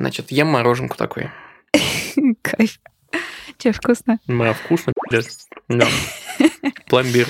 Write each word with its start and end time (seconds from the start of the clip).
Значит, 0.00 0.30
ем 0.30 0.46
мороженку 0.46 0.96
такой. 0.96 1.28
Кайф. 2.42 2.78
Че, 3.58 3.72
вкусно? 3.72 4.18
Да, 4.26 4.54
вкусно. 4.54 4.92
Да. 5.68 5.86
Пломбир. 6.86 7.28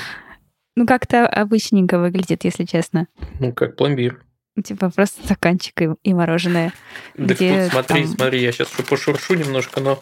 Ну, 0.77 0.87
как-то 0.87 1.27
обычненько 1.27 1.99
выглядит, 1.99 2.45
если 2.45 2.65
честно. 2.65 3.09
Ну, 3.41 3.53
как 3.53 3.75
пломбир. 3.77 4.23
Типа 4.63 4.89
просто 4.91 5.23
стаканчик 5.25 5.83
и, 5.83 5.89
и 6.05 6.15
мороженое. 6.15 6.73
Так 7.17 7.27
Где 7.27 7.65
тут 7.65 7.73
смотри, 7.73 8.05
там- 8.05 8.15
смотри, 8.15 8.41
я 8.41 8.53
сейчас 8.53 8.69
пошуршу 8.69 9.35
немножко, 9.35 9.81
но 9.81 10.01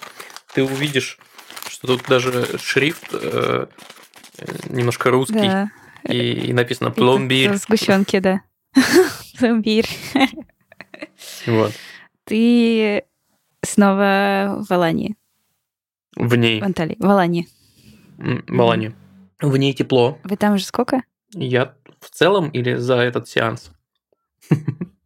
ты 0.52 0.62
увидишь, 0.62 1.18
что 1.68 1.86
тут 1.86 2.02
даже 2.06 2.58
шрифт 2.58 3.08
э, 3.12 3.66
немножко 4.68 5.10
русский, 5.10 5.34
Да. 5.40 5.70
и, 6.06 6.48
и 6.48 6.52
написано 6.52 6.88
И 6.88 6.92
пломбир. 6.92 7.56
Сгущенки, 7.56 8.18
да. 8.18 8.42
Пломбир. 9.38 9.86
Вот. 11.46 11.72
Ты 12.28 13.04
снова 13.64 14.62
в 14.68 14.70
Алании. 14.70 15.16
В 16.14 16.34
ней. 16.36 16.60
В 16.60 16.64
Анталии. 16.64 16.96
В 16.98 17.06
Алании. 17.06 17.48
В 18.18 18.60
Алане. 18.60 18.94
В 19.40 19.56
ней 19.56 19.72
тепло. 19.72 20.18
Вы 20.24 20.36
там 20.36 20.54
уже 20.54 20.64
сколько? 20.64 21.02
Я 21.32 21.74
в 22.00 22.10
целом 22.10 22.50
или 22.50 22.74
за 22.74 22.96
этот 22.96 23.28
сеанс? 23.28 23.70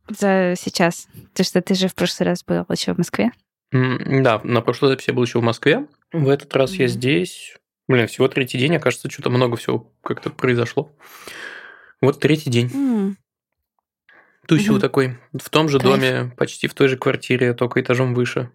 За 0.09 0.55
сейчас. 0.59 1.07
Ты 1.33 1.45
что, 1.45 1.63
ты 1.63 1.75
же 1.75 1.87
в 1.87 1.95
прошлый 1.95 2.27
раз 2.31 2.43
был 2.43 2.67
еще 2.69 2.93
в 2.93 2.99
Москве? 2.99 3.31
Да, 3.71 4.41
на 4.43 4.61
прошлой 4.61 4.89
записи 4.89 5.11
я 5.11 5.15
был 5.15 5.23
еще 5.23 5.39
в 5.39 5.45
Москве. 5.45 5.87
В 6.13 6.29
этот 6.29 6.55
раз 6.57 6.73
я 6.73 6.89
здесь. 6.89 7.57
Блин, 7.87 8.09
всего 8.09 8.27
третий 8.27 8.59
день, 8.59 8.75
окажется, 8.75 9.09
что-то 9.09 9.31
много 9.31 9.57
всего 9.57 9.93
как-то 10.03 10.31
произошло. 10.31 10.91
Вот 12.01 12.19
третий 12.19 12.51
день. 12.51 13.17
Тусю 14.47 14.73
Мгм. 14.73 14.81
такой. 14.81 15.19
В 15.39 15.49
том 15.51 15.69
же 15.69 15.79
Кайф. 15.79 15.93
доме, 15.95 16.33
почти 16.37 16.67
в 16.67 16.75
той 16.75 16.89
же 16.89 16.97
квартире, 16.97 17.55
только 17.55 17.81
этажом 17.81 18.15
выше. 18.15 18.51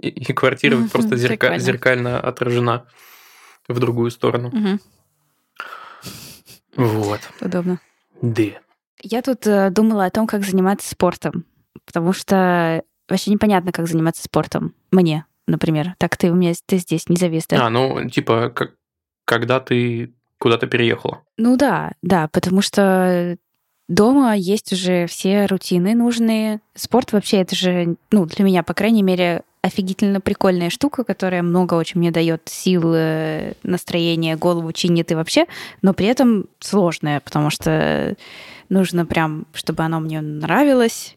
И, 0.00 0.08
и 0.08 0.32
квартира 0.32 0.76
Мгм, 0.76 0.88
просто 0.90 1.14
зерка- 1.16 1.58
зеркально 1.58 2.20
отражена 2.20 2.86
в 3.68 3.78
другую 3.78 4.10
сторону. 4.10 4.50
мгм. 4.52 4.80
Вот. 6.76 7.20
Удобно. 7.40 7.80
Да. 8.22 8.42
Я 9.02 9.22
тут 9.22 9.46
э, 9.46 9.70
думала 9.70 10.04
о 10.06 10.10
том, 10.10 10.26
как 10.26 10.44
заниматься 10.44 10.88
спортом, 10.90 11.44
потому 11.86 12.12
что 12.12 12.82
вообще 13.08 13.30
непонятно, 13.30 13.72
как 13.72 13.86
заниматься 13.88 14.22
спортом. 14.22 14.74
Мне, 14.90 15.24
например. 15.46 15.94
Так 15.98 16.16
ты 16.16 16.30
у 16.30 16.34
меня 16.34 16.52
ты 16.66 16.78
здесь 16.78 17.08
не 17.08 17.16
завис, 17.16 17.46
да? 17.48 17.66
А, 17.66 17.70
ну, 17.70 18.08
типа, 18.08 18.50
как, 18.50 18.74
когда 19.24 19.60
ты 19.60 20.14
куда-то 20.38 20.66
переехала. 20.66 21.22
Ну 21.36 21.56
да, 21.56 21.92
да, 22.02 22.28
потому 22.28 22.62
что 22.62 23.36
дома 23.90 24.36
есть 24.36 24.72
уже 24.72 25.06
все 25.06 25.46
рутины 25.46 25.94
нужные. 25.94 26.60
Спорт 26.74 27.12
вообще 27.12 27.38
это 27.38 27.54
же, 27.56 27.96
ну, 28.10 28.24
для 28.24 28.44
меня, 28.44 28.62
по 28.62 28.72
крайней 28.72 29.02
мере, 29.02 29.42
офигительно 29.62 30.20
прикольная 30.20 30.70
штука, 30.70 31.04
которая 31.04 31.42
много 31.42 31.74
очень 31.74 32.00
мне 32.00 32.10
дает 32.10 32.42
сил, 32.46 32.92
э, 32.94 33.52
настроения, 33.62 34.36
голову 34.36 34.72
чинит 34.72 35.10
и 35.12 35.14
вообще, 35.14 35.46
но 35.82 35.92
при 35.92 36.06
этом 36.06 36.46
сложная, 36.60 37.20
потому 37.20 37.50
что 37.50 38.16
нужно 38.70 39.04
прям, 39.04 39.46
чтобы 39.52 39.82
оно 39.82 40.00
мне 40.00 40.22
нравилось, 40.22 41.16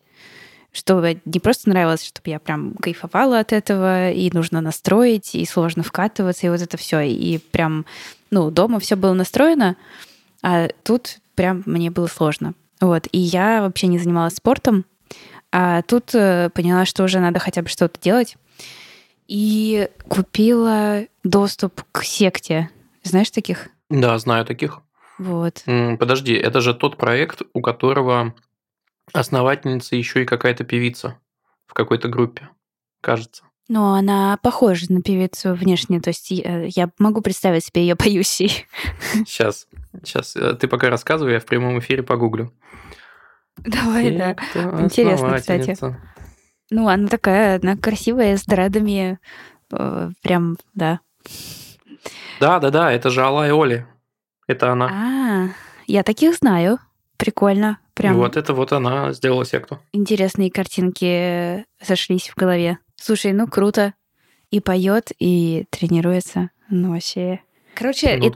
чтобы 0.73 1.21
не 1.23 1.39
просто 1.39 1.69
нравилось, 1.69 2.03
чтобы 2.05 2.31
я 2.31 2.39
прям 2.39 2.73
кайфовала 2.73 3.39
от 3.39 3.53
этого, 3.53 4.11
и 4.11 4.29
нужно 4.33 4.59
настроить, 4.59 5.35
и 5.35 5.45
сложно 5.45 5.83
вкатываться, 5.83 6.47
и 6.47 6.49
вот 6.49 6.61
это 6.61 6.75
все. 6.77 7.01
И 7.01 7.37
прям, 7.37 7.85
ну, 8.31 8.49
дома 8.49 8.79
все 8.79 8.95
было 8.95 9.13
настроено, 9.13 9.77
а 10.41 10.67
тут 10.83 11.19
прям 11.35 11.61
мне 11.65 11.91
было 11.91 12.07
сложно. 12.07 12.55
Вот. 12.83 13.07
И 13.13 13.17
я 13.17 13.61
вообще 13.61 13.87
не 13.87 13.97
занималась 13.97 14.35
спортом, 14.35 14.83
а 15.53 15.83
тут 15.83 16.13
э, 16.13 16.49
поняла, 16.53 16.83
что 16.83 17.05
уже 17.05 17.19
надо 17.19 17.39
хотя 17.39 17.61
бы 17.61 17.69
что-то 17.69 17.97
делать. 18.01 18.35
И 19.25 19.87
купила 20.09 21.05
доступ 21.23 21.81
к 21.93 22.03
секте. 22.03 22.69
Знаешь 23.03 23.31
таких? 23.31 23.69
Да, 23.89 24.17
знаю 24.17 24.45
таких. 24.45 24.81
Вот. 25.17 25.63
Подожди, 25.97 26.33
это 26.33 26.59
же 26.59 26.73
тот 26.73 26.97
проект, 26.97 27.43
у 27.53 27.61
которого 27.61 28.35
основательница 29.13 29.95
еще 29.95 30.23
и 30.23 30.25
какая-то 30.25 30.65
певица 30.65 31.17
в 31.67 31.73
какой-то 31.73 32.09
группе, 32.09 32.49
кажется. 32.99 33.45
Но 33.69 33.93
она 33.95 34.37
похожа 34.43 34.91
на 34.91 35.01
певицу 35.01 35.53
внешне, 35.53 36.01
то 36.01 36.09
есть 36.09 36.31
э, 36.31 36.67
я 36.75 36.89
могу 36.99 37.21
представить 37.21 37.63
себе 37.65 37.81
ее 37.83 37.95
поющей. 37.95 38.65
Сейчас, 39.25 39.67
сейчас, 40.03 40.35
ты 40.59 40.67
пока 40.67 40.89
рассказывай, 40.89 41.33
я 41.33 41.39
в 41.39 41.45
прямом 41.45 41.79
эфире 41.79 42.03
погуглю. 42.03 42.53
Давай, 43.57 44.11
да. 44.17 44.35
Интересно, 44.81 45.37
кстати. 45.37 45.77
Ну, 46.71 46.87
она 46.87 47.07
такая, 47.07 47.59
она 47.61 47.77
красивая, 47.77 48.35
с 48.35 48.43
дредами. 48.45 49.19
э, 49.71 50.09
Прям, 50.21 50.57
да. 50.73 50.99
Да, 52.39 52.59
да, 52.59 52.69
да, 52.71 52.91
это 52.91 53.09
же 53.09 53.21
Алла 53.21 53.47
и 53.47 53.51
Оли. 53.51 53.85
Это 54.47 54.71
она. 54.71 54.89
А, 54.91 55.49
я 55.87 56.03
таких 56.03 56.35
знаю. 56.35 56.79
Прикольно. 57.17 57.77
Прям 57.93 58.15
Вот 58.17 58.35
это 58.37 58.53
вот 58.53 58.73
она 58.73 59.13
сделала 59.13 59.45
секту. 59.45 59.79
интересные 59.93 60.51
картинки 60.51 61.63
сошлись 61.81 62.27
в 62.29 62.35
голове. 62.35 62.79
Слушай, 63.03 63.33
ну 63.33 63.47
круто. 63.47 63.93
И 64.49 64.61
поет, 64.61 65.11
и 65.19 65.65
тренируется. 65.69 66.51
Ну, 66.69 66.93
вообще. 66.93 67.41
Короче, 67.75 68.15
Ну, 68.17 68.27
и 68.27 68.31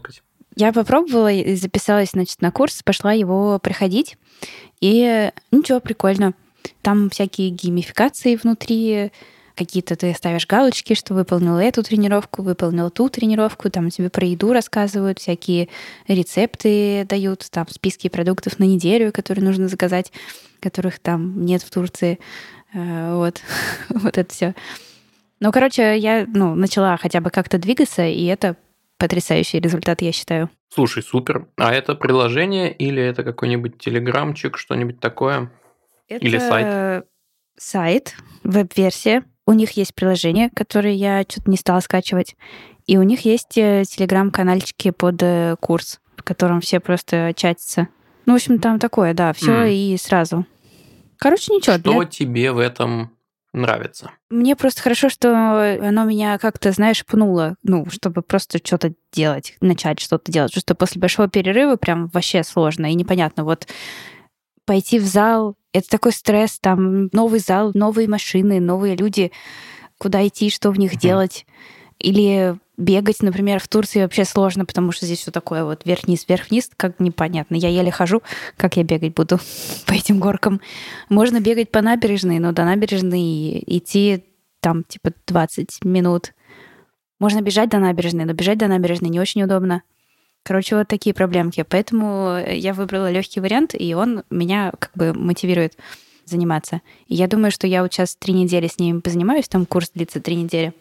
я 0.58 0.74
попробовала 0.74 1.32
и 1.32 1.56
записалась, 1.56 2.10
значит, 2.12 2.42
на 2.42 2.52
курс, 2.52 2.84
пошла 2.84 3.14
его 3.14 3.60
проходить. 3.60 4.18
И 4.82 5.32
ничего, 5.52 5.80
прикольно. 5.80 6.34
Там 6.82 7.10
всякие 7.10 7.50
геймификации 7.52 8.36
внутри, 8.36 9.12
какие-то 9.56 9.96
ты 9.96 10.14
ставишь 10.14 10.48
галочки, 10.48 10.96
что 10.96 11.14
выполнил 11.14 11.56
эту 11.56 11.82
тренировку, 11.82 12.42
выполнил 12.42 12.90
ту 12.90 13.08
тренировку, 13.08 13.70
там 13.70 13.90
тебе 13.90 14.10
про 14.10 14.26
еду 14.26 14.52
рассказывают, 14.52 15.20
всякие 15.20 15.70
рецепты 16.10 17.06
дают, 17.08 17.48
там 17.52 17.68
списки 17.70 18.10
продуктов 18.10 18.60
на 18.60 18.66
неделю, 18.66 19.14
которые 19.14 19.46
нужно 19.46 19.70
заказать, 19.70 20.12
которых 20.60 21.00
там 21.00 21.46
нет 21.46 21.62
в 21.62 21.70
Турции. 21.70 22.20
Э, 22.74 23.16
Вот, 23.16 23.42
вот 23.90 24.18
это 24.18 24.34
все. 24.34 24.56
Ну, 25.40 25.52
короче, 25.52 25.98
я 25.98 26.26
ну, 26.28 26.56
начала 26.56 26.98
хотя 26.98 27.22
бы 27.22 27.30
как-то 27.30 27.58
двигаться, 27.58 28.06
и 28.06 28.26
это 28.26 28.56
потрясающий 28.98 29.60
результат, 29.60 30.02
я 30.02 30.12
считаю. 30.12 30.50
Слушай, 30.70 31.04
супер. 31.04 31.48
А 31.58 31.72
это 31.74 31.96
приложение 31.96 32.72
или 32.74 33.02
это 33.02 33.24
какой-нибудь 33.24 33.78
телеграмчик, 33.78 34.58
что-нибудь 34.58 35.00
такое? 35.00 35.52
Или 36.10 36.38
Это 36.38 37.06
сайт, 37.58 38.16
веб-версия. 38.44 39.24
У 39.46 39.54
них 39.54 39.72
есть 39.72 39.94
приложение, 39.94 40.50
которое 40.50 40.94
я 40.94 41.24
что-то 41.28 41.50
не 41.50 41.58
стала 41.58 41.80
скачивать. 41.80 42.36
И 42.86 42.98
у 42.98 43.04
них 43.04 43.22
есть 43.26 43.58
э, 43.58 43.84
телеграм-канальчики 43.88 44.92
под 44.92 45.22
э, 45.22 45.56
курс, 45.60 46.00
в 46.16 46.24
котором 46.24 46.62
все 46.62 46.80
просто 46.80 47.34
чатятся. 47.36 47.88
Ну, 48.26 48.34
в 48.34 48.36
общем, 48.38 48.60
там 48.60 48.80
такое, 48.80 49.14
да, 49.14 49.32
все 49.34 49.52
Мгм. 49.52 49.68
и 49.68 49.98
сразу. 49.98 50.46
Короче, 51.20 51.54
ничего. 51.54 51.78
Что 51.78 51.92
для- 51.94 52.06
тебе 52.06 52.52
в 52.52 52.60
этом 52.60 53.12
нравится? 53.54 54.12
Мне 54.30 54.56
просто 54.56 54.82
хорошо, 54.82 55.10
что 55.10 55.30
оно 55.82 56.04
меня 56.06 56.38
как-то, 56.38 56.72
знаешь, 56.72 57.06
пнуло, 57.06 57.56
ну, 57.64 57.86
чтобы 57.90 58.22
просто 58.22 58.60
что-то 58.64 58.94
делать, 59.12 59.56
начать 59.62 60.00
что-то 60.00 60.32
делать. 60.32 60.52
Потому 60.52 60.62
что 60.62 60.76
после 60.76 61.00
большого 61.02 61.28
перерыва 61.28 61.76
прям 61.76 62.08
вообще 62.08 62.44
сложно 62.44 62.92
и 62.92 62.96
непонятно. 62.96 63.44
Вот 63.44 63.68
пойти 64.66 65.00
в 65.00 65.06
зал, 65.06 65.56
это 65.74 65.90
такой 65.90 66.12
стресс, 66.12 66.60
там 66.60 67.08
новый 67.14 67.40
зал, 67.40 67.72
новые 67.74 68.08
машины, 68.08 68.60
новые 68.60 68.96
люди, 68.96 69.32
куда 69.98 70.26
идти, 70.28 70.50
что 70.50 70.72
в 70.72 70.78
них 70.80 70.92
Мгм. 70.94 71.00
делать. 71.00 71.46
Или 72.00 72.58
бегать, 72.78 73.22
например, 73.22 73.60
в 73.60 73.68
Турции 73.68 74.02
вообще 74.02 74.24
сложно, 74.24 74.66
потому 74.66 74.92
что 74.92 75.06
здесь 75.06 75.20
все 75.20 75.32
такое 75.32 75.64
вот 75.64 75.84
вверх-вниз, 75.86 76.26
вверх-вниз, 76.28 76.70
как 76.78 77.00
непонятно. 77.00 77.56
Я 77.56 77.70
еле 77.70 77.92
хожу, 77.92 78.22
как 78.56 78.78
я 78.78 78.84
бегать 78.84 79.14
буду 79.14 79.40
по 79.86 79.94
этим 79.94 80.20
горкам. 80.20 80.62
Можно 81.10 81.40
бегать 81.40 81.72
по 81.72 81.82
набережной, 81.82 82.40
но 82.40 82.52
до 82.52 82.64
набережной 82.66 83.64
идти 83.66 84.26
там 84.60 84.84
типа 84.84 85.12
20 85.26 85.84
минут. 85.84 86.34
Можно 87.20 87.42
бежать 87.42 87.70
до 87.70 87.80
набережной, 87.80 88.26
но 88.26 88.34
бежать 88.34 88.60
до 88.60 88.68
набережной 88.68 89.10
не 89.10 89.20
очень 89.20 89.44
удобно. 89.44 89.82
Короче, 90.44 90.78
вот 90.78 90.88
такие 90.88 91.14
проблемки. 91.14 91.66
Поэтому 91.68 92.38
я 92.48 92.74
выбрала 92.74 93.12
легкий 93.12 93.40
вариант, 93.40 93.76
и 93.78 93.94
он 93.96 94.24
меня 94.30 94.72
как 94.80 94.92
бы 94.96 95.14
мотивирует 95.14 95.78
заниматься. 96.26 96.82
И 97.08 97.16
я 97.16 97.28
думаю, 97.28 97.52
что 97.52 97.68
я 97.68 97.82
вот 97.82 97.92
сейчас 97.92 98.16
три 98.16 98.34
недели 98.34 98.68
с 98.68 98.80
ними 98.80 99.00
позанимаюсь, 99.00 99.48
там 99.48 99.66
курс 99.66 99.92
длится 99.94 100.22
три 100.22 100.36
недели, 100.36 100.74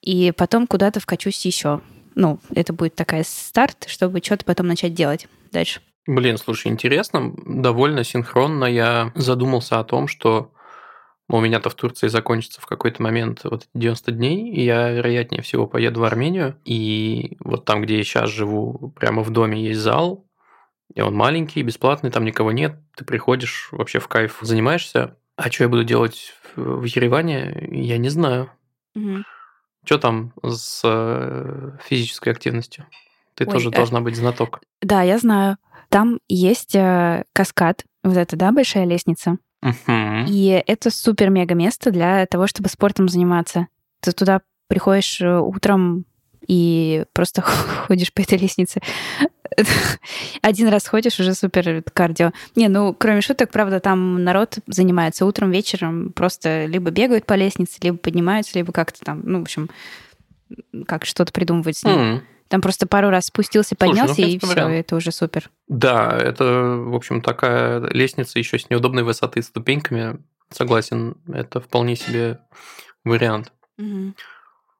и 0.00 0.32
потом 0.32 0.66
куда-то 0.66 1.00
вкачусь 1.00 1.44
еще. 1.44 1.80
Ну, 2.14 2.40
это 2.54 2.72
будет 2.72 2.94
такая 2.94 3.24
старт, 3.24 3.86
чтобы 3.88 4.20
что-то 4.22 4.44
потом 4.44 4.66
начать 4.66 4.94
делать 4.94 5.28
дальше. 5.52 5.80
Блин, 6.06 6.38
слушай, 6.38 6.68
интересно, 6.68 7.34
довольно 7.46 8.02
синхронно 8.02 8.64
я 8.64 9.12
задумался 9.14 9.78
о 9.78 9.84
том, 9.84 10.08
что 10.08 10.52
у 11.28 11.40
меня-то 11.40 11.68
в 11.68 11.74
Турции 11.74 12.08
закончится 12.08 12.60
в 12.60 12.66
какой-то 12.66 13.02
момент 13.02 13.40
вот 13.44 13.64
эти 13.64 13.70
90 13.74 14.12
дней, 14.12 14.50
и 14.50 14.64
я, 14.64 14.90
вероятнее 14.90 15.42
всего, 15.42 15.66
поеду 15.66 16.00
в 16.00 16.04
Армению, 16.04 16.58
и 16.64 17.36
вот 17.40 17.66
там, 17.66 17.82
где 17.82 17.98
я 17.98 18.04
сейчас 18.04 18.30
живу, 18.30 18.94
прямо 18.98 19.22
в 19.22 19.30
доме 19.30 19.62
есть 19.62 19.80
зал, 19.80 20.26
и 20.94 21.02
он 21.02 21.14
маленький, 21.14 21.62
бесплатный, 21.62 22.10
там 22.10 22.24
никого 22.24 22.52
нет, 22.52 22.76
ты 22.96 23.04
приходишь, 23.04 23.68
вообще 23.72 23.98
в 23.98 24.08
кайф 24.08 24.38
занимаешься, 24.40 25.18
А 25.36 25.50
что 25.50 25.64
я 25.64 25.68
буду 25.68 25.84
делать 25.84 26.32
в 26.56 26.84
Ереване, 26.84 27.68
я 27.70 27.98
не 27.98 28.08
знаю. 28.08 28.50
Мгм. 28.94 29.24
Что 29.88 29.96
там 29.96 30.34
с 30.44 30.82
э, 30.84 31.70
физической 31.82 32.28
активностью? 32.28 32.84
Ты 33.34 33.46
Ой, 33.46 33.52
тоже 33.54 33.70
э, 33.70 33.72
должна 33.72 34.02
быть 34.02 34.16
знаток. 34.16 34.60
Да, 34.82 35.00
я 35.00 35.16
знаю. 35.16 35.56
Там 35.88 36.18
есть 36.28 36.74
э, 36.74 37.24
каскад, 37.32 37.86
вот 38.02 38.18
это, 38.18 38.36
да, 38.36 38.52
большая 38.52 38.84
лестница. 38.84 39.38
Мгм. 39.62 40.26
И 40.28 40.62
это 40.66 40.90
супер-мега 40.90 41.54
место 41.54 41.90
для 41.90 42.26
того, 42.26 42.46
чтобы 42.46 42.68
спортом 42.68 43.08
заниматься. 43.08 43.68
Ты 44.02 44.12
туда 44.12 44.42
приходишь 44.66 45.22
э, 45.22 45.38
утром 45.38 46.04
и 46.46 47.04
просто 47.12 47.42
ходишь 47.86 48.12
по 48.12 48.20
этой 48.20 48.38
лестнице. 48.38 48.80
Один 50.42 50.68
раз 50.68 50.86
ходишь, 50.86 51.18
уже 51.18 51.34
супер 51.34 51.82
кардио. 51.92 52.32
Не, 52.54 52.68
ну, 52.68 52.94
кроме 52.94 53.20
шуток, 53.20 53.50
правда, 53.50 53.80
там 53.80 54.22
народ 54.22 54.58
занимается 54.66 55.26
утром, 55.26 55.50
вечером, 55.50 56.12
просто 56.12 56.66
либо 56.66 56.90
бегают 56.90 57.26
по 57.26 57.34
лестнице, 57.34 57.78
либо 57.82 57.96
поднимаются, 57.96 58.58
либо 58.58 58.72
как-то 58.72 59.00
там, 59.00 59.22
ну, 59.24 59.38
в 59.40 59.42
общем, 59.42 59.68
как 60.86 61.04
что-то 61.04 61.32
придумывать 61.32 61.78
с 61.78 61.84
ним. 61.84 62.22
Там 62.48 62.62
просто 62.62 62.86
пару 62.86 63.10
раз 63.10 63.26
спустился, 63.26 63.76
Слушай, 63.78 63.90
ну, 63.90 63.96
поднялся, 64.00 64.22
и 64.22 64.24
принципе, 64.24 64.46
все, 64.46 64.54
вариант. 64.54 64.74
это 64.74 64.96
уже 64.96 65.12
супер. 65.12 65.50
Да, 65.68 66.16
это, 66.18 66.44
в 66.78 66.94
общем, 66.94 67.20
такая 67.20 67.80
лестница 67.90 68.38
еще 68.38 68.58
с 68.58 68.70
неудобной 68.70 69.02
высоты 69.02 69.42
ступеньками. 69.42 70.18
Согласен, 70.50 71.16
это 71.30 71.60
вполне 71.60 71.94
себе 71.94 72.38
вариант. 73.04 73.52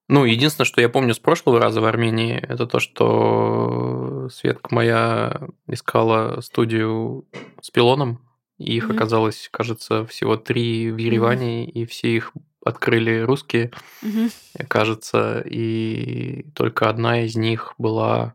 Ну, 0.09 0.25
единственное, 0.25 0.65
что 0.67 0.81
я 0.81 0.89
помню 0.89 1.13
с 1.13 1.19
прошлого 1.19 1.61
раза 1.61 1.83
в 1.83 1.85
Армении, 1.85 2.35
это 2.37 2.67
то, 2.67 2.81
что 2.81 4.29
Светка 4.31 4.75
моя 4.75 5.49
искала 5.67 6.41
студию 6.41 7.27
с 7.61 7.71
пилоном, 7.71 8.21
и 8.57 8.75
их 8.77 8.85
Мгм. 8.89 8.97
оказалось, 8.97 9.49
кажется, 9.53 10.07
всего 10.07 10.37
три 10.37 10.91
в 10.91 10.97
Ереване, 10.97 11.67
и 11.67 11.85
все 11.85 12.17
их 12.17 12.33
открыли 12.65 13.21
русские, 13.21 13.71
Мгм. 14.03 14.31
кажется, 14.69 15.41
и 15.45 16.45
только 16.55 16.89
одна 16.89 17.25
из 17.25 17.37
них 17.37 17.75
была, 17.77 18.35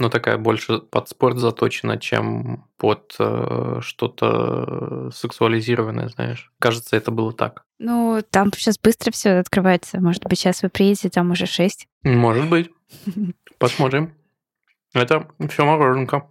ну, 0.00 0.08
такая 0.08 0.38
больше 0.38 0.78
под 0.78 1.08
спорт 1.08 1.36
заточена, 1.36 1.98
чем 1.98 2.64
под 2.78 3.14
э, 3.18 3.80
что-то 3.82 5.10
сексуализированное, 5.14 6.08
знаешь. 6.08 6.50
Кажется, 6.58 6.96
это 6.96 7.10
было 7.10 7.32
так. 7.32 7.64
Ну, 7.78 8.22
там 8.30 8.50
сейчас 8.54 8.78
быстро 8.78 9.12
все 9.12 9.38
открывается. 9.38 10.00
Может 10.00 10.24
быть, 10.24 10.38
сейчас 10.38 10.62
вы 10.62 10.70
приедете, 10.70 11.10
там 11.10 11.30
уже 11.30 11.44
шесть. 11.44 11.86
Может 12.02 12.48
быть. 12.48 12.70
Посмотрим. 13.58 14.14
Это 14.94 15.28
все 15.50 15.64
мороженка. 15.66 16.26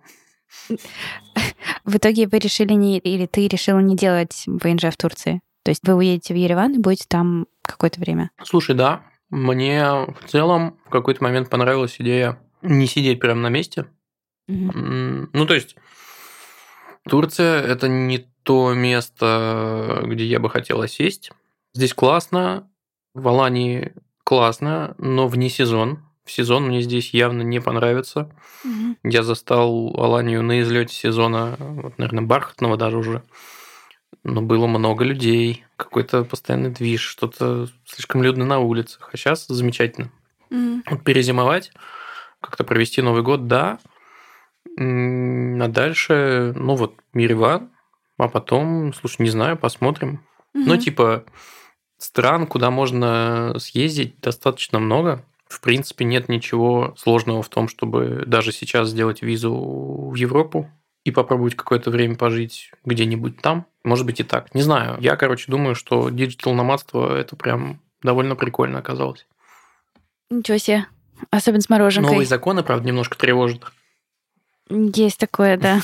В 1.86 1.98
итоге 1.98 2.28
вы 2.28 2.40
решили 2.40 2.74
не... 2.74 2.98
Или 2.98 3.28
ты 3.28 3.48
решила 3.48 3.80
не 3.80 3.96
делать 3.96 4.44
ВНЖ 4.48 4.86
в 4.92 4.98
Турции? 4.98 5.42
То 5.64 5.70
есть 5.70 5.88
вы 5.88 5.94
уедете 5.94 6.34
в 6.34 6.38
Ереван 6.38 6.74
и 6.74 6.80
будете 6.80 7.06
там 7.08 7.46
какое-то 7.62 8.00
время? 8.00 8.32
Слушай, 8.44 8.76
да, 8.76 9.04
мне 9.30 9.86
в 10.22 10.28
целом 10.28 10.80
в 10.88 10.90
какой-то 10.90 11.24
момент 11.24 11.50
понравилась 11.52 11.98
идея 12.00 12.40
не 12.62 12.88
сидеть 12.88 13.20
прямо 13.20 13.42
на 13.42 13.50
месте. 13.50 13.86
М, 14.48 15.30
Ну, 15.34 15.46
то 15.46 15.54
есть, 15.54 15.76
Турция– 17.08 17.62
это 17.64 17.88
не 17.88 18.28
то 18.44 18.74
место, 18.74 20.02
где 20.06 20.26
я 20.26 20.40
бы 20.40 20.50
хотела 20.50 20.88
сесть. 20.88 21.32
Здесь 21.74 21.94
классно, 21.94 22.70
в 23.14 23.28
Алании 23.28 23.94
классно, 24.24 24.96
но 24.98 25.28
вне 25.28 25.50
сезон. 25.50 26.00
В 26.26 26.32
сезон 26.32 26.68
мне 26.68 26.82
здесь 26.82 27.14
явно 27.14 27.42
не 27.42 27.60
понравится. 27.60 28.32
Мгм. 28.64 28.98
Я 29.04 29.24
застал 29.24 29.94
Аланию 29.98 30.44
на 30.44 30.62
излете 30.62 30.94
сезона, 30.96 31.56
вот, 31.60 31.98
наверное, 31.98 32.24
бархатного 32.24 32.78
даже 32.78 32.98
уже. 32.98 33.24
Но 34.24 34.42
было 34.42 34.68
много 34.68 35.04
людей, 35.04 35.66
какой-то 35.76 36.24
постоянный 36.24 36.70
движ, 36.72 37.02
что-то 37.02 37.68
слишком 37.86 38.22
людно 38.22 38.46
на 38.46 38.60
улицах. 38.60 39.10
А 39.14 39.18
сейчас 39.18 39.48
замечательно. 39.48 40.12
Мгм. 40.50 40.84
Вот 40.90 41.04
перезимовать, 41.04 41.72
как-то 42.42 42.64
провести 42.64 43.02
Новый 43.02 43.24
год, 43.24 43.48
да. 43.48 43.80
А 44.78 45.68
дальше, 45.68 46.54
ну 46.56 46.76
вот, 46.76 46.96
Ереван, 47.14 47.72
а 48.18 48.28
потом, 48.28 48.94
слушай, 48.94 49.22
не 49.22 49.30
знаю, 49.30 49.58
посмотрим. 49.58 50.24
Ну, 50.54 50.74
Мгм. 50.74 50.80
типа, 50.80 51.24
стран, 51.98 52.48
куда 52.48 52.72
можно 52.72 53.56
съездить, 53.60 54.20
достаточно 54.20 54.80
много. 54.80 55.24
В 55.48 55.62
принципе, 55.62 56.06
нет 56.06 56.30
ничего 56.30 56.94
сложного 56.98 57.42
в 57.42 57.50
том, 57.50 57.68
чтобы 57.68 58.24
даже 58.28 58.52
сейчас 58.52 58.90
сделать 58.90 59.22
визу 59.22 59.54
в 60.12 60.16
Европу 60.16 60.70
и 61.04 61.12
попробовать 61.12 61.56
какое-то 61.56 61.90
время 61.92 62.16
пожить 62.16 62.72
где-нибудь 62.86 63.42
там. 63.42 63.66
Может 63.84 64.06
быть 64.06 64.20
и 64.20 64.24
так. 64.24 64.54
Не 64.54 64.62
знаю. 64.62 64.98
Я, 65.00 65.16
короче, 65.16 65.52
думаю, 65.52 65.74
что 65.76 66.10
digital 66.10 66.54
номадство 66.54 67.16
это 67.18 67.36
прям 67.36 67.82
довольно 68.04 68.36
прикольно 68.36 68.80
оказалось. 68.80 69.26
Ничего 70.30 70.58
себе. 70.58 70.86
Особенно 71.32 71.62
с 71.62 71.70
мороженкой. 71.70 72.12
Новые 72.12 72.28
законы, 72.28 72.64
правда, 72.64 72.88
немножко 72.88 73.18
тревожат. 73.18 73.64
Есть 74.70 75.20
такое, 75.20 75.58
да. 75.58 75.82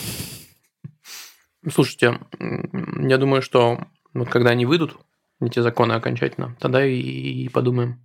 Слушайте, 1.71 2.19
я 2.39 3.17
думаю, 3.17 3.41
что 3.41 3.79
вот 4.13 4.29
когда 4.29 4.51
они 4.51 4.65
выйдут, 4.65 4.97
эти 5.41 5.59
законы 5.59 5.93
окончательно, 5.93 6.55
тогда 6.59 6.85
и, 6.85 6.95
и 6.95 7.49
подумаем. 7.49 8.01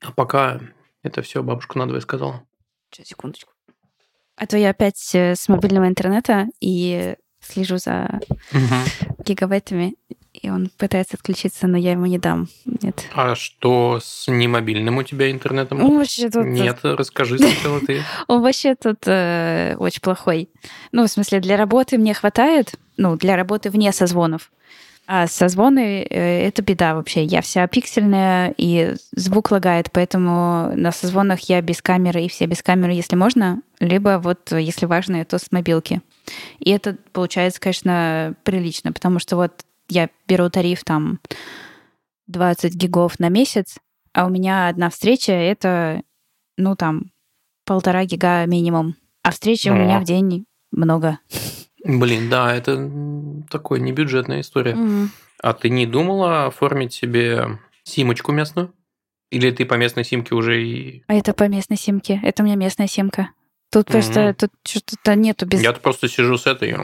А 0.00 0.12
пока 0.12 0.60
это 1.02 1.22
все 1.22 1.42
бабушка 1.42 1.78
надвое 1.78 2.00
сказала. 2.00 2.44
Сейчас, 2.90 3.08
секундочку. 3.08 3.52
А 4.36 4.46
то 4.46 4.56
я 4.56 4.70
опять 4.70 5.14
э, 5.14 5.34
с 5.34 5.48
мобильного 5.48 5.86
интернета 5.86 6.46
и 6.60 7.16
слежу 7.40 7.78
за 7.78 8.20
гигабайтами, 9.24 9.94
и 10.42 10.50
он 10.50 10.70
пытается 10.76 11.16
отключиться, 11.16 11.68
но 11.68 11.78
я 11.78 11.92
ему 11.92 12.06
не 12.06 12.18
дам. 12.18 12.48
Нет. 12.64 13.04
А 13.14 13.36
что 13.36 14.00
с 14.02 14.26
немобильным 14.28 14.98
у 14.98 15.02
тебя 15.04 15.30
интернетом? 15.30 15.82
Он 15.82 15.98
вообще 15.98 16.28
тут... 16.28 16.44
Нет, 16.44 16.80
расскажи 16.82 17.38
сначала 17.38 17.80
ты. 17.80 18.02
Он 18.26 18.42
вообще 18.42 18.74
тут 18.74 18.98
э, 19.06 19.76
очень 19.78 20.00
плохой. 20.00 20.48
Ну, 20.90 21.04
в 21.04 21.08
смысле, 21.08 21.40
для 21.40 21.56
работы 21.56 21.96
мне 21.96 22.12
хватает, 22.12 22.74
ну, 22.96 23.16
для 23.16 23.36
работы 23.36 23.70
вне 23.70 23.92
созвонов. 23.92 24.50
А 25.06 25.28
созвоны 25.28 26.02
э, 26.02 26.46
это 26.48 26.62
беда 26.62 26.94
вообще. 26.96 27.24
Я 27.24 27.40
вся 27.40 27.66
пиксельная, 27.68 28.52
и 28.56 28.94
звук 29.14 29.52
лагает, 29.52 29.90
поэтому 29.92 30.72
на 30.74 30.90
созвонах 30.90 31.40
я 31.48 31.60
без 31.60 31.80
камеры, 31.82 32.22
и 32.22 32.28
все 32.28 32.46
без 32.46 32.62
камеры, 32.62 32.92
если 32.92 33.14
можно, 33.14 33.62
либо 33.78 34.20
вот, 34.22 34.50
э, 34.52 34.60
если 34.60 34.86
важно, 34.86 35.24
то 35.24 35.38
с 35.38 35.52
мобилки. 35.52 36.00
И 36.58 36.70
это 36.70 36.96
получается, 37.12 37.60
конечно, 37.60 38.34
прилично, 38.42 38.92
потому 38.92 39.20
что 39.20 39.36
вот 39.36 39.64
я 39.92 40.08
беру 40.26 40.48
тариф 40.50 40.84
там 40.84 41.20
20 42.26 42.74
гигов 42.74 43.18
на 43.18 43.28
месяц, 43.28 43.76
а 44.12 44.26
у 44.26 44.30
меня 44.30 44.68
одна 44.68 44.90
встреча— 44.90 45.32
это, 45.32 46.02
ну, 46.56 46.76
там, 46.76 47.12
полтора 47.64 48.04
гига 48.04 48.44
минимум. 48.46 48.96
А 49.22 49.30
встречи 49.30 49.68
у 49.68 49.74
меня 49.74 50.00
в 50.00 50.04
день 50.04 50.46
много. 50.72 51.18
Блин, 51.84 52.28
да, 52.28 52.54
это 52.54 52.90
такой 53.50 53.80
небюджетная 53.80 54.40
история. 54.40 54.76
А 55.42 55.52
ты 55.52 55.70
не 55.70 55.86
думала 55.86 56.46
оформить 56.46 56.92
себе 56.92 57.58
симочку 57.84 58.32
местную? 58.32 58.72
Или 59.30 59.50
ты 59.50 59.64
по 59.64 59.74
местной 59.74 60.04
симке 60.04 60.34
уже 60.34 60.62
и... 60.62 61.04
А 61.06 61.14
это 61.14 61.32
по 61.32 61.48
местной 61.48 61.76
симке. 61.78 62.20
Это 62.22 62.42
у 62.42 62.46
меня 62.46 62.54
местная 62.56 62.86
симка. 62.86 63.30
Тут 63.70 63.86
просто 63.86 64.20
Мгм. 64.20 64.34
тут 64.34 64.50
что-то 64.64 65.14
нету 65.14 65.46
без... 65.46 65.62
Я 65.62 65.72
просто 65.72 66.08
сижу 66.08 66.36
с 66.36 66.46
этой... 66.46 66.76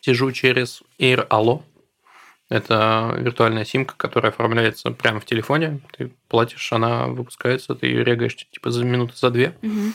Сижу 0.00 0.30
через 0.32 0.82
Air 1.00 1.26
Allo. 1.28 1.62
Это 2.48 3.14
виртуальная 3.18 3.64
симка, 3.64 3.94
которая 3.96 4.32
оформляется 4.32 4.90
прямо 4.90 5.20
в 5.20 5.26
телефоне. 5.26 5.80
Ты 5.96 6.12
платишь, 6.28 6.72
она 6.72 7.06
выпускается, 7.06 7.74
ты 7.74 7.86
ее 7.86 8.04
регаешь 8.04 8.36
типа 8.36 8.70
за 8.70 8.84
минуту, 8.84 9.14
за 9.16 9.30
две. 9.30 9.54
Мгм. 9.60 9.94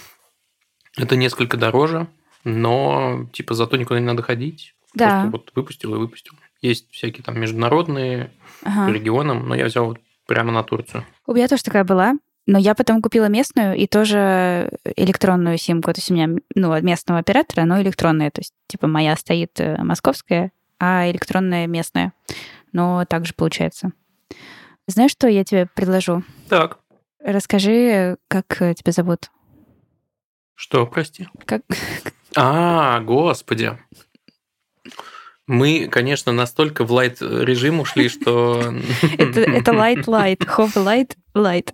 Это 0.98 1.16
несколько 1.16 1.58
дороже, 1.58 2.08
но 2.44 3.28
типа 3.34 3.56
зато 3.56 3.78
никуда 3.78 4.00
не 4.00 4.06
надо 4.06 4.22
ходить. 4.22 4.76
Да. 4.94 5.22
Просто 5.22 5.30
вот 5.32 5.52
выпустил 5.56 5.96
и 5.96 5.98
выпустил. 5.98 6.34
Есть 6.62 6.92
всякие 6.92 7.24
там 7.24 7.40
международные 7.40 8.32
по 8.62 8.70
Ага. 8.70 8.94
регионам, 8.94 9.48
но 9.48 9.56
я 9.56 9.66
взял 9.66 9.88
вот 9.88 10.00
прямо 10.28 10.52
на 10.52 10.64
Турцию. 10.64 11.06
У 11.26 11.34
меня 11.34 11.48
тоже 11.48 11.64
такая 11.64 11.84
была, 11.84 12.14
но 12.46 12.60
я 12.60 12.76
потом 12.76 13.02
купила 13.02 13.26
местную 13.26 13.76
и 13.76 13.88
тоже 13.88 14.70
электронную 14.96 15.58
симку. 15.58 15.92
То 15.92 16.00
есть 16.00 16.12
у 16.12 16.14
меня 16.14 16.30
ну, 16.56 16.72
от 16.72 16.84
местного 16.84 17.20
оператора, 17.20 17.66
но 17.66 17.82
электронная. 17.82 18.30
То 18.30 18.42
есть 18.42 18.54
типа 18.68 18.88
моя 18.88 19.16
стоит 19.18 19.60
э, 19.60 19.82
московская, 19.84 20.52
а 20.80 21.10
электронная 21.10 21.68
местная. 21.68 22.14
Но 22.72 23.06
так 23.06 23.26
же 23.26 23.34
получается. 23.34 23.92
Знаешь, 24.88 25.12
что 25.12 25.28
я 25.28 25.44
тебе 25.44 25.68
предложу? 25.76 26.24
Так, 26.50 26.80
Расскажи, 27.24 28.18
как 28.28 28.62
э, 28.62 28.74
тебя 28.74 28.92
зовут? 28.92 29.32
что, 30.56 30.86
прости? 30.86 31.28
Как... 31.46 31.62
А, 32.36 33.00
господи. 33.02 33.78
Мы, 35.46 35.88
конечно, 35.88 36.32
настолько 36.32 36.84
в 36.84 36.92
лайт 36.92 37.22
режим 37.22 37.80
ушли, 37.80 38.10
что... 38.10 38.60
Это, 39.18 39.42
это 39.42 39.72
лайт 39.72 40.06
лайт, 41.36 41.74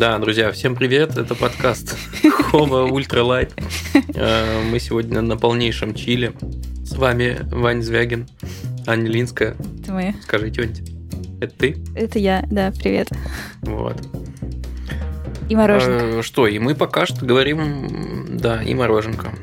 Да, 0.00 0.16
друзья, 0.16 0.50
всем 0.50 0.76
привет. 0.76 1.18
Это 1.18 1.34
подкаст 1.34 1.94
Хоба 2.30 2.84
Ультра 2.84 3.22
Лайт. 3.22 3.52
Э, 4.14 4.62
мы 4.62 4.80
сегодня 4.80 5.20
на 5.20 5.36
полнейшем 5.36 5.92
чиле. 5.94 6.32
С 6.86 6.96
вами 6.96 7.40
Вань 7.52 7.82
Звягин, 7.82 8.26
Аня 8.86 9.10
Линская. 9.10 9.56
Это 9.82 9.92
мы. 9.92 10.14
Скажи 10.22 10.50
что-нибудь. 10.54 10.90
Это 11.42 11.54
ты? 11.54 11.76
Это 11.94 12.18
я, 12.18 12.46
да, 12.50 12.72
привет. 12.72 13.10
Вот. 13.60 13.98
И 15.50 15.54
мороженка. 15.54 16.04
Э, 16.20 16.22
что, 16.22 16.46
и 16.46 16.58
мы 16.58 16.74
пока 16.74 17.04
что 17.04 17.26
говорим, 17.26 18.38
да, 18.38 18.62
и 18.62 18.72
мороженка 18.72 19.34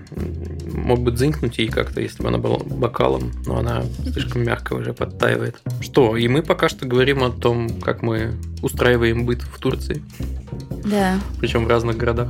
мог 0.78 1.02
бы 1.02 1.12
дзынькнуть 1.12 1.58
ей 1.58 1.68
как-то, 1.68 2.00
если 2.00 2.22
бы 2.22 2.30
она 2.30 2.38
была 2.38 2.58
бокалом, 2.60 3.32
но 3.46 3.58
она 3.58 3.84
слишком 4.12 4.44
мягко 4.44 4.74
уже 4.74 4.94
подтаивает. 4.94 5.58
Что, 5.82 6.16
и 6.16 6.28
мы 6.28 6.44
пока 6.44 6.70
что 6.70 6.88
говорим 6.88 7.24
о 7.24 7.32
том, 7.32 7.70
как 7.82 8.02
мы 8.02 8.36
устраиваем 8.62 9.26
быт 9.26 9.42
в 9.42 9.60
Турции. 9.60 10.04
Да. 10.86 11.20
Причем 11.40 11.66
в 11.66 11.68
разных 11.68 11.98
городах. 11.98 12.30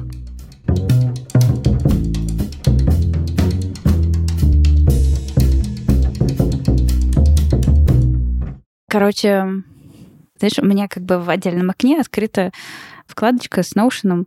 Короче, 8.89 9.63
знаешь, 10.39 10.59
у 10.59 10.65
меня 10.65 10.87
как 10.87 11.03
бы 11.03 11.19
в 11.19 11.29
отдельном 11.29 11.69
окне 11.69 11.99
открыто 11.99 12.51
вкладочка 13.07 13.63
с 13.63 13.75
Notion, 13.75 14.25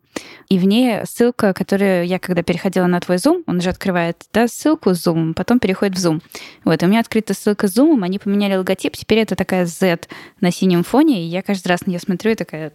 и 0.49 0.59
в 0.59 0.65
ней 0.65 1.05
ссылка, 1.05 1.53
которую 1.53 2.07
я, 2.07 2.19
когда 2.19 2.43
переходила 2.43 2.87
на 2.87 3.01
твой 3.01 3.19
Zoom, 3.19 3.43
он 3.47 3.61
же 3.61 3.71
открывает 3.71 4.25
да, 4.33 4.49
ссылку 4.49 4.95
с 4.95 5.07
Zoom, 5.07 5.35
потом 5.35 5.59
переходит 5.59 5.99
в 5.99 6.05
Zoom. 6.05 6.23
Вот, 6.65 6.83
и 6.83 6.87
у 6.87 6.89
меня 6.89 7.01
открыта 7.01 7.35
ссылка 7.35 7.69
с 7.69 7.77
Zoom, 7.77 8.03
они 8.03 8.19
поменяли 8.19 8.57
логотип, 8.57 8.97
теперь 8.97 9.19
это 9.19 9.37
такая 9.37 9.67
Z 9.67 10.09
на 10.41 10.51
синем 10.51 10.83
фоне, 10.83 11.23
и 11.23 11.27
я 11.27 11.43
каждый 11.43 11.69
раз 11.69 11.87
на 11.87 11.91
нее 11.91 12.01
смотрю 12.01 12.33
и 12.33 12.37
такая, 12.37 12.73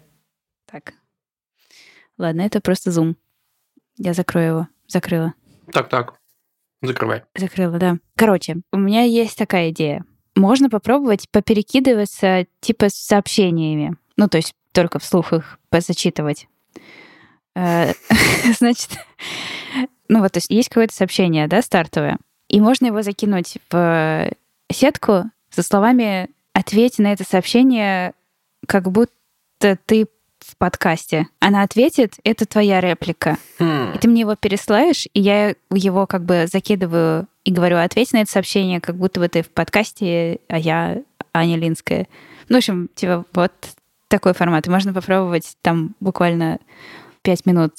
так, 0.72 0.94
ладно, 2.18 2.42
это 2.42 2.62
просто 2.62 2.92
Zoom. 2.92 3.16
Я 3.98 4.14
закрою 4.14 4.48
его, 4.48 4.68
закрыла. 4.88 5.34
Так-так, 5.72 6.20
закрывай. 6.82 7.24
Закрыла, 7.36 7.80
да. 7.80 7.98
Короче, 8.16 8.58
у 8.72 8.78
меня 8.78 9.04
есть 9.04 9.38
такая 9.38 9.72
идея. 9.72 10.06
Можно 10.36 10.70
попробовать 10.70 11.30
поперекидываться 11.30 12.46
типа 12.60 12.90
с 12.90 12.96
сообщениями. 12.96 13.96
Ну, 14.18 14.28
то 14.28 14.38
есть 14.38 14.54
только 14.72 15.00
вслух 15.00 15.34
их 15.34 15.60
зачитывать. 15.72 16.48
Э, 17.56 17.94
значит, 18.60 18.92
ну 20.08 20.20
вот, 20.20 20.34
то 20.34 20.38
есть 20.38 20.50
есть 20.50 20.70
какое-то 20.70 20.94
сообщение, 20.94 21.48
да, 21.48 21.62
стартовое, 21.62 22.18
и 22.48 22.62
можно 22.62 22.88
его 22.88 23.02
закинуть 23.02 23.58
в 23.70 24.32
сетку 24.72 25.26
со 25.50 25.64
словами 25.64 26.30
«ответь 26.54 27.00
на 27.00 27.14
это 27.14 27.24
сообщение, 27.24 28.14
как 28.68 28.92
будто 28.92 29.78
ты 29.86 30.08
в 30.46 30.58
подкасте». 30.58 31.28
Она 31.40 31.64
ответит, 31.64 32.16
это 32.24 32.46
твоя 32.46 32.82
реплика. 32.82 33.38
Хм. 33.60 33.94
И 33.96 33.98
ты 33.98 34.08
мне 34.08 34.22
его 34.22 34.36
переслаешь, 34.36 35.08
и 35.14 35.20
я 35.20 35.56
его 35.72 36.08
как 36.08 36.24
бы 36.24 36.48
закидываю 36.52 37.28
и 37.44 37.52
говорю 37.52 37.78
«ответь 37.78 38.14
на 38.14 38.22
это 38.22 38.32
сообщение, 38.32 38.82
как 38.82 38.96
будто 38.96 39.20
бы 39.20 39.28
ты 39.28 39.44
в 39.44 39.50
подкасте, 39.50 40.40
а 40.48 40.58
я 40.58 41.02
Аня 41.34 41.58
Линская». 41.58 42.08
Ну, 42.50 42.56
в 42.56 42.58
общем, 42.58 42.90
типа, 42.96 43.26
вот 43.34 43.52
такой 44.08 44.34
формат. 44.34 44.68
Можно 44.68 44.94
попробовать 44.94 45.58
там 45.62 45.96
буквально 46.00 46.60
пять 47.22 47.46
минут 47.46 47.74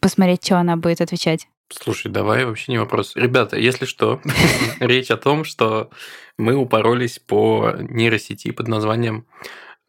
посмотреть, 0.00 0.44
что 0.44 0.58
она 0.58 0.76
будет 0.76 1.00
отвечать. 1.00 1.48
Слушай, 1.70 2.12
давай, 2.12 2.44
вообще 2.44 2.72
не 2.72 2.78
вопрос. 2.78 3.16
Ребята, 3.16 3.56
если 3.56 3.86
что, 3.86 4.20
речь 4.80 5.10
о 5.10 5.16
том, 5.16 5.44
что 5.44 5.90
мы 6.38 6.54
упоролись 6.54 7.18
по 7.18 7.74
нейросети 7.78 8.50
под 8.50 8.68
названием 8.68 9.26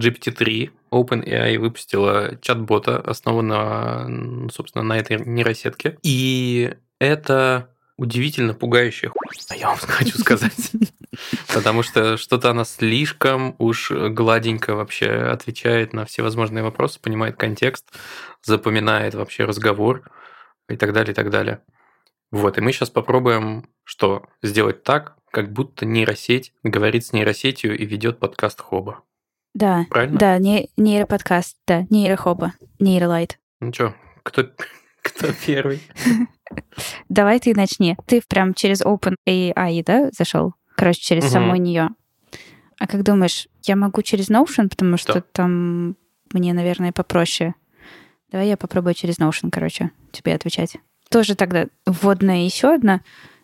GPT-3. 0.02 0.72
OpenAI 0.96 1.58
выпустила 1.58 2.38
чат-бота, 2.42 2.98
основанного, 3.00 4.50
собственно, 4.50 4.84
на 4.84 4.98
этой 4.98 5.20
нейросетке. 5.20 5.98
И 6.02 6.74
это 7.00 7.70
удивительно 7.98 8.54
пугающая 8.54 9.10
хуйня, 9.10 9.56
я 9.60 9.70
вам 9.70 9.78
хочу 9.78 10.18
сказать. 10.18 10.72
Потому 11.54 11.84
что 11.84 12.18
что-то 12.18 12.50
она 12.50 12.66
слишком 12.66 13.56
уж 13.58 13.92
гладенько 13.92 14.76
вообще 14.76 15.10
отвечает 15.10 15.94
на 15.94 16.06
все 16.06 16.22
возможные 16.22 16.64
вопросы, 16.64 17.00
понимает 17.00 17.38
контекст, 17.38 17.94
запоминает 18.44 19.16
вообще 19.16 19.46
разговор 19.46 20.10
и 20.70 20.76
так 20.76 20.94
далее, 20.94 21.12
и 21.12 21.16
так 21.16 21.30
далее. 21.30 21.62
Вот, 22.32 22.58
и 22.58 22.62
мы 22.62 22.74
сейчас 22.74 22.90
попробуем 22.90 23.70
что? 23.84 24.28
Сделать 24.42 24.84
так, 24.84 25.16
как 25.32 25.54
будто 25.54 25.86
нейросеть 25.86 26.54
говорит 26.64 27.06
с 27.06 27.14
нейросетью 27.14 27.78
и 27.78 27.86
ведет 27.86 28.20
подкаст 28.20 28.60
Хоба. 28.60 29.04
Да, 29.56 29.86
Правильно? 29.90 30.20
да, 30.20 30.38
не, 30.38 30.70
нейроподкаст, 30.78 31.56
да, 31.66 31.88
нейрохоба, 31.90 32.54
нейролайт. 32.80 33.40
Ну 33.62 33.74
что, 33.74 33.96
кто, 34.22 34.44
кто 35.02 35.28
первый? 35.46 35.82
Давай 37.10 37.40
ты 37.40 37.56
начни. 37.56 37.96
Ты 38.06 38.22
прям 38.28 38.54
через 38.54 38.82
OpenAI, 38.84 39.84
да, 39.84 40.10
зашел? 40.16 40.54
Короче, 40.76 41.02
через 41.02 41.24
Мгм. 41.24 41.32
саму 41.32 41.56
нее. 41.56 41.90
А 42.78 42.86
как 42.88 43.04
думаешь, 43.04 43.48
я 43.64 43.76
могу 43.78 44.02
через 44.02 44.30
Notion, 44.30 44.68
потому 44.70 44.98
что 44.98 45.14
Да. 45.16 45.24
там 45.32 45.96
мне, 46.34 46.54
наверное, 46.54 46.92
попроще. 46.92 47.56
Давай 48.32 48.50
я 48.50 48.58
попробую 48.58 48.94
через 48.94 49.20
Notion, 49.20 49.50
короче, 49.52 49.92
тебе 50.12 50.36
отвечать. 50.36 50.76
Тоже 51.10 51.36
тогда 51.36 51.68
вводная 51.86 52.44
еще 52.44 52.74
одна. 52.74 53.00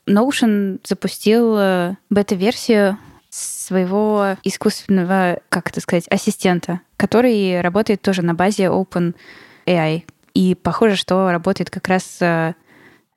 Notion 0.10 0.80
запустил 0.84 1.96
бета-версию 2.10 2.98
своего 3.32 4.36
искусственного, 4.44 5.40
как 5.50 5.70
это 5.70 5.80
сказать, 5.80 6.08
ассистента, 6.10 6.82
который 6.98 7.62
работает 7.62 8.02
тоже 8.02 8.22
на 8.22 8.36
базе 8.36 8.66
OpenAI. 8.66 10.04
И 10.34 10.56
похоже, 10.56 10.96
что 10.96 11.32
работает 11.32 11.70
как 11.70 11.88
раз 11.88 12.18
э, 12.22 12.54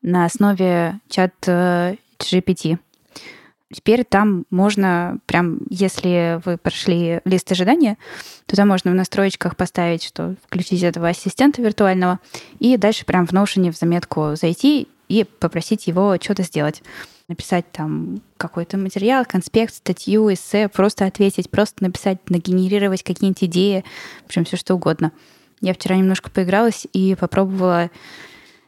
на 0.03 0.25
основе 0.25 1.01
чат 1.09 1.35
э, 1.47 1.97
GPT. 2.19 2.79
Теперь 3.73 4.05
там 4.05 4.45
можно, 4.51 5.19
прям, 5.27 5.59
если 5.69 6.41
вы 6.45 6.59
прошли 6.59 7.21
лист 7.25 7.51
ожидания, 7.51 7.99
то 8.47 8.55
там 8.55 8.69
можно 8.69 8.93
в 8.93 8.95
настроечках 8.95 9.57
поставить, 9.57 10.05
что 10.05 10.37
включить 10.47 10.85
этого 10.85 11.09
ассистента 11.09 11.61
виртуального, 11.61 12.21
и 12.61 12.77
дальше 12.77 13.05
прям 13.05 13.27
в 13.27 13.33
Notion 13.33 13.73
в 13.73 13.77
заметку 13.77 14.37
зайти 14.37 14.87
и 15.09 15.25
попросить 15.25 15.87
его 15.87 16.17
что-то 16.21 16.43
сделать. 16.43 16.83
Написать 17.29 17.71
там 17.73 18.21
какой-то 18.37 18.77
материал, 18.77 19.25
конспект, 19.25 19.75
статью, 19.75 20.33
эссе, 20.33 20.69
просто 20.69 21.07
ответить, 21.07 21.51
просто 21.51 21.83
написать, 21.83 22.19
нагенерировать 22.29 23.03
какие-нибудь 23.03 23.45
идеи, 23.45 23.85
в 24.23 24.27
общем, 24.27 24.45
все 24.45 24.57
что 24.57 24.75
угодно. 24.75 25.13
Я 25.61 25.73
вчера 25.73 25.97
немножко 25.97 26.31
поигралась 26.31 26.87
и 26.93 27.17
попробовала 27.19 27.91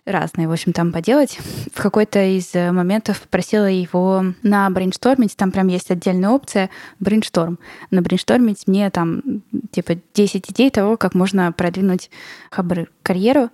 разные, 0.07 0.49
в 0.49 0.53
общем, 0.53 0.73
там 0.73 0.93
поделать. 0.93 1.39
В 1.75 1.83
какой-то 1.83 2.25
из 2.25 2.55
э, 2.55 2.71
моментов 2.71 3.21
попросила 3.21 3.67
его 3.67 4.25
набрейнштормить, 4.43 5.37
там 5.37 5.51
прям 5.51 5.67
есть 5.67 5.91
отдельная 5.91 6.31
опция 6.31 6.71
брейншторм. 7.01 7.59
Набрейнштормить 7.91 8.67
мне 8.67 8.89
там 8.91 9.43
типа 9.73 9.99
10 10.15 10.51
идей 10.53 10.71
того, 10.71 10.97
как 10.97 11.15
можно 11.15 11.53
продвинуть 11.53 12.11
Хабр 12.51 12.89
Карьеру, 13.03 13.51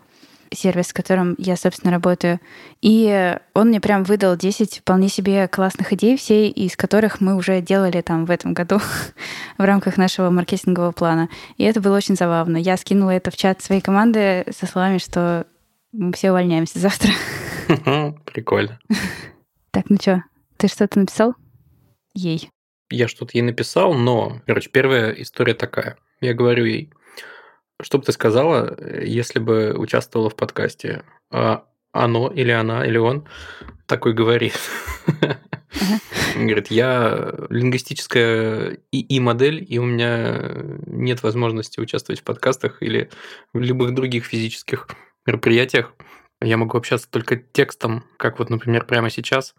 сервис, 0.52 0.88
с 0.88 0.92
которым 0.92 1.34
я, 1.38 1.56
собственно, 1.56 1.92
работаю. 1.92 2.40
И 2.80 3.36
он 3.54 3.68
мне 3.68 3.80
прям 3.80 4.04
выдал 4.04 4.36
10 4.36 4.78
вполне 4.78 5.08
себе 5.08 5.48
классных 5.48 5.92
идей, 5.92 6.16
все 6.16 6.48
из 6.48 6.76
которых 6.76 7.20
мы 7.20 7.36
уже 7.36 7.60
делали 7.60 8.00
там 8.00 8.24
в 8.24 8.30
этом 8.30 8.54
году 8.54 8.78
в 9.58 9.62
рамках 9.62 9.96
нашего 9.96 10.30
маркетингового 10.30 10.92
плана. 10.92 11.28
И 11.56 11.64
это 11.64 11.80
было 11.80 11.96
очень 11.96 12.16
забавно. 12.16 12.56
Я 12.56 12.76
скинула 12.76 13.10
это 13.10 13.30
в 13.30 13.36
чат 13.36 13.62
своей 13.62 13.80
команды 13.80 14.44
со 14.50 14.66
словами, 14.66 14.98
что 14.98 15.46
мы 15.92 16.12
все 16.12 16.30
увольняемся 16.30 16.78
завтра. 16.78 17.12
Прикольно. 18.24 18.78
Так, 19.70 19.86
ну 19.88 19.96
что, 20.00 20.24
ты 20.56 20.68
что-то 20.68 20.98
написал? 20.98 21.34
Ей. 22.14 22.50
Я 22.90 23.08
что-то 23.08 23.38
ей 23.38 23.42
написал, 23.42 23.94
но, 23.94 24.40
короче, 24.46 24.68
первая 24.70 25.12
история 25.12 25.54
такая. 25.54 25.96
Я 26.20 26.34
говорю 26.34 26.66
ей, 26.66 26.92
что 27.80 27.98
бы 27.98 28.04
ты 28.04 28.12
сказала, 28.12 28.76
если 29.02 29.38
бы 29.38 29.74
участвовала 29.76 30.30
в 30.30 30.36
подкасте? 30.36 31.04
А 31.30 31.64
оно 31.92 32.28
или 32.28 32.50
она, 32.50 32.86
или 32.86 32.98
он 32.98 33.26
такой 33.86 34.14
говорит. 34.14 34.58
Говорит, 36.34 36.70
я 36.70 37.34
лингвистическая 37.50 38.78
ИИ-модель, 38.90 39.66
и 39.68 39.78
у 39.78 39.84
меня 39.84 40.50
нет 40.86 41.22
возможности 41.22 41.80
участвовать 41.80 42.20
в 42.20 42.24
подкастах 42.24 42.82
или 42.82 43.10
в 43.52 43.60
любых 43.60 43.94
других 43.94 44.24
физических 44.24 44.88
мероприятиях. 45.26 45.94
Я 46.40 46.56
могу 46.56 46.76
общаться 46.76 47.08
только 47.10 47.36
текстом, 47.36 48.04
как 48.16 48.38
вот, 48.38 48.50
например, 48.50 48.84
прямо 48.84 49.10
сейчас. 49.10 49.54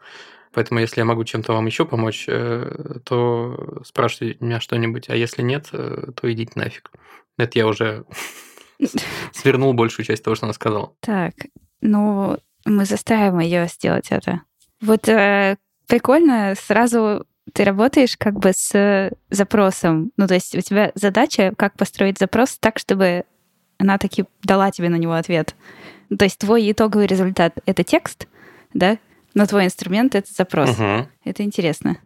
Поэтому, 0.53 0.79
если 0.79 1.01
я 1.01 1.05
могу 1.05 1.23
чем-то 1.23 1.53
вам 1.53 1.65
еще 1.65 1.85
помочь, 1.85 2.25
э, 2.27 2.99
то 3.05 3.81
спрашивайте 3.85 4.37
меня 4.43 4.59
что-нибудь, 4.59 5.09
а 5.09 5.15
если 5.15 5.41
нет, 5.41 5.69
э, 5.71 6.11
то 6.15 6.31
идите 6.31 6.51
нафиг. 6.55 6.91
Это 7.37 7.59
я 7.59 7.67
уже 7.67 8.05
свернул 9.33 9.73
большую 9.73 10.05
часть 10.05 10.23
того, 10.23 10.35
что 10.35 10.45
она 10.45 10.53
сказала. 10.53 10.93
Так, 10.99 11.33
ну, 11.81 12.37
мы 12.65 12.85
заставим 12.85 13.39
ее 13.39 13.67
сделать 13.67 14.07
это. 14.09 14.41
Вот 14.81 15.07
э, 15.07 15.57
прикольно, 15.87 16.55
сразу 16.55 17.25
ты 17.53 17.63
работаешь 17.63 18.15
как 18.17 18.39
бы 18.39 18.51
с 18.53 19.11
запросом. 19.29 20.11
Ну, 20.17 20.27
то 20.27 20.33
есть 20.33 20.55
у 20.55 20.61
тебя 20.61 20.91
задача, 20.95 21.53
как 21.57 21.75
построить 21.75 22.19
запрос 22.19 22.57
так, 22.59 22.79
чтобы 22.79 23.25
она 23.77 23.97
таки 23.97 24.25
дала 24.43 24.71
тебе 24.71 24.89
на 24.89 24.95
него 24.95 25.13
ответ. 25.13 25.55
То 26.17 26.25
есть 26.25 26.39
твой 26.39 26.71
итоговый 26.71 27.07
результат— 27.07 27.57
это 27.65 27.83
текст, 27.83 28.27
да, 28.73 28.97
но 29.33 29.45
твой 29.45 29.65
инструмент— 29.65 30.15
это 30.15 30.31
запрос. 30.31 30.71
Угу. 30.71 31.07
Это 31.25 31.43
интересно. 31.43 31.97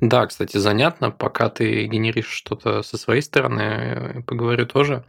Да, 0.00 0.26
кстати, 0.26 0.56
занятно, 0.58 1.10
пока 1.10 1.48
ты 1.48 1.86
генеришь 1.86 2.28
что-то 2.28 2.82
со 2.82 2.98
своей 2.98 3.22
стороны, 3.22 4.22
поговорю 4.26 4.66
тоже. 4.66 5.04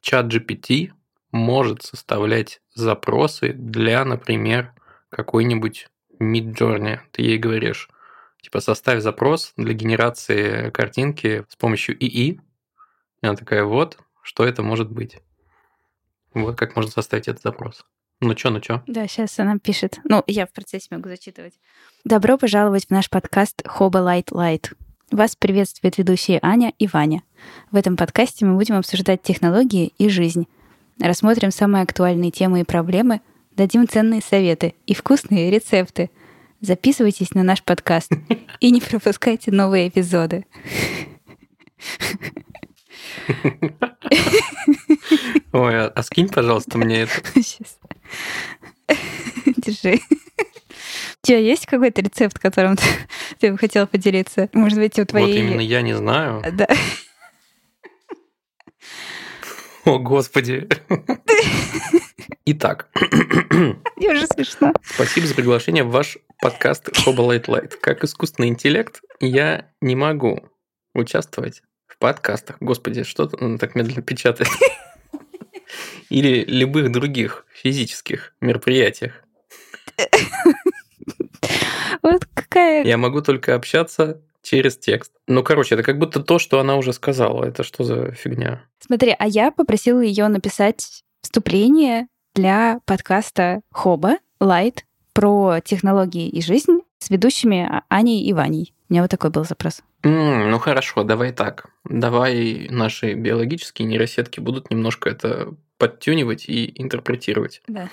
Чат 0.00 0.26
GPT 0.26 0.92
может 1.32 1.82
составлять 1.82 2.60
запросы 2.74 3.52
для, 3.52 4.04
например, 4.04 4.72
какой-нибудь 5.10 5.88
Midjourney. 6.20 7.00
Ты 7.12 7.22
ей 7.22 7.38
говоришь, 7.38 7.88
типа, 8.42 8.60
составь 8.60 9.02
запрос 9.02 9.52
для 9.56 9.72
генерации 9.72 10.70
картинки 10.70 11.44
с 11.48 11.56
помощью 11.56 11.96
ИИ. 11.98 12.40
И 13.22 13.26
она 13.26 13.36
такая, 13.36 13.64
вот, 13.64 13.98
что 14.22 14.44
это 14.44 14.62
может 14.62 14.90
быть. 14.90 15.18
Вот 16.34 16.56
как 16.56 16.76
можно 16.76 16.90
составить 16.90 17.28
этот 17.28 17.42
запрос. 17.42 17.84
Ну 18.20 18.34
чё, 18.34 18.48
ну 18.48 18.60
чё? 18.60 18.82
Да, 18.86 19.06
сейчас 19.06 19.38
она 19.38 19.58
пишет. 19.58 19.98
Ну, 20.04 20.22
я 20.26 20.46
в 20.46 20.52
процессе 20.52 20.86
могу 20.90 21.08
зачитывать. 21.08 21.52
Добро 22.04 22.38
пожаловать 22.38 22.86
в 22.86 22.90
наш 22.90 23.10
подкаст 23.10 23.62
Хоба 23.66 23.98
Лайт 23.98 24.32
Лайт. 24.32 24.72
Вас 25.10 25.36
приветствует 25.36 25.98
ведущие 25.98 26.38
Аня 26.42 26.72
и 26.78 26.86
Ваня. 26.86 27.22
В 27.70 27.76
этом 27.76 27.94
подкасте 27.96 28.46
мы 28.46 28.54
будем 28.56 28.76
обсуждать 28.76 29.22
технологии 29.22 29.92
и 29.98 30.08
жизнь. 30.08 30.48
Рассмотрим 30.98 31.50
самые 31.50 31.82
актуальные 31.82 32.30
темы 32.30 32.60
и 32.60 32.64
проблемы, 32.64 33.20
дадим 33.54 33.86
ценные 33.86 34.22
советы 34.22 34.74
и 34.86 34.94
вкусные 34.94 35.50
рецепты. 35.50 36.08
Записывайтесь 36.62 37.34
на 37.34 37.42
наш 37.42 37.62
подкаст 37.62 38.12
и 38.60 38.70
не 38.70 38.80
пропускайте 38.80 39.52
новые 39.52 39.88
эпизоды. 39.88 40.46
Ой, 45.52 45.84
а, 45.84 45.92
а 45.94 46.02
скинь, 46.02 46.28
пожалуйста, 46.28 46.78
мне 46.78 47.02
это. 47.02 47.12
Сейчас. 47.34 47.78
Держи. 49.56 50.00
У 51.22 51.26
тебя 51.26 51.38
есть 51.38 51.66
какой-то 51.66 52.02
рецепт, 52.02 52.38
которым 52.38 52.76
ты, 52.76 52.84
ты 53.40 53.52
бы 53.52 53.58
хотел 53.58 53.86
поделиться? 53.86 54.48
Может 54.52 54.78
быть, 54.78 54.98
у 54.98 55.04
твоей... 55.04 55.42
Вот 55.42 55.48
именно 55.48 55.60
я 55.60 55.82
не 55.82 55.94
знаю. 55.94 56.42
Да. 56.52 56.68
О, 59.84 59.98
Господи. 59.98 60.68
Итак. 62.44 62.88
Мне 63.96 64.12
уже 64.12 64.26
смешно. 64.26 64.72
Спасибо 64.84 65.26
за 65.26 65.34
приглашение 65.34 65.84
в 65.84 65.90
ваш 65.90 66.18
подкаст 66.40 66.96
Хоба 67.04 67.22
Лайт 67.22 67.48
Лайт. 67.48 67.76
Как 67.76 68.04
искусственный 68.04 68.48
интеллект 68.48 69.00
я 69.20 69.70
не 69.80 69.96
могу 69.96 70.48
участвовать 70.94 71.62
в 71.86 71.98
подкастах. 71.98 72.56
Господи, 72.60 73.02
что 73.02 73.30
он 73.40 73.58
так 73.58 73.74
медленно 73.74 74.02
печатает? 74.02 74.50
Или 76.08 76.44
любых 76.44 76.92
других 76.92 77.46
физических 77.52 78.34
мероприятиях. 78.40 79.12
Вот 82.02 82.24
какая... 82.34 82.84
Я 82.84 82.98
могу 82.98 83.20
только 83.20 83.54
общаться 83.54 84.20
через 84.42 84.76
текст. 84.76 85.12
Ну, 85.26 85.42
короче, 85.42 85.74
это 85.74 85.82
как 85.82 85.98
будто 85.98 86.20
то, 86.20 86.38
что 86.38 86.60
она 86.60 86.76
уже 86.76 86.92
сказала. 86.92 87.44
Это 87.44 87.64
что 87.64 87.84
за 87.84 88.12
фигня? 88.12 88.62
Смотри, 88.78 89.14
а 89.18 89.26
я 89.26 89.50
попросила 89.50 90.00
ее 90.00 90.28
написать 90.28 91.02
вступление 91.22 92.06
для 92.34 92.80
подкаста 92.84 93.62
Хоба 93.72 94.18
Лайт 94.40 94.84
про 95.12 95.60
технологии 95.64 96.28
и 96.28 96.40
жизнь 96.42 96.80
с 96.98 97.10
ведущими 97.10 97.82
Аней 97.88 98.22
и 98.22 98.32
Ваней. 98.32 98.74
У 98.88 98.92
меня 98.92 99.02
вот 99.02 99.10
такой 99.10 99.30
был 99.30 99.44
запрос. 99.44 99.82
М, 100.04 100.50
ну 100.50 100.58
хорошо, 100.58 101.02
давай 101.02 101.32
так. 101.32 101.66
Давай 101.84 102.68
наши 102.70 103.14
биологические 103.14 103.88
нейросетки 103.88 104.38
будут 104.38 104.70
немножко 104.70 105.08
это 105.08 105.54
подтюнивать 105.78 106.48
и 106.48 106.72
интерпретировать. 106.80 107.62
Да. 107.68 107.88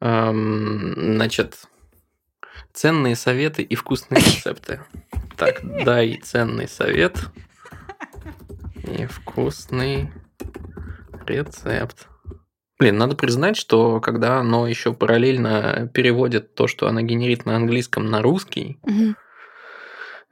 Эм, 0.00 0.94
значит, 0.96 1.64
ценные 2.72 3.16
советы 3.16 3.62
и 3.62 3.74
вкусные 3.74 4.20
рецепты. 4.24 4.80
Так, 5.36 5.60
дай 5.84 6.16
ценный 6.22 6.68
совет 6.68 7.18
и 8.84 9.06
вкусный 9.06 10.10
рецепт. 11.26 12.08
Блин, 12.78 12.96
надо 12.96 13.14
признать, 13.14 13.56
что 13.58 14.00
когда 14.00 14.38
оно 14.38 14.66
еще 14.66 14.94
параллельно 14.94 15.90
переводит 15.92 16.54
то, 16.54 16.66
что 16.66 16.88
она 16.88 17.02
генерит 17.02 17.44
на 17.44 17.56
английском 17.56 18.06
на 18.06 18.22
русский, 18.22 18.78
Мгм. 18.84 19.16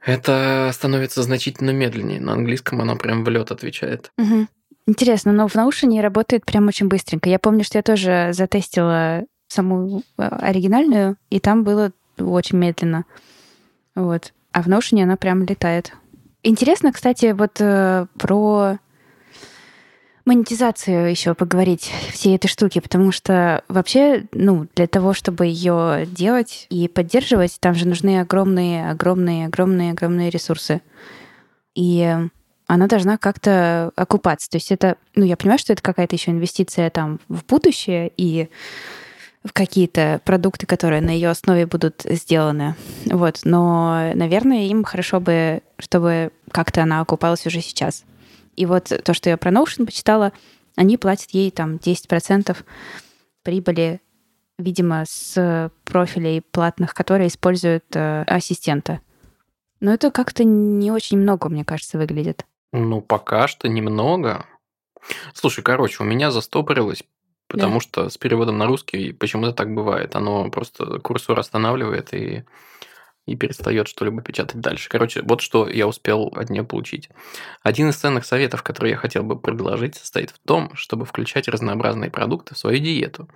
это 0.03 0.71
становится 0.73 1.21
значительно 1.21 1.69
медленнее. 1.71 2.19
На 2.19 2.33
английском 2.33 2.81
оно 2.81 2.95
прям 2.95 3.23
в 3.23 3.29
лед 3.29 3.51
отвечает. 3.51 4.11
Мгм. 4.17 4.49
Интересно, 4.89 5.31
но 5.31 5.47
в 5.47 5.53
наушнине 5.53 6.01
работает 6.01 6.45
прям 6.45 6.67
очень 6.67 6.87
быстренько. 6.87 7.29
Я 7.29 7.37
помню, 7.37 7.63
что 7.63 7.77
я 7.77 7.83
тоже 7.83 8.31
затестила 8.33 9.23
саму 9.47 10.01
э, 10.17 10.23
оригинальную, 10.23 11.15
и 11.29 11.39
там 11.39 11.63
было 11.63 11.91
очень 12.17 12.57
медленно. 12.57 13.05
Вот. 13.93 14.33
А 14.51 14.63
в 14.63 14.67
наушнине 14.67 15.03
она 15.03 15.15
прям 15.15 15.43
летает. 15.43 15.93
Интересно, 16.41 16.91
кстати, 16.91 17.33
вот 17.33 17.57
э, 17.59 18.07
про 18.17 18.79
монетизацию 20.25 21.11
еще 21.11 21.35
поговорить 21.35 21.91
всей 22.11 22.35
этой 22.35 22.47
штуки, 22.47 22.79
потому 22.79 23.11
что 23.11 23.63
вообще, 23.67 24.25
ну, 24.31 24.65
для 24.73 24.87
того, 24.87 25.13
чтобы 25.13 25.45
ее 25.45 26.07
делать 26.07 26.65
и 26.71 26.87
поддерживать, 26.87 27.59
там 27.59 27.75
же 27.75 27.87
нужны 27.87 28.21
огромные, 28.21 28.89
огромные, 28.89 29.45
огромные, 29.45 29.91
огромные 29.91 30.31
ресурсы. 30.31 30.81
И 31.75 32.11
она 32.69 32.85
должна 32.85 33.17
как-то 33.17 33.91
окупаться. 33.95 34.47
То 34.47 34.57
есть 34.57 34.71
это, 34.71 34.97
ну, 35.15 35.25
я 35.25 35.35
понимаю, 35.35 35.57
что 35.57 35.73
это 35.73 35.81
какая-то 35.81 36.15
еще 36.15 36.29
инвестиция 36.29 36.91
там 36.91 37.19
в 37.27 37.43
будущее 37.43 38.11
и 38.15 38.47
в 39.43 39.53
какие-то 39.53 40.21
продукты, 40.23 40.67
которые 40.67 41.01
на 41.01 41.09
ее 41.09 41.29
основе 41.29 41.65
будут 41.65 42.03
сделаны. 42.03 42.75
Вот. 43.05 43.39
Но, 43.43 44.11
наверное, 44.13 44.67
им 44.67 44.83
хорошо 44.83 45.19
бы, 45.19 45.63
чтобы 45.79 46.31
как-то 46.51 46.83
она 46.83 47.01
окупалась 47.01 47.47
уже 47.47 47.61
сейчас. 47.61 48.03
И 48.55 48.67
вот 48.67 48.91
то, 49.03 49.13
что 49.15 49.31
я 49.31 49.37
про 49.37 49.49
Notion 49.49 49.87
почитала, 49.87 50.31
они 50.75 50.97
платят 50.97 51.31
ей 51.31 51.49
там 51.49 51.77
10% 51.77 52.55
прибыли, 53.41 53.99
видимо, 54.59 55.05
с 55.09 55.71
профилей 55.85 56.41
платных, 56.41 56.93
которые 56.93 57.29
используют 57.29 57.85
э, 57.95 58.25
ассистента. 58.27 58.99
Но 59.79 59.91
это 59.91 60.11
как-то 60.11 60.43
не 60.43 60.91
очень 60.91 61.17
много, 61.17 61.49
мне 61.49 61.65
кажется, 61.65 61.97
выглядит. 61.97 62.45
Ну, 62.73 63.01
пока 63.01 63.47
что 63.47 63.67
немного. 63.67 64.45
Слушай, 65.33 65.63
короче, 65.63 66.03
у 66.03 66.05
меня 66.05 66.31
застопорилось, 66.31 67.03
потому 67.47 67.75
Да. 67.75 67.81
что 67.81 68.09
с 68.09 68.17
переводом 68.17 68.57
на 68.57 68.67
русский 68.67 69.13
почему-то 69.13 69.53
так 69.53 69.73
бывает. 69.73 70.15
Оно 70.15 70.49
просто 70.51 70.99
курсор 70.99 71.39
останавливает 71.39 72.13
и, 72.13 72.45
и 73.27 73.35
перестает 73.35 73.87
что-либо 73.87 74.21
печатать 74.21 74.61
дальше. 74.61 74.89
Короче, 74.89 75.21
вот 75.23 75.41
что 75.41 75.69
я 75.69 75.87
успел 75.87 76.27
от 76.35 76.49
нее 76.51 76.63
получить. 76.63 77.09
Один 77.63 77.89
из 77.89 77.97
ценных 77.97 78.25
советов, 78.25 78.63
который 78.63 78.91
я 78.91 78.97
хотел 78.97 79.23
бы 79.23 79.39
предложить, 79.39 79.95
состоит 79.95 80.31
в 80.31 80.39
том, 80.39 80.71
чтобы 80.75 81.05
включать 81.05 81.47
разнообразные 81.49 82.11
продукты 82.11 82.55
в 82.55 82.59
свою 82.59 82.79
диету. 82.79 83.29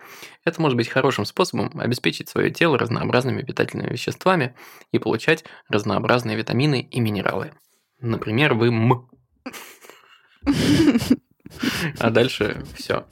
Это 0.46 0.62
может 0.62 0.78
быть 0.78 0.89
хорошим 0.89 1.26
способом 1.26 1.72
обеспечить 1.80 2.30
свое 2.30 2.52
тело 2.52 2.78
разнообразными 2.80 3.43
питательными 3.43 3.91
веществами 3.91 4.56
и 4.91 5.00
получать 5.00 5.46
разнообразные 5.69 6.38
витамины 6.38 6.82
и 6.91 7.00
минералы. 7.02 7.54
Например, 8.02 8.54
вы 8.56 8.69
м. 8.69 9.10
А 11.99 12.10
дальше 12.10 12.63
все. 12.75 13.06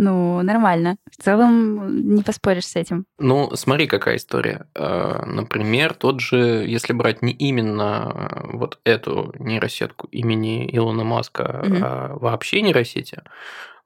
Ну, 0.00 0.40
нормально. 0.42 0.96
В 1.10 1.20
целом, 1.22 2.14
не 2.14 2.22
поспоришь 2.22 2.66
с 2.66 2.76
этим. 2.76 3.04
Ну, 3.18 3.50
смотри, 3.56 3.88
какая 3.88 4.16
история. 4.16 4.68
Э, 4.76 5.24
Например, 5.26 5.92
тот 5.92 6.20
же, 6.20 6.36
если 6.68 6.92
брать 6.92 7.20
не 7.20 7.32
именно 7.32 8.44
вот 8.52 8.78
эту 8.84 9.34
нейросетку 9.40 10.06
имени 10.12 10.68
Илона 10.72 11.02
Маска, 11.02 11.62
Мгм. 11.64 11.82
а 11.84 12.14
вообще 12.14 12.62
нейросети, 12.62 13.22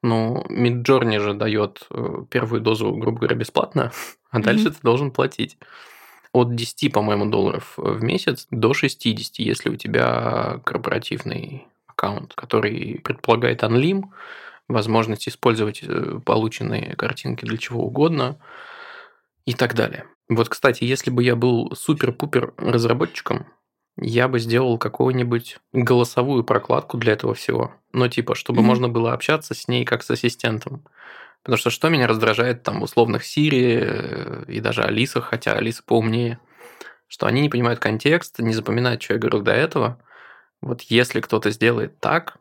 ну, 0.02 0.44
Midjourney 0.50 1.18
же 1.18 1.32
дает 1.32 1.86
э, 1.90 2.24
первую 2.28 2.60
дозу, 2.60 2.92
грубо 2.94 3.20
говоря, 3.20 3.36
бесплатно, 3.36 3.90
а 4.30 4.40
дальше 4.40 4.66
Мгм. 4.66 4.74
ты 4.74 4.80
должен 4.82 5.10
платить. 5.12 5.56
От 6.32 6.54
10, 6.54 6.88
по-моему, 6.88 7.26
долларов 7.26 7.74
в 7.76 8.02
месяц 8.02 8.46
до 8.50 8.72
60, 8.72 9.38
если 9.38 9.68
у 9.68 9.76
тебя 9.76 10.60
корпоративный 10.64 11.66
аккаунт, 11.86 12.34
который 12.34 13.00
предполагает 13.04 13.62
Unlim, 13.62 14.04
возможность 14.68 15.28
использовать 15.28 15.82
э, 15.82 16.20
полученные 16.24 16.96
картинки 16.96 17.44
для 17.44 17.58
чего 17.58 17.84
угодно 17.84 18.38
и 19.46 19.54
так 19.54 19.74
далее. 19.74 20.04
Вот, 20.28 20.48
кстати, 20.48 20.84
если 20.84 21.10
бы 21.10 21.22
я 21.22 21.36
был 21.36 21.72
супер-пупер 21.74 22.54
разработчиком, 22.56 23.46
я 23.98 24.28
бы 24.28 24.38
сделал 24.38 24.78
какую-нибудь 24.78 25.58
голосовую 25.72 26.44
прокладку 26.44 26.96
для 26.96 27.12
этого 27.12 27.34
всего. 27.34 27.74
Ну, 27.92 28.08
типа, 28.08 28.34
чтобы 28.34 28.60
Мгм. 28.60 28.66
можно 28.68 28.88
было 28.88 29.12
общаться 29.12 29.54
с 29.54 29.68
ней 29.68 29.84
как 29.84 30.02
с 30.02 30.10
ассистентом. 30.10 30.84
Потому 31.42 31.58
что 31.58 31.70
что 31.70 31.88
меня 31.88 32.06
раздражает 32.06 32.62
там 32.62 32.80
в 32.80 32.84
условных 32.84 33.24
Сири 33.24 33.80
э, 33.82 34.44
и 34.48 34.60
даже 34.60 34.82
Алисах, 34.82 35.24
хотя 35.24 35.52
Алиса 35.52 35.82
поумнее, 35.84 36.38
что 37.08 37.26
они 37.26 37.40
не 37.40 37.48
понимают 37.48 37.80
контекст, 37.80 38.38
не 38.38 38.54
запоминают, 38.54 39.02
что 39.02 39.14
я 39.14 39.20
говорил 39.20 39.42
до 39.42 39.52
этого. 39.52 40.00
Вот 40.60 40.82
если 40.82 41.20
кто-то 41.20 41.50
сделает 41.50 41.98
так, 41.98 42.36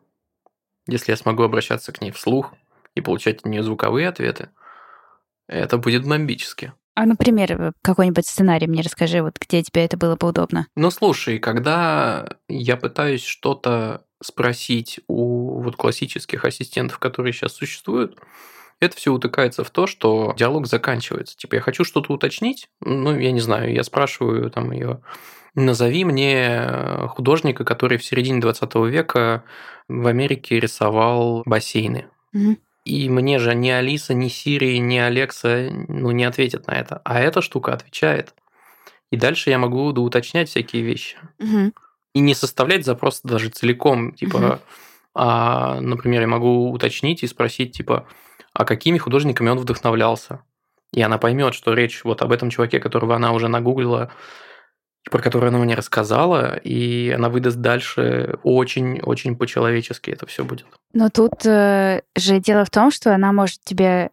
если 0.86 1.12
я 1.12 1.16
смогу 1.16 1.42
обращаться 1.42 1.92
к 1.92 2.00
ней 2.00 2.12
вслух 2.12 2.54
и 2.94 3.00
получать 3.00 3.40
от 3.40 3.46
нее 3.46 3.62
звуковые 3.62 4.08
ответы, 4.08 4.50
это 5.48 5.78
будет 5.78 6.06
бомбически. 6.06 6.72
А, 6.94 7.06
например, 7.06 7.72
какой-нибудь 7.82 8.26
сценарий 8.26 8.66
мне 8.66 8.82
расскажи, 8.82 9.22
вот 9.22 9.38
где 9.38 9.62
тебе 9.62 9.84
это 9.84 9.96
было 9.96 10.16
бы 10.16 10.28
удобно. 10.28 10.68
Ну, 10.76 10.90
слушай, 10.90 11.38
когда 11.38 12.36
я 12.48 12.76
пытаюсь 12.76 13.24
что-то 13.24 14.04
спросить 14.22 15.00
у 15.08 15.60
вот 15.62 15.76
классических 15.76 16.44
ассистентов, 16.44 16.98
которые 16.98 17.32
сейчас 17.32 17.54
существуют, 17.54 18.18
это 18.82 18.96
все 18.96 19.12
утыкается 19.12 19.64
в 19.64 19.70
то, 19.70 19.86
что 19.86 20.34
диалог 20.36 20.66
заканчивается. 20.66 21.36
Типа, 21.36 21.56
я 21.56 21.60
хочу 21.60 21.84
что-то 21.84 22.12
уточнить, 22.12 22.68
ну, 22.80 23.18
я 23.18 23.32
не 23.32 23.40
знаю, 23.40 23.72
я 23.72 23.82
спрашиваю 23.84 24.50
там 24.50 24.72
ее, 24.72 25.00
назови 25.54 26.04
мне 26.04 26.68
художника, 27.08 27.64
который 27.64 27.98
в 27.98 28.04
середине 28.04 28.40
20 28.40 28.74
века 28.86 29.44
в 29.88 30.06
Америке 30.06 30.58
рисовал 30.58 31.42
бассейны. 31.44 32.06
Мгм. 32.32 32.58
И 32.84 33.08
мне 33.08 33.38
же 33.38 33.54
ни 33.54 33.68
Алиса, 33.68 34.12
ни 34.12 34.28
Сири, 34.28 34.76
ни 34.78 34.96
Алекса 34.96 35.68
ну, 35.70 36.10
не 36.10 36.24
ответят 36.24 36.66
на 36.66 36.72
это. 36.72 37.00
А 37.04 37.20
эта 37.20 37.40
штука 37.40 37.72
отвечает. 37.72 38.34
И 39.10 39.16
дальше 39.16 39.50
я 39.50 39.58
могу 39.58 39.92
доуточнять 39.92 40.48
всякие 40.48 40.82
вещи. 40.82 41.16
Мгм. 41.38 41.74
И 42.14 42.20
не 42.20 42.34
составлять 42.34 42.84
запрос 42.84 43.20
даже 43.22 43.50
целиком. 43.50 44.12
Типа, 44.12 44.38
Мгм. 44.38 44.58
а, 45.14 45.80
например, 45.80 46.22
я 46.22 46.26
могу 46.26 46.70
уточнить 46.72 47.22
и 47.22 47.28
спросить, 47.28 47.76
типа, 47.76 48.06
а 48.54 48.64
какими 48.64 48.98
художниками 48.98 49.48
он 49.50 49.58
вдохновлялся? 49.58 50.40
И 50.92 51.00
она 51.00 51.18
поймет, 51.18 51.54
что 51.54 51.72
речь 51.72 52.04
вот 52.04 52.22
об 52.22 52.32
этом 52.32 52.50
чуваке, 52.50 52.78
которого 52.78 53.16
она 53.16 53.32
уже 53.32 53.48
нагуглила, 53.48 54.10
про 55.10 55.20
которого 55.20 55.48
она 55.48 55.58
мне 55.58 55.74
рассказала, 55.74 56.56
и 56.56 57.10
она 57.10 57.28
выдаст 57.28 57.56
дальше 57.56 58.38
очень-очень 58.42 59.36
по-человечески 59.36 60.10
это 60.10 60.26
все 60.26 60.44
будет. 60.44 60.66
Но 60.92 61.08
тут 61.08 61.44
э, 61.44 62.02
же 62.16 62.38
дело 62.40 62.64
в 62.64 62.70
том, 62.70 62.90
что 62.90 63.14
она 63.14 63.32
может 63.32 63.60
тебе... 63.64 64.10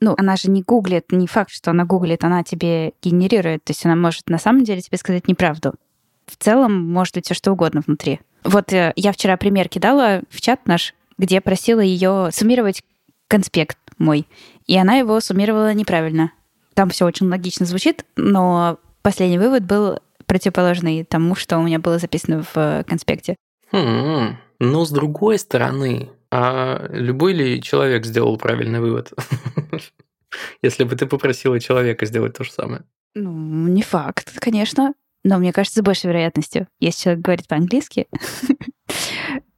Ну, 0.00 0.14
она 0.18 0.36
же 0.36 0.50
не 0.50 0.62
гуглит, 0.62 1.12
не 1.12 1.26
факт, 1.26 1.50
что 1.50 1.70
она 1.70 1.84
гуглит, 1.84 2.24
она 2.24 2.42
тебе 2.42 2.92
генерирует. 3.02 3.64
То 3.64 3.70
есть 3.70 3.84
она 3.86 3.96
может 3.96 4.28
на 4.28 4.38
самом 4.38 4.64
деле 4.64 4.80
тебе 4.80 4.98
сказать 4.98 5.28
неправду. 5.28 5.74
В 6.26 6.36
целом 6.36 6.90
может 6.90 7.14
быть 7.14 7.24
все 7.24 7.34
что 7.34 7.52
угодно 7.52 7.82
внутри. 7.86 8.20
Вот 8.44 8.72
э, 8.72 8.92
я 8.96 9.12
вчера 9.12 9.36
пример 9.36 9.68
кидала 9.68 10.22
в 10.28 10.40
чат 10.40 10.66
наш, 10.66 10.94
где 11.18 11.40
просила 11.40 11.80
ее 11.80 12.30
суммировать 12.32 12.82
конспект 13.32 13.78
мой. 13.96 14.26
И 14.66 14.76
она 14.76 14.96
его 14.96 15.18
суммировала 15.20 15.72
неправильно. 15.72 16.32
Там 16.74 16.90
все 16.90 17.06
очень 17.06 17.30
логично 17.30 17.64
звучит, 17.64 18.04
но 18.14 18.78
последний 19.00 19.38
вывод 19.38 19.64
был 19.64 20.00
противоположный 20.26 21.02
тому, 21.04 21.34
что 21.34 21.56
у 21.56 21.62
меня 21.62 21.78
было 21.78 21.98
записано 21.98 22.42
в 22.42 22.52
э, 22.56 22.84
конспекте. 22.86 23.36
Хм, 23.72 24.36
но 24.58 24.84
с 24.84 24.90
другой 24.90 25.38
стороны, 25.38 26.10
а 26.30 26.88
любой 26.90 27.32
ли 27.32 27.62
человек 27.62 28.04
сделал 28.04 28.36
правильный 28.36 28.80
вывод? 28.80 29.12
Если 30.62 30.84
бы 30.84 30.94
ты 30.94 31.06
попросила 31.06 31.58
человека 31.58 32.04
сделать 32.04 32.36
то 32.36 32.44
же 32.44 32.52
самое. 32.52 32.82
Ну, 33.14 33.32
не 33.66 33.82
факт, 33.82 34.30
конечно. 34.40 34.92
Но 35.24 35.38
мне 35.38 35.54
кажется, 35.54 35.80
с 35.80 35.82
большей 35.82 36.08
вероятностью, 36.08 36.68
если 36.80 37.04
человек 37.04 37.24
говорит 37.24 37.48
по-английски. 37.48 38.08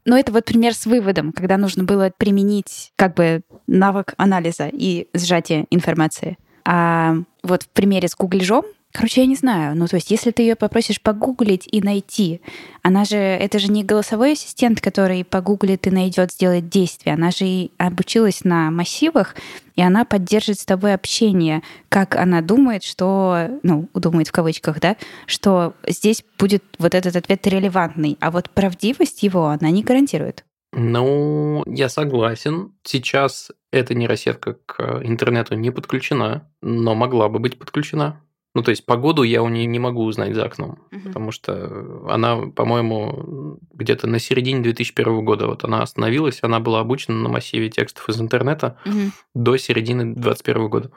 Но 0.04 0.18
это 0.18 0.32
вот 0.32 0.44
пример 0.44 0.74
с 0.74 0.86
выводом, 0.86 1.32
когда 1.32 1.56
нужно 1.56 1.84
было 1.84 2.12
применить 2.16 2.92
как 2.96 3.14
бы 3.14 3.42
навык 3.66 4.14
анализа 4.16 4.68
и 4.70 5.08
сжатия 5.14 5.66
информации. 5.70 6.36
А 6.66 7.16
вот 7.42 7.64
в 7.64 7.68
примере 7.70 8.08
с 8.08 8.16
гуглежом, 8.16 8.64
короче, 8.94 9.22
я 9.22 9.26
не 9.26 9.34
знаю. 9.34 9.76
Ну, 9.76 9.88
то 9.88 9.96
есть, 9.96 10.10
если 10.10 10.30
ты 10.30 10.42
ее 10.42 10.54
попросишь 10.54 11.00
погуглить 11.00 11.68
и 11.70 11.82
найти, 11.82 12.40
она 12.82 13.04
же, 13.04 13.16
это 13.16 13.58
же 13.58 13.70
не 13.70 13.82
голосовой 13.82 14.32
ассистент, 14.32 14.80
который 14.80 15.24
погуглит 15.24 15.86
и 15.86 15.90
найдет, 15.90 16.30
сделает 16.30 16.68
действие. 16.68 17.14
Она 17.14 17.32
же 17.32 17.44
и 17.44 17.72
обучилась 17.76 18.44
на 18.44 18.70
массивах, 18.70 19.34
и 19.74 19.82
она 19.82 20.04
поддержит 20.04 20.60
с 20.60 20.64
тобой 20.64 20.94
общение, 20.94 21.62
как 21.88 22.14
она 22.14 22.40
думает, 22.40 22.84
что, 22.84 23.48
ну, 23.64 23.88
думает 23.94 24.28
в 24.28 24.32
кавычках, 24.32 24.80
да, 24.80 24.96
что 25.26 25.74
здесь 25.86 26.24
будет 26.38 26.62
вот 26.78 26.94
этот 26.94 27.16
ответ 27.16 27.44
релевантный, 27.48 28.16
а 28.20 28.30
вот 28.30 28.48
правдивость 28.50 29.24
его 29.24 29.48
она 29.48 29.70
не 29.70 29.82
гарантирует. 29.82 30.44
Ну, 30.76 31.62
я 31.66 31.88
согласен. 31.88 32.74
Сейчас 32.84 33.50
эта 33.72 33.94
нейросетка 33.94 34.54
к 34.66 35.00
интернету 35.04 35.54
не 35.54 35.70
подключена, 35.70 36.48
но 36.62 36.94
могла 36.94 37.28
бы 37.28 37.38
быть 37.38 37.58
подключена. 37.58 38.20
Ну, 38.54 38.62
то 38.62 38.70
есть 38.70 38.86
погоду 38.86 39.24
я 39.24 39.42
у 39.42 39.48
нее 39.48 39.66
не 39.66 39.80
могу 39.80 40.04
узнать 40.04 40.34
за 40.34 40.44
окном, 40.44 40.78
Мгм. 40.92 41.02
потому 41.02 41.32
что 41.32 42.04
она, 42.08 42.36
по-моему, 42.54 43.58
где-то 43.72 44.06
на 44.06 44.20
середине 44.20 44.60
2001 44.60 45.24
года 45.24 45.46
вот 45.48 45.64
она 45.64 45.82
остановилась, 45.82 46.38
она 46.42 46.60
была 46.60 46.80
обучена 46.80 47.16
на 47.18 47.28
массиве 47.28 47.68
текстов 47.68 48.08
из 48.08 48.20
интернета 48.20 48.76
Мгм. 48.84 49.12
до 49.34 49.56
середины 49.56 50.14
2021 50.14 50.68
года. 50.68 50.90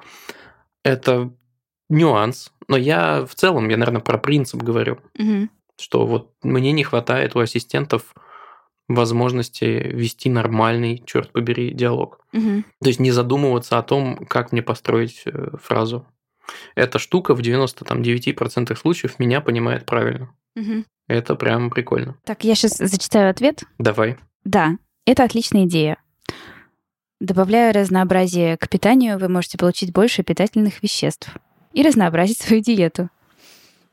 Это 0.84 1.32
нюанс, 1.89 2.52
но 2.67 2.78
я 2.78 3.26
в 3.26 3.34
целом, 3.34 3.70
я, 3.70 3.78
наверное, 3.78 4.02
про 4.02 4.17
принцип 4.20 4.62
говорю, 4.62 5.00
Мгм. 5.17 5.50
что 5.80 6.06
вот 6.06 6.34
мне 6.43 6.72
не 6.72 6.84
хватает 6.84 7.36
у 7.36 7.39
ассистентов 7.39 8.13
возможности 8.88 9.65
вести 9.65 10.30
нормальный, 10.30 11.04
черт 11.06 11.32
побери, 11.32 11.72
диалог. 11.74 12.20
Мгм. 12.32 12.63
То 12.82 12.88
есть 12.88 13.00
не 13.00 13.12
задумываться 13.12 13.78
о 13.78 13.84
том, 13.84 14.26
как 14.30 14.52
мне 14.52 14.62
построить 14.62 15.24
э, 15.26 15.50
фразу. 15.62 16.06
Эта 16.75 16.99
штука 16.99 17.36
в 17.36 17.39
99% 17.39 18.75
случаев 18.75 19.19
меня 19.19 19.41
понимает 19.41 19.86
правильно. 19.86 20.29
Мгм. 20.55 20.86
Это 21.07 21.36
прям 21.36 21.69
прикольно. 21.69 22.15
Так, 22.25 22.43
я 22.43 22.55
сейчас 22.55 22.77
зачитаю 22.77 23.29
ответ. 23.29 23.63
Давай. 23.77 24.17
Да, 24.43 24.77
это 25.05 25.23
отличная 25.23 25.65
идея. 25.65 25.97
Добавляя 27.19 27.73
разнообразие 27.73 28.57
к 28.57 28.69
питанию, 28.69 29.17
вы 29.17 29.27
можете 29.27 29.57
получить 29.57 29.91
больше 29.91 30.23
питательных 30.23 30.83
веществ 30.83 31.29
и 31.73 31.81
разнообразить 31.81 32.39
свою 32.39 32.62
диету. 32.62 33.10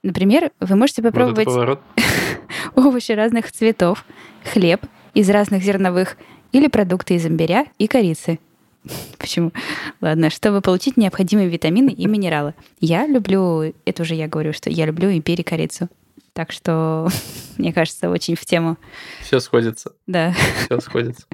Например, 0.02 0.50
вы 0.60 0.76
можете 0.76 1.00
Вот 1.00 1.12
попробовать 1.12 1.46
поворот. 1.46 1.80
овощи 2.74 3.12
разных 3.12 3.50
цветов, 3.50 4.04
хлеб 4.44 4.82
из 5.14 5.30
разных 5.30 5.62
зерновых 5.62 6.16
или 6.52 6.68
продукты 6.68 7.14
из 7.14 7.26
имбиря 7.26 7.66
и 7.78 7.86
корицы. 7.86 8.38
Почему? 9.18 9.52
Ладно, 10.00 10.30
чтобы 10.30 10.60
получить 10.60 10.96
необходимые 10.96 11.48
витамины 11.48 11.90
и 11.90 12.06
минералы. 12.06 12.54
Я 12.80 13.06
люблю, 13.06 13.74
это 13.84 14.02
уже 14.02 14.14
я 14.14 14.28
говорю, 14.28 14.52
что 14.52 14.70
я 14.70 14.86
люблю 14.86 15.10
имбирь 15.10 15.40
и 15.40 15.44
корицу. 15.44 15.88
Так 16.32 16.52
что, 16.52 17.08
мне 17.58 17.72
кажется, 17.72 18.10
очень 18.10 18.36
в 18.36 18.44
тему. 18.44 18.76
Все 19.20 19.40
сходится. 19.40 19.92
Да, 20.06 20.34
Все 20.64 20.80
сходится. 20.80 21.26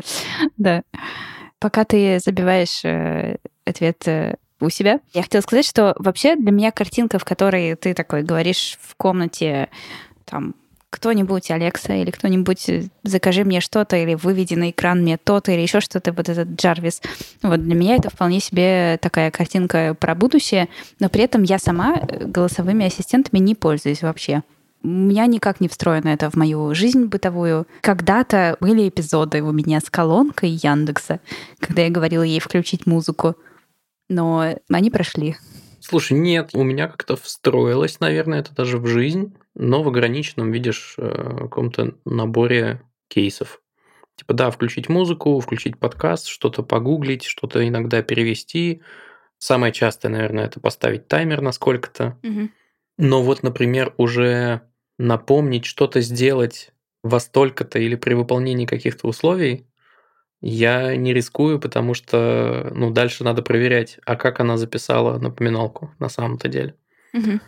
да. 0.56 0.82
Пока 1.58 1.84
ты 1.84 2.20
забиваешь 2.20 2.84
э, 2.84 3.38
ответ 3.64 4.06
э, 4.06 4.36
у 4.60 4.68
себя, 4.68 5.00
я 5.12 5.22
хотела 5.22 5.40
сказать, 5.40 5.66
что 5.66 5.94
вообще 5.98 6.36
для 6.36 6.52
меня 6.52 6.70
картинка, 6.70 7.18
в 7.18 7.24
которой 7.24 7.74
ты 7.74 7.94
такой 7.94 8.22
говоришь 8.22 8.78
в 8.80 8.94
комнате, 8.96 9.68
там, 10.24 10.54
кто-нибудь, 10.90 11.50
Алекса, 11.50 11.94
или 11.94 12.10
кто-нибудь, 12.10 12.68
э, 12.68 12.84
закажи 13.02 13.44
мне 13.44 13.60
что-то, 13.60 13.96
или 13.96 14.14
выведи 14.14 14.54
на 14.54 14.70
экран 14.70 15.02
мне 15.02 15.18
то-то, 15.18 15.52
или 15.52 15.60
еще 15.60 15.80
что-то, 15.80 16.12
вот 16.12 16.28
этот 16.28 16.48
Джарвис. 16.48 17.02
Вот 17.42 17.62
для 17.62 17.74
меня 17.74 17.96
это 17.96 18.10
вполне 18.10 18.40
себе 18.40 18.98
такая 19.00 19.30
картинка 19.30 19.94
про 19.98 20.14
будущее, 20.14 20.68
но 20.98 21.08
при 21.08 21.24
этом 21.24 21.42
я 21.42 21.58
сама 21.58 21.96
э, 21.96 22.24
голосовыми 22.24 22.86
ассистентами 22.86 23.38
не 23.38 23.54
пользуюсь 23.54 24.02
вообще. 24.02 24.42
У 24.82 24.88
меня 24.88 25.26
никак 25.26 25.60
не 25.60 25.68
встроено 25.68 26.08
это 26.08 26.30
в 26.30 26.36
мою 26.36 26.72
жизнь 26.74 27.06
бытовую. 27.06 27.66
Когда-то 27.80 28.56
были 28.60 28.88
эпизоды 28.88 29.42
у 29.42 29.50
меня 29.50 29.80
с 29.80 29.90
колонкой 29.90 30.50
Яндекса, 30.50 31.20
когда 31.58 31.82
я 31.82 31.90
говорила 31.90 32.22
ей 32.22 32.38
включить 32.38 32.86
музыку, 32.86 33.34
но 34.08 34.54
они 34.70 34.90
прошли. 34.90 35.36
Слушай, 35.80 36.18
нет, 36.18 36.50
у 36.52 36.62
меня 36.62 36.88
как-то 36.88 37.16
встроилось, 37.16 37.98
наверное, 38.00 38.40
это 38.40 38.54
даже 38.54 38.78
в 38.78 38.86
жизнь, 38.86 39.34
но 39.58 39.82
в 39.82 39.88
ограниченном, 39.88 40.52
видишь, 40.52 40.94
э, 40.96 41.36
каком-то 41.40 41.94
наборе 42.04 42.80
кейсов. 43.08 43.60
Типа, 44.16 44.32
да, 44.32 44.50
включить 44.50 44.88
музыку, 44.88 45.38
включить 45.40 45.78
подкаст, 45.78 46.26
что-то 46.26 46.62
погуглить, 46.62 47.24
что-то 47.24 47.66
иногда 47.66 48.02
перевести. 48.02 48.82
Самое 49.38 49.72
частое, 49.72 50.10
наверное, 50.10 50.46
это 50.46 50.60
поставить 50.60 51.08
таймер 51.08 51.40
на 51.40 51.52
сколько-то. 51.52 52.18
Но 52.96 53.22
вот, 53.22 53.42
например, 53.42 53.94
уже 53.96 54.62
напомнить 54.98 55.64
что-то 55.64 56.00
сделать 56.00 56.72
во 57.02 57.20
столько-то 57.20 57.78
или 57.78 57.94
при 57.94 58.14
выполнении 58.14 58.66
каких-то 58.66 59.06
условий, 59.06 59.66
я 60.40 60.96
не 60.96 61.12
рискую, 61.12 61.60
потому 61.60 61.94
что 61.94 62.70
ну, 62.74 62.90
дальше 62.90 63.24
надо 63.24 63.42
проверять, 63.42 63.98
а 64.04 64.16
как 64.16 64.40
она 64.40 64.56
записала 64.56 65.18
напоминалку 65.18 65.94
на 65.98 66.08
самом-то 66.08 66.48
деле. 66.48 66.74
Мгм. 67.12 67.40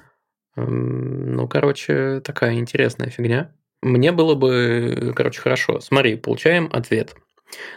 Ну, 0.69 1.49
короче, 1.49 2.21
такая 2.21 2.55
интересная 2.55 3.11
фигня. 3.11 3.53
Мне 3.83 4.13
было 4.13 4.35
бы, 4.35 5.13
короче, 5.17 5.41
хорошо. 5.41 5.81
Смотри, 5.81 6.17
получаем 6.17 6.69
ответ. 6.73 7.15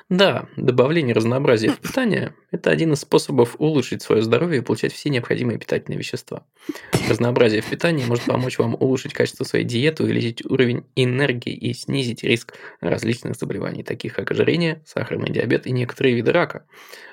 Да, 0.10 0.48
добавление 0.58 1.16
разнообразия 1.16 1.70
в 1.70 1.80
питание– 1.80 2.34
это 2.52 2.70
один 2.70 2.94
из 2.94 3.00
способов 3.00 3.56
улучшить 3.58 4.02
свое 4.02 4.22
здоровье 4.22 4.60
и 4.60 4.64
получать 4.64 4.94
все 4.94 5.10
необходимые 5.10 5.58
питательные 5.58 5.98
вещества. 5.98 6.46
Разнообразие 7.10 7.62
в 7.62 7.66
питании 7.66 8.06
может 8.06 8.26
помочь 8.26 8.60
вам 8.60 8.76
улучшить 8.76 9.14
качество 9.14 9.44
своей 9.44 9.66
диеты, 9.66 10.04
увеличить 10.04 10.46
уровень 10.46 10.84
энергии 10.96 11.54
и 11.54 11.74
снизить 11.74 12.24
риск 12.24 12.54
различных 12.80 13.36
заболеваний, 13.36 13.84
таких 13.84 14.14
как 14.14 14.32
ожирение, 14.32 14.82
сахарный 14.86 15.32
диабет 15.32 15.68
и 15.68 15.72
некоторые 15.72 16.16
виды 16.16 16.32
рака. 16.32 16.66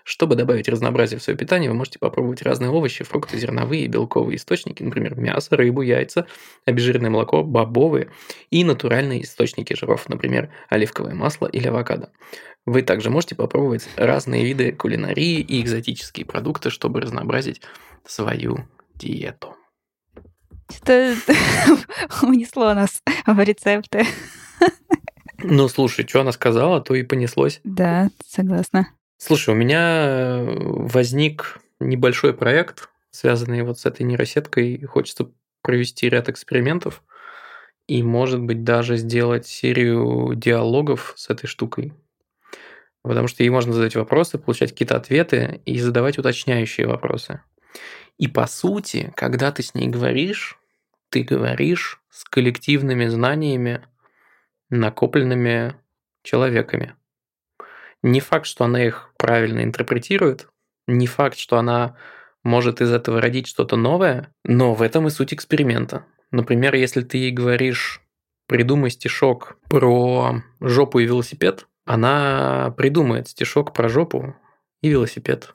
Чтобы 0.04 0.34
добавить 0.34 0.68
разнообразие 0.68 1.18
в 1.18 1.22
свое 1.22 1.38
питание, 1.38 1.70
вы 1.70 1.76
можете 1.76 1.98
попробовать 1.98 2.42
разные 2.42 2.70
овощи, 2.70 3.04
фрукты, 3.04 3.38
зерновые 3.38 3.84
и 3.84 3.88
белковые 3.88 4.36
источники, 4.36 4.82
например, 4.82 5.14
мясо, 5.14 5.56
рыбу, 5.56 5.82
яйца, 5.82 6.26
обезжиренное 6.64 7.10
молоко, 7.10 7.44
бобовые 7.44 8.10
и 8.50 8.64
натуральные 8.64 9.22
источники 9.22 9.74
жиров, 9.74 10.08
например, 10.08 10.50
оливковое 10.68 11.14
масло 11.14 11.46
или 11.46 11.68
авокадо. 11.68 12.10
Вы 12.66 12.82
также 12.82 13.10
можете 13.10 13.34
попробовать 13.34 13.88
разные 13.96 14.44
виды 14.44 14.72
кулинарии 14.72 15.40
и 15.40 15.60
экзотические 15.60 16.26
продукты, 16.26 16.70
чтобы 16.70 17.00
разнообразить 17.00 17.62
свою 18.06 18.68
диету. 18.94 19.56
Что 20.70 21.16
унесло 22.22 22.74
нас 22.74 23.02
в 23.26 23.40
рецепты. 23.40 24.06
Ну, 25.42 25.68
слушай, 25.68 26.06
что 26.06 26.20
она 26.20 26.32
сказала, 26.32 26.80
то 26.80 26.94
и 26.94 27.02
понеслось. 27.02 27.60
Да, 27.64 28.10
согласна. 28.26 28.88
Слушай, 29.16 29.54
у 29.54 29.56
меня 29.56 30.44
возник 30.44 31.58
небольшой 31.80 32.34
проект, 32.34 32.90
связанный 33.10 33.62
вот 33.62 33.78
с 33.78 33.86
этой 33.86 34.02
нейросеткой. 34.02 34.82
Хочется 34.84 35.30
провести 35.62 36.08
ряд 36.08 36.28
экспериментов 36.28 37.02
и, 37.86 38.02
может 38.02 38.40
быть, 38.40 38.64
даже 38.64 38.96
сделать 38.96 39.46
серию 39.46 40.34
диалогов 40.34 41.14
с 41.16 41.30
этой 41.30 41.46
штукой. 41.46 41.92
Потому 43.02 43.28
что 43.28 43.42
ей 43.42 43.50
можно 43.50 43.72
задать 43.72 43.96
вопросы, 43.96 44.38
получать 44.38 44.72
какие-то 44.72 44.96
ответы 44.96 45.62
и 45.64 45.78
задавать 45.78 46.18
уточняющие 46.18 46.86
вопросы. 46.86 47.42
И 48.18 48.28
по 48.28 48.46
сути, 48.46 49.12
когда 49.16 49.50
ты 49.52 49.62
с 49.62 49.74
ней 49.74 49.88
говоришь, 49.88 50.58
ты 51.08 51.22
говоришь 51.22 52.00
с 52.10 52.24
коллективными 52.24 53.06
знаниями, 53.06 53.82
накопленными 54.68 55.76
человеками. 56.22 56.94
Не 58.02 58.20
факт, 58.20 58.46
что 58.46 58.64
она 58.64 58.84
их 58.84 59.12
правильно 59.16 59.62
интерпретирует, 59.62 60.48
не 60.86 61.06
факт, 61.06 61.38
что 61.38 61.58
она 61.58 61.96
может 62.42 62.80
из 62.80 62.92
этого 62.92 63.20
родить 63.20 63.46
что-то 63.46 63.76
новое, 63.76 64.32
но 64.44 64.74
в 64.74 64.82
этом 64.82 65.06
и 65.06 65.10
суть 65.10 65.34
эксперимента. 65.34 66.04
Например, 66.30 66.74
если 66.74 67.02
ты 67.02 67.18
ей 67.18 67.32
говоришь, 67.32 68.00
придумай 68.46 68.90
стишок 68.90 69.58
про 69.68 70.42
жопу 70.60 71.00
и 71.00 71.04
велосипед, 71.04 71.66
она 71.84 72.74
придумает 72.76 73.28
стишок 73.28 73.72
про 73.72 73.88
жопу 73.88 74.34
и 74.82 74.88
велосипед. 74.88 75.54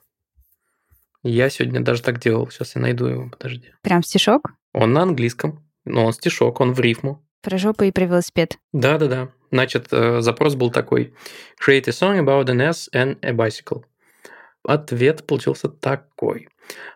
Я 1.22 1.50
сегодня 1.50 1.80
даже 1.80 2.02
так 2.02 2.20
делал. 2.20 2.48
Сейчас 2.50 2.76
я 2.76 2.82
найду 2.82 3.06
его, 3.06 3.28
подожди. 3.30 3.72
Прям 3.82 4.02
стишок? 4.02 4.52
Он 4.72 4.92
на 4.92 5.02
английском, 5.02 5.66
но 5.84 6.04
он 6.04 6.12
стишок, 6.12 6.60
он 6.60 6.72
в 6.72 6.80
рифму. 6.80 7.26
Про 7.42 7.58
жопу 7.58 7.84
и 7.84 7.90
про 7.90 8.04
велосипед. 8.04 8.58
Да-да-да. 8.72 9.30
Значит, 9.50 9.88
э, 9.90 10.20
запрос 10.20 10.54
был 10.54 10.70
такой. 10.70 11.14
Create 11.64 11.88
a 11.88 11.92
song 11.92 12.18
about 12.18 12.46
an 12.46 12.60
ass 12.60 12.88
and 12.92 13.18
a 13.22 13.32
bicycle. 13.32 13.84
Ответ 14.64 15.26
получился 15.26 15.68
такой. 15.68 16.48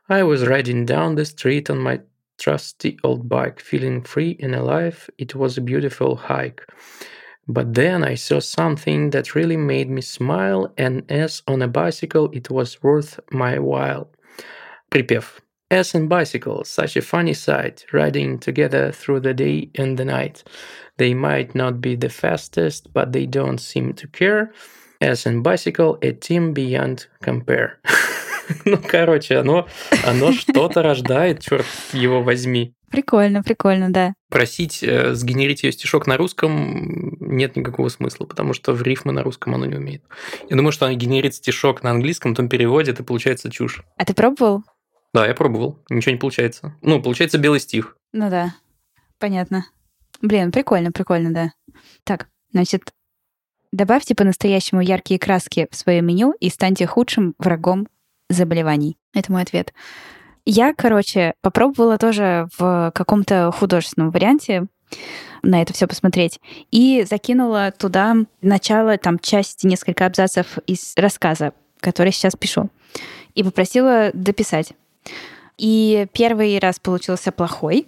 I 0.08 0.22
was 0.22 0.44
riding 0.44 0.84
down 0.84 1.14
the 1.14 1.24
street 1.24 1.68
on 1.70 1.80
my 1.80 2.00
trusty 2.36 2.98
old 3.02 3.28
bike, 3.28 3.60
feeling 3.60 4.02
free 4.02 4.36
and 4.40 4.54
alive. 4.54 5.08
It 5.18 5.34
was 5.34 5.56
a 5.56 5.60
beautiful 5.60 6.16
hike. 6.28 6.66
But 7.49 7.75
then 7.75 8.03
I 8.03 8.15
saw 8.15 8.39
something 8.39 9.11
that 9.11 9.35
really 9.35 9.57
made 9.57 9.89
me 9.89 10.01
smile, 10.01 10.73
and 10.77 11.03
as 11.09 11.43
on 11.47 11.61
a 11.61 11.67
bicycle, 11.67 12.29
it 12.33 12.49
was 12.49 12.81
worth 12.81 13.19
my 13.31 13.59
while. 13.59 14.09
Припев. 14.89 15.39
As 15.71 15.95
and 15.95 16.07
bicycle, 16.07 16.63
such 16.63 16.95
a 16.95 17.01
funny 17.01 17.33
sight, 17.33 17.85
riding 17.91 18.39
together 18.39 18.91
through 18.91 19.21
the 19.21 19.33
day 19.33 19.69
and 19.75 19.97
the 19.97 20.05
night. 20.05 20.43
They 20.97 21.13
might 21.13 21.55
not 21.55 21.81
be 21.81 21.95
the 21.95 22.09
fastest, 22.09 22.93
but 22.93 23.11
they 23.11 23.25
don't 23.25 23.57
seem 23.59 23.93
to 23.93 24.07
care. 24.07 24.51
As 25.01 25.25
and 25.25 25.43
bicycle, 25.43 25.97
a 26.01 26.13
team 26.13 26.53
beyond 26.53 27.07
compare. 27.23 27.79
ну, 28.65 28.77
короче, 28.77 29.37
оно, 29.37 29.67
оно 30.05 30.31
что-то 30.31 30.81
рождает, 30.83 31.41
черт 31.41 31.65
его 31.93 32.21
возьми. 32.21 32.73
Прикольно, 32.90 33.42
прикольно, 33.44 33.92
да. 33.92 34.14
Просить 34.28 34.82
э, 34.82 35.14
сгенерить 35.14 35.62
ее 35.62 35.70
стишок 35.70 36.08
на 36.08 36.16
русском 36.16 37.16
нет 37.20 37.54
никакого 37.54 37.88
смысла, 37.88 38.26
потому 38.26 38.52
что 38.52 38.72
в 38.72 38.82
рифмы 38.82 39.12
на 39.12 39.22
русском 39.22 39.54
оно 39.54 39.64
не 39.64 39.76
умеет. 39.76 40.02
Я 40.48 40.56
думаю, 40.56 40.72
что 40.72 40.86
она 40.86 40.94
генерит 40.96 41.36
стишок 41.36 41.84
на 41.84 41.92
английском, 41.92 42.32
потом 42.32 42.48
переводит, 42.48 42.98
и 42.98 43.04
получается 43.04 43.48
чушь. 43.48 43.84
А 43.96 44.04
ты 44.04 44.12
пробовал? 44.12 44.64
Да, 45.14 45.24
я 45.24 45.34
пробовал. 45.34 45.78
Ничего 45.88 46.12
не 46.12 46.18
получается. 46.18 46.76
Ну, 46.82 47.00
получается 47.00 47.38
белый 47.38 47.60
стих. 47.60 47.96
Ну 48.12 48.28
да, 48.28 48.54
понятно. 49.18 49.66
Блин, 50.20 50.50
прикольно, 50.50 50.90
прикольно, 50.90 51.32
да. 51.32 51.52
Так, 52.02 52.28
значит, 52.52 52.92
добавьте 53.72 54.16
по-настоящему 54.16 54.80
яркие 54.80 55.20
краски 55.20 55.68
в 55.70 55.76
свое 55.76 56.02
меню 56.02 56.34
и 56.40 56.50
станьте 56.50 56.86
худшим 56.88 57.34
врагом 57.38 57.86
заболеваний. 58.28 58.98
Это 59.14 59.30
мой 59.30 59.42
ответ. 59.42 59.72
Я, 60.44 60.74
короче, 60.74 61.34
попробовала 61.42 61.98
тоже 61.98 62.48
в 62.58 62.92
каком-то 62.94 63.52
художественном 63.52 64.10
варианте 64.10 64.66
на 65.42 65.62
это 65.62 65.72
все 65.72 65.86
посмотреть. 65.86 66.40
И 66.70 67.04
закинула 67.08 67.72
туда 67.76 68.14
начало, 68.42 68.98
там, 68.98 69.18
часть, 69.18 69.64
несколько 69.64 70.06
абзацев 70.06 70.58
из 70.66 70.94
рассказа, 70.96 71.52
который 71.80 72.12
сейчас 72.12 72.36
пишу. 72.36 72.68
И 73.34 73.42
попросила 73.42 74.10
дописать. 74.12 74.72
И 75.56 76.06
первый 76.12 76.58
раз 76.58 76.78
получился 76.78 77.32
плохой, 77.32 77.86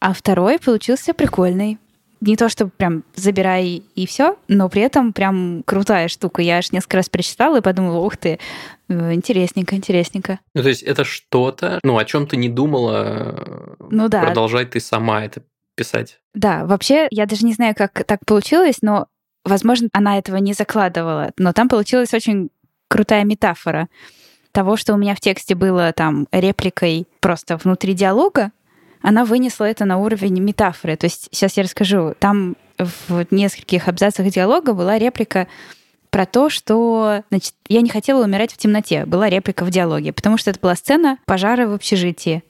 а 0.00 0.12
второй 0.12 0.58
получился 0.58 1.14
прикольный 1.14 1.78
не 2.20 2.36
то, 2.36 2.48
что 2.48 2.66
прям 2.68 3.04
забирай 3.14 3.82
и 3.94 4.06
все, 4.06 4.36
но 4.48 4.68
при 4.68 4.82
этом 4.82 5.12
прям 5.12 5.62
крутая 5.64 6.08
штука. 6.08 6.42
Я 6.42 6.58
аж 6.58 6.72
несколько 6.72 6.98
раз 6.98 7.08
прочитала 7.08 7.58
и 7.58 7.62
подумала, 7.62 7.98
ух 7.98 8.16
ты, 8.16 8.38
э, 8.88 9.12
интересненько, 9.12 9.76
интересненько. 9.76 10.40
Ну, 10.54 10.62
то 10.62 10.68
есть 10.68 10.82
это 10.82 11.04
что-то, 11.04 11.80
ну, 11.82 11.98
о 11.98 12.04
чем 12.04 12.26
ты 12.26 12.36
не 12.36 12.48
думала, 12.48 13.76
ну, 13.90 14.08
да. 14.08 14.22
продолжай 14.22 14.64
ты 14.64 14.80
сама 14.80 15.24
это 15.24 15.42
писать. 15.74 16.18
Да, 16.34 16.64
вообще, 16.64 17.06
я 17.10 17.26
даже 17.26 17.44
не 17.44 17.52
знаю, 17.52 17.74
как 17.76 18.04
так 18.04 18.24
получилось, 18.24 18.78
но, 18.80 19.06
возможно, 19.44 19.88
она 19.92 20.18
этого 20.18 20.36
не 20.36 20.54
закладывала, 20.54 21.32
но 21.36 21.52
там 21.52 21.68
получилась 21.68 22.14
очень 22.14 22.50
крутая 22.88 23.24
метафора 23.24 23.88
того, 24.52 24.76
что 24.76 24.94
у 24.94 24.96
меня 24.96 25.14
в 25.14 25.20
тексте 25.20 25.54
было 25.54 25.92
там 25.92 26.26
репликой 26.32 27.06
просто 27.20 27.58
внутри 27.58 27.92
диалога, 27.92 28.52
она 29.02 29.24
вынесла 29.24 29.64
это 29.64 29.84
на 29.84 29.98
уровень 29.98 30.40
метафоры. 30.40 30.96
То 30.96 31.06
есть 31.06 31.28
сейчас 31.32 31.56
я 31.56 31.62
расскажу. 31.62 32.14
Там 32.18 32.56
в 32.78 33.26
нескольких 33.30 33.88
абзацах 33.88 34.26
диалога 34.28 34.72
была 34.72 34.98
реплика 34.98 35.46
про 36.10 36.26
то, 36.26 36.48
что, 36.48 37.22
значит, 37.30 37.54
я 37.68 37.80
не 37.82 37.90
хотела 37.90 38.24
умирать 38.24 38.52
в 38.52 38.56
темноте. 38.56 39.04
Была 39.06 39.28
реплика 39.28 39.64
в 39.64 39.70
диалоге, 39.70 40.12
потому 40.12 40.38
что 40.38 40.50
это 40.50 40.60
была 40.60 40.74
сцена 40.74 41.18
пожара 41.26 41.66
в 41.66 41.74
общежитии. 41.74 42.42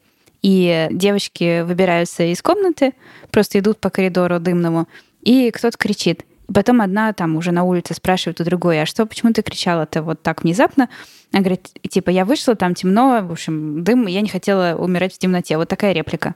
И 0.43 0.89
девочки 0.91 1.63
выбираются 1.63 2.23
из 2.23 2.41
комнаты, 2.43 2.93
просто 3.31 3.59
идут 3.59 3.79
по 3.79 3.91
коридору 3.91 4.39
дымному, 4.39 4.87
и 5.23 5.51
кто-то 5.51 5.77
кричит. 5.77 6.25
Потом 6.53 6.81
одна 6.81 7.13
там 7.13 7.37
уже 7.37 7.53
на 7.53 7.65
улице 7.65 7.95
спрашивает 7.95 8.41
у 8.41 8.45
другой, 8.45 8.81
а 8.81 8.87
что, 8.87 9.05
почему 9.07 9.33
ты 9.33 9.43
кричала-то 9.43 10.03
вот 10.03 10.23
так 10.23 10.43
внезапно? 10.43 10.89
Она 11.33 11.41
говорит, 11.41 11.71
типа, 11.89 12.11
я 12.11 12.25
вышла, 12.25 12.55
там 12.55 12.75
темно, 12.75 13.21
в 13.23 13.33
общем, 13.33 13.83
дым, 13.83 14.07
я 14.07 14.21
не 14.21 14.29
хотела 14.29 14.77
умирать 14.79 15.15
в 15.15 15.19
темноте. 15.19 15.57
Вот 15.57 15.69
такая 15.69 15.93
реплика. 15.93 16.35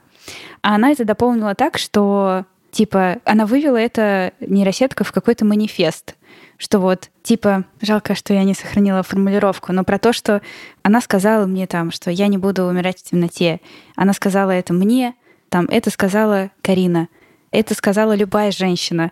А 0.61 0.75
она 0.75 0.91
это 0.91 1.05
дополнила 1.05 1.55
так, 1.55 1.77
что 1.77 2.45
типа 2.71 3.17
она 3.25 3.45
вывела 3.45 3.77
это 3.77 4.33
нейросетка 4.39 5.03
в 5.03 5.11
какой-то 5.11 5.45
манифест, 5.45 6.15
что 6.57 6.79
вот, 6.79 7.09
типа, 7.23 7.65
жалко, 7.81 8.15
что 8.15 8.33
я 8.33 8.43
не 8.43 8.53
сохранила 8.53 9.03
формулировку, 9.03 9.73
но 9.73 9.83
про 9.83 9.97
то, 9.97 10.13
что 10.13 10.41
она 10.83 11.01
сказала 11.01 11.45
мне 11.45 11.67
там, 11.67 11.91
что 11.91 12.11
я 12.11 12.27
не 12.27 12.37
буду 12.37 12.65
умирать 12.65 12.99
в 12.99 13.03
темноте. 13.09 13.59
Она 13.95 14.13
сказала 14.13 14.51
это 14.51 14.73
мне, 14.73 15.15
там, 15.49 15.65
это 15.65 15.89
сказала 15.89 16.51
Карина, 16.61 17.07
это 17.51 17.73
сказала 17.73 18.15
любая 18.15 18.51
женщина. 18.51 19.11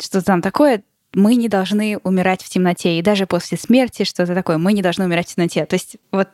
Что 0.00 0.24
там 0.24 0.42
такое, 0.42 0.82
мы 1.14 1.34
не 1.34 1.48
должны 1.48 1.98
умирать 1.98 2.42
в 2.42 2.48
темноте. 2.48 2.98
И 2.98 3.02
даже 3.02 3.26
после 3.26 3.58
смерти 3.58 4.04
что-то 4.04 4.34
такое, 4.34 4.58
мы 4.58 4.72
не 4.72 4.82
должны 4.82 5.04
умирать 5.04 5.28
в 5.28 5.34
темноте. 5.34 5.66
То 5.66 5.74
есть 5.74 5.96
вот 6.10 6.28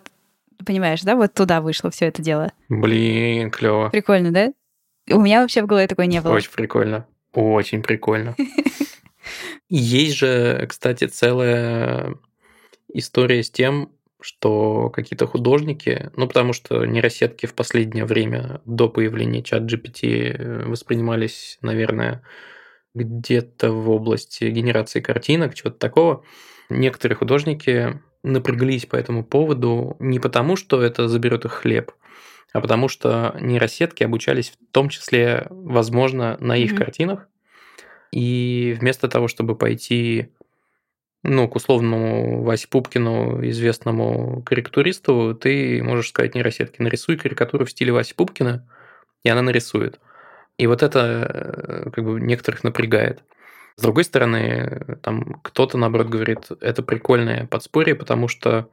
Понимаешь, 0.64 1.02
да? 1.02 1.16
Вот 1.16 1.35
туда 1.35 1.61
вышло 1.61 1.90
все 1.90 2.07
это 2.07 2.22
дело. 2.22 2.52
Блин, 2.68 3.50
клево. 3.50 3.90
Прикольно, 3.90 4.33
да? 4.33 4.52
У 5.11 5.20
меня 5.20 5.42
вообще 5.42 5.62
в 5.62 5.66
голове 5.66 5.87
такой 5.87 6.07
не 6.07 6.20
было. 6.20 6.33
Очень 6.33 6.52
прикольно. 6.52 7.07
Очень 7.33 7.83
прикольно. 7.83 8.35
Есть 9.68 10.16
же, 10.16 10.66
кстати, 10.68 11.07
целая 11.07 12.14
история 12.92 13.42
с 13.42 13.50
тем, 13.50 13.90
что 14.20 14.90
какие-то 14.90 15.26
художники, 15.26 16.11
ну 16.16 16.26
потому 16.26 16.52
что 16.52 16.85
нейросетки 16.85 17.46
в 17.46 17.55
последнее 17.55 18.05
время 18.05 18.61
до 18.64 18.88
появления 18.88 19.42
чат 19.42 19.62
GPT 19.62 20.64
воспринимались, 20.64 21.59
наверное, 21.61 22.22
где-то 22.97 23.73
в 23.73 23.91
области 23.91 24.45
генерации 24.45 25.01
картинок, 25.01 25.55
чего-то 25.55 25.79
такого. 25.79 26.25
Некоторые 26.69 27.17
художники 27.17 28.01
напряглись 28.23 28.87
по 28.87 28.97
этому 28.97 29.25
поводу 29.25 29.97
не 30.01 30.19
потому, 30.19 30.57
что 30.57 30.83
это 30.83 31.09
заберет 31.09 31.45
их 31.45 31.53
хлеб, 31.53 31.93
а 32.53 32.61
потому 32.61 32.89
что 32.89 33.37
нейросетки 33.41 34.03
обучались 34.03 34.51
в 34.51 34.73
том 34.73 34.89
числе, 34.89 35.47
возможно, 35.51 36.37
на 36.41 36.57
их 36.57 36.73
mm-hmm. 36.73 36.77
картинах. 36.77 37.29
И 38.13 38.77
вместо 38.81 39.09
того, 39.09 39.29
чтобы 39.29 39.57
пойти 39.57 40.33
ну, 41.23 41.49
к 41.49 41.57
условному 41.57 42.43
Васе 42.43 42.69
Пупкину, 42.69 43.47
известному 43.49 44.43
карикатуристу, 44.43 45.35
ты 45.35 45.83
можешь 45.83 46.09
сказать 46.09 46.35
нейросетке, 46.35 46.83
нарисуй 46.83 47.17
карикатуру 47.17 47.65
в 47.65 47.71
стиле 47.71 47.93
Васи 47.93 48.15
Пупкина, 48.15 48.69
и 49.23 49.29
она 49.29 49.43
нарисует. 49.43 50.01
И 50.59 50.66
вот 50.66 50.83
это 50.83 51.85
э, 51.87 51.90
как 51.90 52.05
бы 52.05 52.21
некоторых 52.21 52.64
напрягает. 52.64 53.23
С 53.77 53.83
другой 53.83 54.05
стороны, 54.05 54.99
там 55.03 55.40
кто-то, 55.42 55.77
наоборот, 55.77 56.09
говорит, 56.09 56.49
это 56.61 56.83
прикольное 56.83 57.47
подспорье, 57.47 57.95
потому 57.95 58.27
что 58.27 58.71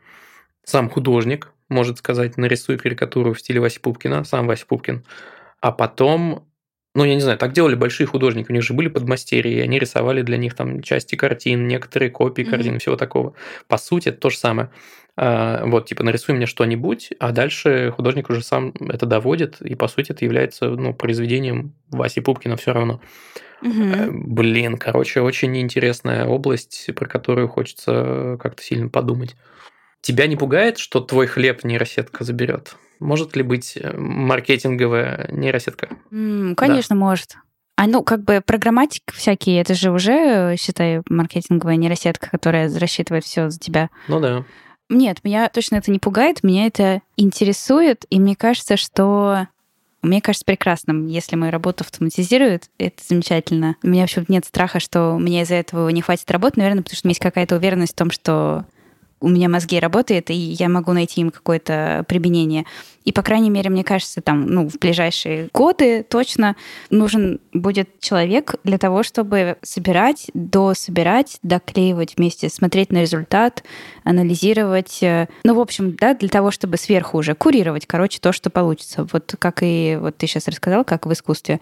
сам 0.64 0.90
художник 0.90 1.54
может 1.74 1.98
сказать, 1.98 2.38
нарисуй 2.38 2.78
карикатуру 2.78 3.34
в 3.34 3.40
стиле 3.40 3.60
Васи 3.60 3.80
Пупкина, 3.80 4.24
сам 4.24 4.48
Вася 4.48 4.66
Пупкин, 4.66 5.04
а 5.60 5.72
потом 5.72 6.48
ну, 6.96 7.06
я 7.06 7.16
не 7.16 7.22
знаю, 7.22 7.40
так 7.40 7.54
делали 7.54 7.74
большие 7.74 8.06
художники, 8.06 8.52
у 8.52 8.54
них 8.54 8.62
же 8.62 8.76
были 8.76 8.88
подмастерья, 8.88 9.58
и 9.58 9.62
они 9.62 9.80
рисовали 9.80 10.22
для 10.22 10.38
них 10.38 10.54
там 10.54 10.84
части 10.84 11.16
картин, 11.16 11.68
некоторые 11.68 12.12
копии 12.12 12.44
картин, 12.44 12.76
mm-hmm. 12.76 12.80
всего 12.80 12.96
такого. 12.96 13.34
По 13.68 13.80
сути, 13.80 14.10
это 14.10 14.20
то 14.20 14.30
же 14.30 14.38
самое. 14.38 14.70
А, 15.16 15.64
вот, 15.66 15.88
типа, 15.88 16.04
нарисуй 16.04 16.36
мне 16.36 16.46
что-нибудь, 16.46 17.12
а 17.20 17.32
дальше 17.32 17.92
художник 17.92 18.30
уже 18.30 18.42
сам 18.42 18.74
это 18.80 19.06
доводит, 19.06 19.62
и, 19.62 19.76
по 19.76 19.88
сути, 19.88 20.12
это 20.12 20.26
является, 20.26 20.70
ну, 20.70 20.94
произведением 20.94 21.76
Васи 21.90 22.20
Пупкина 22.20 22.58
все 22.58 22.74
равно. 22.74 23.00
Угу. 23.62 24.12
Блин, 24.12 24.78
короче, 24.78 25.22
очень 25.22 25.58
интересная 25.58 26.26
область, 26.26 26.90
про 26.96 27.08
которую 27.08 27.48
хочется 27.48 28.38
как-то 28.42 28.64
сильно 28.64 28.90
подумать. 28.90 29.36
Тебя 30.02 30.28
не 30.28 30.36
пугает, 30.36 30.80
что 30.80 31.00
твой 31.00 31.28
хлеб 31.28 31.64
нейросетка 31.64 32.24
заберет? 32.26 32.76
Может 33.00 33.36
ли 33.36 33.44
быть 33.44 33.78
э, 33.78 33.96
маркетинговая 33.96 35.30
нейросетка? 35.32 35.90
Mm, 36.12 36.56
конечно, 36.56 36.96
да. 36.96 37.00
может. 37.00 37.38
А 37.76 37.88
ну, 37.88 38.04
как 38.04 38.24
бы 38.24 38.42
программатик 38.46 39.14
всякие, 39.14 39.62
это 39.62 39.74
же 39.76 39.92
уже, 39.92 40.56
считай, 40.58 41.02
маркетинговая 41.10 41.78
нейросетка, 41.78 42.30
которая 42.30 42.70
рассчитывает 42.78 43.24
все 43.24 43.50
за 43.50 43.60
тебя. 43.60 43.90
Ну 44.08 44.20
да. 44.20 44.46
Нет, 44.94 45.24
меня 45.24 45.50
точно 45.50 45.78
это 45.78 45.92
не 45.92 46.00
пугает, 46.00 46.44
меня 46.44 46.68
это 46.68 47.02
интересует, 47.18 48.06
и 48.10 48.20
мне 48.20 48.36
кажется, 48.36 48.78
что 48.78 49.48
мне 50.04 50.22
кажется 50.22 50.46
прекрасным, 50.46 51.08
если 51.08 51.36
мою 51.36 51.52
работу 51.52 51.84
автоматизируют. 51.84 52.66
Это 52.78 53.02
замечательно. 53.08 53.78
У 53.82 53.88
меня 53.88 54.02
вообще 54.02 54.24
нет 54.28 54.46
страха, 54.46 54.80
что 54.80 55.18
мне 55.18 55.42
из-за 55.42 55.56
этого 55.56 55.90
не 55.90 56.02
хватит 56.02 56.30
работы, 56.30 56.60
наверное, 56.60 56.84
потому 56.84 56.96
что 56.96 57.06
у 57.06 57.08
меня 57.08 57.12
есть 57.12 57.22
какая-то 57.22 57.56
уверенность 57.56 57.94
в 57.94 57.98
том, 57.98 58.12
что 58.12 58.66
у 59.24 59.30
меня 59.30 59.48
мозги 59.48 59.80
работают, 59.80 60.30
и 60.30 60.34
я 60.34 60.68
могу 60.68 60.92
найти 60.92 61.22
им 61.22 61.32
какое-то 61.32 62.04
применение. 62.10 62.66
И, 63.06 63.12
по 63.12 63.22
крайней 63.22 63.50
мере, 63.50 63.70
мне 63.70 63.84
кажется, 63.84 64.22
там, 64.22 64.46
ну, 64.48 64.70
в 64.70 64.78
ближайшие 64.80 65.50
годы 65.54 66.04
точно 66.04 66.56
нужен 66.90 67.40
будет 67.54 68.00
человек 68.00 68.56
для 68.64 68.78
того, 68.78 69.04
чтобы 69.04 69.58
собирать, 69.62 70.30
дособирать, 70.34 71.40
доклеивать 71.42 72.18
вместе, 72.18 72.50
смотреть 72.50 72.92
на 72.92 73.02
результат, 73.02 73.64
анализировать. 74.04 75.02
Э, 75.02 75.28
ну, 75.44 75.56
в 75.56 75.60
общем, 75.60 75.96
да, 75.96 76.14
для 76.14 76.30
того, 76.30 76.52
чтобы 76.52 76.78
сверху 76.78 77.18
уже 77.18 77.34
курировать, 77.34 77.86
короче, 77.86 78.20
то, 78.20 78.34
что 78.34 78.50
получится. 78.50 79.08
Вот 79.12 79.36
как 79.40 79.60
и 79.62 79.98
вот 80.00 80.18
ты 80.18 80.28
сейчас 80.28 80.48
рассказал, 80.48 80.84
как 80.84 81.06
в 81.06 81.14
искусстве 81.14 81.62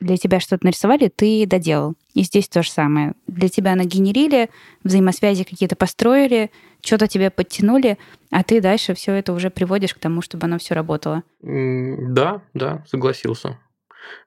для 0.00 0.16
тебя 0.16 0.40
что-то 0.40 0.64
нарисовали, 0.64 1.08
ты 1.08 1.46
доделал. 1.46 1.94
И 2.14 2.22
здесь 2.22 2.48
то 2.48 2.62
же 2.62 2.70
самое. 2.70 3.14
Для 3.26 3.48
тебя 3.48 3.74
нагенерили, 3.74 4.50
взаимосвязи 4.84 5.44
какие-то 5.44 5.76
построили, 5.76 6.50
что-то 6.84 7.06
тебе 7.06 7.30
подтянули, 7.30 7.98
а 8.30 8.42
ты 8.42 8.60
дальше 8.60 8.94
все 8.94 9.12
это 9.12 9.32
уже 9.32 9.50
приводишь 9.50 9.94
к 9.94 9.98
тому, 9.98 10.22
чтобы 10.22 10.46
оно 10.46 10.58
все 10.58 10.74
работало. 10.74 11.22
Да, 11.40 12.42
да, 12.54 12.84
согласился. 12.86 13.58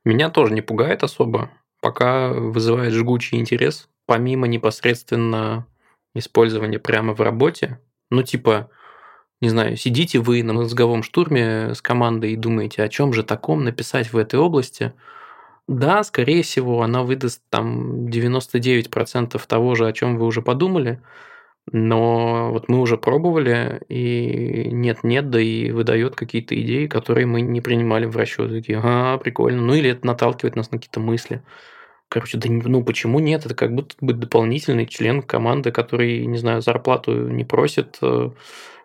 Меня 0.05 0.29
тоже 0.29 0.53
не 0.53 0.61
пугает 0.61 1.03
особо, 1.03 1.51
пока 1.81 2.29
вызывает 2.29 2.93
жгучий 2.93 3.39
интерес, 3.39 3.89
помимо 4.05 4.47
непосредственно 4.47 5.65
использования 6.13 6.79
прямо 6.79 7.13
в 7.13 7.21
работе. 7.21 7.79
Ну, 8.09 8.21
типа, 8.23 8.69
не 9.39 9.49
знаю, 9.49 9.77
сидите 9.77 10.19
вы 10.19 10.43
на 10.43 10.53
мозговом 10.53 11.03
штурме 11.03 11.73
с 11.73 11.81
командой 11.81 12.33
и 12.33 12.37
думаете, 12.37 12.83
о 12.83 12.89
чем 12.89 13.13
же 13.13 13.23
таком 13.23 13.63
написать 13.63 14.11
в 14.11 14.17
этой 14.17 14.39
области– 14.39 14.93
да, 15.67 16.03
скорее 16.03 16.43
всего, 16.43 16.81
она 16.81 17.03
выдаст 17.03 17.41
там 17.49 18.07
99% 18.07 19.41
того 19.47 19.75
же, 19.75 19.87
о 19.87 19.93
чем 19.93 20.17
вы 20.17 20.25
уже 20.25 20.41
подумали, 20.41 21.01
но 21.71 22.51
вот 22.51 22.69
мы 22.69 22.79
уже 22.79 22.97
пробовали, 22.97 23.81
и 23.87 24.69
нет-нет, 24.71 25.29
да 25.29 25.39
и 25.39 25.71
выдает 25.71 26.15
какие-то 26.15 26.59
идеи, 26.61 26.87
которые 26.87 27.27
мы 27.27 27.41
не 27.41 27.61
принимали 27.61 28.05
в 28.05 28.17
расчет. 28.17 28.49
Такие, 28.51 28.79
ага, 28.79 29.17
прикольно. 29.19 29.61
Ну 29.61 29.75
или 29.75 29.91
это 29.91 30.05
наталкивает 30.07 30.55
нас 30.55 30.71
на 30.71 30.79
какие-то 30.79 30.99
мысли. 30.99 31.43
Короче, 32.09 32.37
да 32.37 32.49
ну 32.49 32.83
почему 32.83 33.19
нет? 33.19 33.45
Это 33.45 33.55
как 33.55 33.73
будто 33.73 33.95
бы 34.01 34.13
дополнительный 34.13 34.87
член 34.87 35.21
команды, 35.23 35.71
который, 35.71 36.25
не 36.25 36.37
знаю, 36.37 36.61
зарплату 36.61 37.29
не 37.29 37.45
просит, 37.45 37.99
э, 38.01 38.31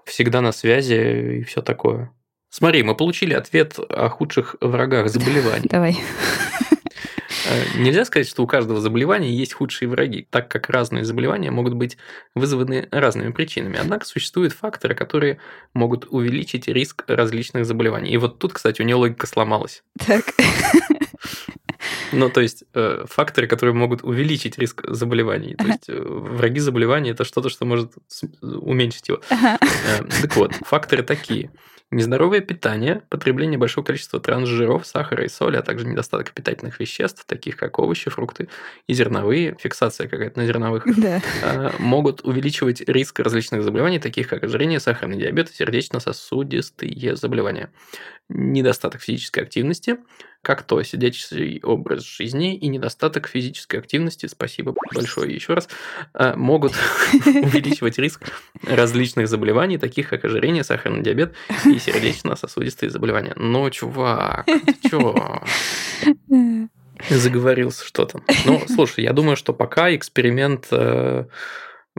всегда 0.04 0.40
на 0.42 0.52
связи 0.52 1.40
и 1.40 1.42
все 1.44 1.62
такое. 1.62 2.12
Смотри, 2.50 2.82
мы 2.82 2.94
получили 2.94 3.34
ответ 3.34 3.78
о 3.78 4.08
худших 4.08 4.56
врагах 4.60 5.08
заболеваний. 5.08 5.68
Давай. 5.68 5.98
Э, 7.48 7.78
нельзя 7.78 8.04
сказать, 8.04 8.28
что 8.28 8.42
у 8.42 8.46
каждого 8.46 8.80
заболевания 8.80 9.30
есть 9.30 9.52
худшие 9.52 9.88
враги, 9.88 10.26
так 10.30 10.48
как 10.50 10.68
разные 10.68 11.04
заболевания 11.04 11.50
могут 11.50 11.74
быть 11.74 11.96
вызваны 12.34 12.88
разными 12.90 13.30
причинами. 13.30 13.78
Однако 13.78 14.04
существуют 14.04 14.52
факторы, 14.52 14.94
которые 14.94 15.38
могут 15.72 16.06
увеличить 16.08 16.66
риск 16.66 17.04
различных 17.06 17.64
заболеваний. 17.64 18.10
И 18.10 18.16
вот 18.16 18.38
тут, 18.38 18.52
кстати, 18.52 18.82
у 18.82 18.84
нее 18.84 18.96
логика 18.96 19.26
сломалась. 19.26 19.82
Так. 20.06 20.24
Ну, 22.12 22.30
то 22.30 22.40
есть, 22.40 22.64
э, 22.74 23.04
факторы, 23.08 23.46
которые 23.46 23.74
могут 23.74 24.02
увеличить 24.02 24.58
риск 24.58 24.84
заболеваний. 24.88 25.54
То 25.54 25.66
есть, 25.66 25.88
э, 25.88 26.00
враги 26.00 26.60
заболевания– 26.60 27.10
это 27.12 27.24
что-то, 27.24 27.48
что 27.48 27.64
может 27.64 27.92
уменьшить 28.40 29.08
его. 29.08 29.20
Э, 29.30 29.56
так 30.22 30.36
вот, 30.36 30.52
факторы 30.64 31.02
такие– 31.02 31.50
Нездоровое 31.92 32.40
питание, 32.40 33.02
потребление 33.10 33.58
большого 33.58 33.84
количества 33.84 34.18
трансжиров, 34.18 34.84
сахара 34.84 35.24
и 35.24 35.28
соли, 35.28 35.56
а 35.56 35.62
также 35.62 35.86
недостаток 35.86 36.32
питательных 36.32 36.80
веществ, 36.80 37.24
таких 37.26 37.56
как 37.56 37.78
овощи, 37.78 38.10
фрукты 38.10 38.48
и 38.88 38.92
зерновые, 38.92 39.56
фиксация 39.60 40.08
какая-то 40.08 40.40
на 40.40 40.46
зерновых, 40.46 40.84
да. 40.96 41.22
А, 41.44 41.72
могут 41.78 42.22
увеличивать 42.24 42.80
риск 42.88 43.20
различных 43.20 43.62
заболеваний, 43.62 44.00
таких 44.00 44.26
как 44.28 44.42
ожирение, 44.42 44.80
сахарный 44.80 45.16
диабет, 45.16 45.54
сердечно-сосудистые 45.54 47.14
заболевания. 47.14 47.70
Недостаток 48.28 49.02
физической 49.02 49.44
активности, 49.44 49.98
как 50.42 50.62
то 50.62 50.82
сидячий 50.82 51.60
образ 51.62 52.04
жизни 52.04 52.56
и 52.56 52.66
недостаток 52.66 53.28
физической 53.28 53.76
активности, 53.78 54.26
спасибо 54.26 54.74
большое 54.92 55.32
еще 55.32 55.54
раз, 55.54 55.68
а, 56.12 56.36
могут 56.36 56.72
увеличивать 57.12 57.98
риск 57.98 58.22
различных 58.62 59.28
заболеваний, 59.28 59.78
таких 59.78 60.08
как 60.08 60.24
ожирение, 60.24 60.64
сахарный 60.64 61.02
диабет 61.02 61.34
и 61.64 61.78
сердечно-сосудистые 61.78 62.90
заболевания. 62.90 63.32
Ну, 63.36 63.70
чувак, 63.70 64.46
ты 64.46 64.88
чё? 64.88 65.42
Заговорился 67.10 67.84
что-то. 67.84 68.22
Ну, 68.44 68.62
слушай, 68.68 69.04
я 69.04 69.12
думаю, 69.12 69.36
что 69.36 69.52
пока 69.52 69.94
эксперимент 69.94 70.66
э, 70.70 71.26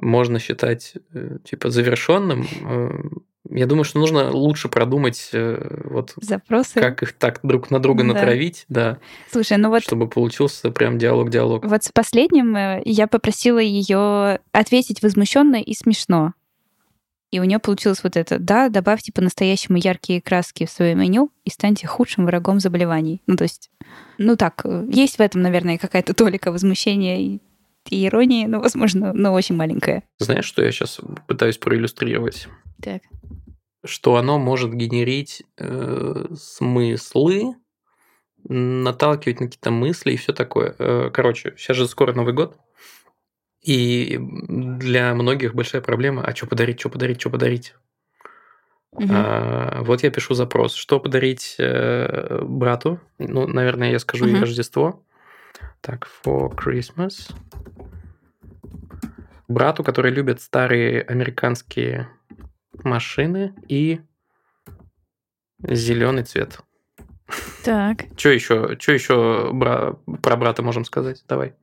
можно 0.01 0.39
считать 0.39 0.95
э, 1.13 1.37
типа 1.43 1.69
завершенным. 1.69 3.23
Э, 3.49 3.57
я 3.57 3.65
думаю, 3.65 3.83
что 3.83 3.99
нужно 3.99 4.31
лучше 4.31 4.69
продумать 4.69 5.29
э, 5.33 5.81
вот 5.85 6.13
запросы, 6.17 6.79
как 6.79 7.03
их 7.03 7.13
так 7.13 7.39
друг 7.43 7.71
на 7.71 7.79
друга 7.79 8.03
да. 8.03 8.13
натравить, 8.13 8.65
да. 8.69 8.99
Слушай, 9.31 9.57
ну 9.57 9.69
вот 9.69 9.83
чтобы 9.83 10.07
получился 10.07 10.71
прям 10.71 10.97
диалог-диалог. 10.97 11.65
Вот 11.65 11.83
с 11.83 11.91
последним 11.91 12.81
я 12.85 13.07
попросила 13.07 13.59
ее 13.59 14.39
ответить 14.51 15.01
возмущенно 15.01 15.61
и 15.61 15.73
смешно. 15.73 16.33
И 17.29 17.39
у 17.41 17.43
нее 17.43 17.59
получилось 17.59 17.99
вот 18.03 18.15
это. 18.15 18.39
Да, 18.39 18.69
добавьте 18.69 19.11
по-настоящему 19.11 19.77
яркие 19.77 20.21
краски 20.21 20.65
в 20.65 20.69
свое 20.69 20.95
меню 20.95 21.29
и 21.43 21.49
станьте 21.49 21.85
худшим 21.85 22.25
врагом 22.25 22.61
заболеваний. 22.61 23.21
Ну, 23.27 23.35
то 23.35 23.43
есть, 23.43 23.69
ну 24.17 24.37
так, 24.37 24.65
есть 24.89 25.17
в 25.17 25.19
этом, 25.19 25.41
наверное, 25.41 25.77
какая-то 25.77 26.13
толика 26.13 26.53
возмущения 26.53 27.19
и 27.19 27.39
иронии, 27.91 28.45
но, 28.45 28.59
возможно, 28.59 29.13
но 29.13 29.33
очень 29.33 29.55
маленькая. 29.55 30.03
Знаешь, 30.19 30.45
что 30.45 30.63
я 30.63 30.71
сейчас 30.71 30.99
пытаюсь 31.27 31.57
проиллюстрировать? 31.57 32.47
Так. 32.81 33.01
Что 33.85 34.15
оно 34.15 34.39
может 34.39 34.73
генерить 34.73 35.43
э, 35.57 36.25
смыслы, 36.35 37.55
наталкивать 38.43 39.39
на 39.39 39.47
какие-то 39.47 39.71
мысли 39.71 40.13
и 40.13 40.17
все 40.17 40.33
такое. 40.33 40.75
Э, 40.79 41.09
короче, 41.13 41.53
сейчас 41.57 41.77
же 41.77 41.87
скоро 41.87 42.13
Новый 42.13 42.33
год. 42.33 42.57
И 43.61 44.17
для 44.19 45.13
многих 45.13 45.53
большая 45.53 45.81
проблема, 45.81 46.23
а 46.23 46.33
что 46.35 46.47
подарить, 46.47 46.79
что 46.79 46.89
подарить, 46.89 47.19
что 47.19 47.29
подарить. 47.29 47.75
Угу. 48.91 49.07
А, 49.11 49.83
вот 49.83 50.03
я 50.03 50.09
пишу 50.09 50.33
запрос, 50.33 50.73
что 50.73 50.99
подарить 50.99 51.55
э, 51.59 52.41
брату. 52.43 52.99
Ну, 53.19 53.47
наверное, 53.47 53.91
я 53.91 53.99
скажу 53.99 54.25
угу. 54.25 54.35
и 54.35 54.39
Рождество. 54.39 55.03
Так, 55.87 56.05
for 56.25 56.53
Christmas. 56.53 57.33
Брату, 59.47 59.85
который 59.85 60.11
любит 60.11 60.41
старые 60.41 61.01
американские 61.01 62.09
машины 62.83 63.55
и 63.69 64.01
зеленый 65.63 66.23
цвет. 66.23 66.59
Так. 67.63 68.03
Что 68.17 68.29
еще, 68.29 68.77
что 68.77 68.91
еще 68.91 69.49
бра- 69.53 69.93
про 70.21 70.35
брата 70.35 70.61
можем 70.61 70.83
сказать? 70.83 71.23
Давай. 71.25 71.53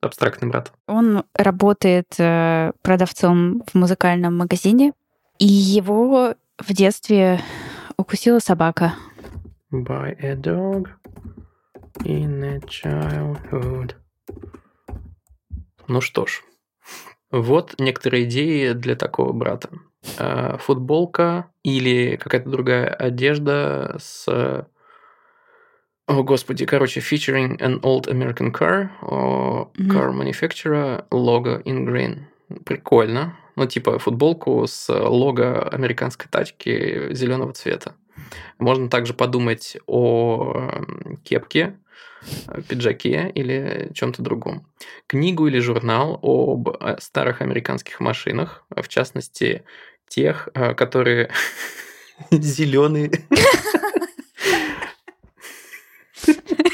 Абстрактный 0.00 0.48
брат. 0.48 0.72
Он 0.88 1.22
работает 1.32 2.12
э, 2.18 2.72
продавцом 2.82 3.62
в 3.72 3.76
музыкальном 3.76 4.36
магазине, 4.36 4.92
и 5.38 5.46
его 5.46 6.34
в 6.58 6.72
детстве 6.72 7.38
укусила 7.96 8.40
собака. 8.40 8.94
By 9.70 10.16
a 10.20 10.34
dog 10.34 10.88
in 12.04 12.42
a 12.42 12.58
childhood. 12.60 13.94
Ну 15.88 16.00
что 16.00 16.26
ж, 16.26 16.42
вот 17.30 17.74
некоторые 17.78 18.24
идеи 18.24 18.72
для 18.72 18.94
такого 18.96 19.32
брата. 19.32 19.70
А, 20.18 20.56
Футболка 20.58 21.46
или 21.62 22.16
какая-то 22.16 22.48
другая 22.50 22.86
одежда 22.88 23.96
с... 23.98 24.66
О, 26.08 26.22
господи, 26.24 26.66
короче, 26.66 27.00
featuring 27.00 27.58
an 27.58 27.80
old 27.82 28.06
American 28.08 28.50
car 28.52 28.90
or 29.02 29.68
Мгм. 29.76 29.90
car 29.90 30.12
manufacturer 30.12 31.04
logo 31.10 31.62
in 31.64 31.86
green. 31.86 32.24
Прикольно. 32.64 33.36
Ну, 33.56 33.66
типа 33.66 33.98
футболку 33.98 34.66
с 34.66 34.88
лого 34.92 35.68
американской 35.68 36.26
тачки 36.30 37.14
зеленого 37.14 37.52
цвета. 37.52 37.94
Можно 38.58 38.88
также 38.88 39.14
подумать 39.14 39.76
о 39.86 40.70
кепке, 41.24 41.78
э, 42.48 42.62
пиджаке 42.62 43.30
или 43.34 43.90
чем-то 43.94 44.22
другом. 44.22 44.66
Книгу 45.06 45.46
или 45.46 45.58
журнал 45.58 46.18
об 46.22 46.68
э, 46.68 46.96
старых 47.00 47.40
американских 47.40 48.00
машинах, 48.00 48.64
в 48.70 48.88
частности, 48.88 49.64
тех, 50.08 50.48
э, 50.54 50.74
которые 50.74 51.30
зеленые. 52.30 53.10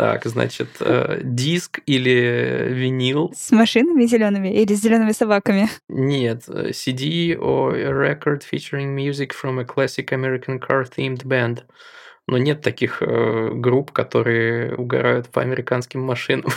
Так, 0.00 0.24
значит, 0.24 0.68
э, 0.80 1.20
диск 1.22 1.80
или 1.84 2.68
винил. 2.70 3.34
С 3.36 3.50
машинами 3.50 4.06
зелеными 4.06 4.48
или 4.48 4.72
с 4.72 4.80
зелеными 4.80 5.12
собаками? 5.12 5.68
Нет, 5.90 6.44
э, 6.48 6.70
CD 6.70 7.36
or 7.36 7.74
a 7.76 7.90
record 7.90 8.40
featuring 8.50 8.96
music 8.96 9.32
from 9.34 9.60
a 9.60 9.64
classic 9.66 10.06
American 10.06 10.58
car-themed 10.58 11.26
band. 11.26 11.64
Но 12.26 12.38
нет 12.38 12.62
таких 12.62 13.02
э, 13.02 13.50
групп, 13.52 13.92
которые 13.92 14.74
угорают 14.74 15.28
по 15.28 15.42
американским 15.42 16.00
машинам. 16.00 16.50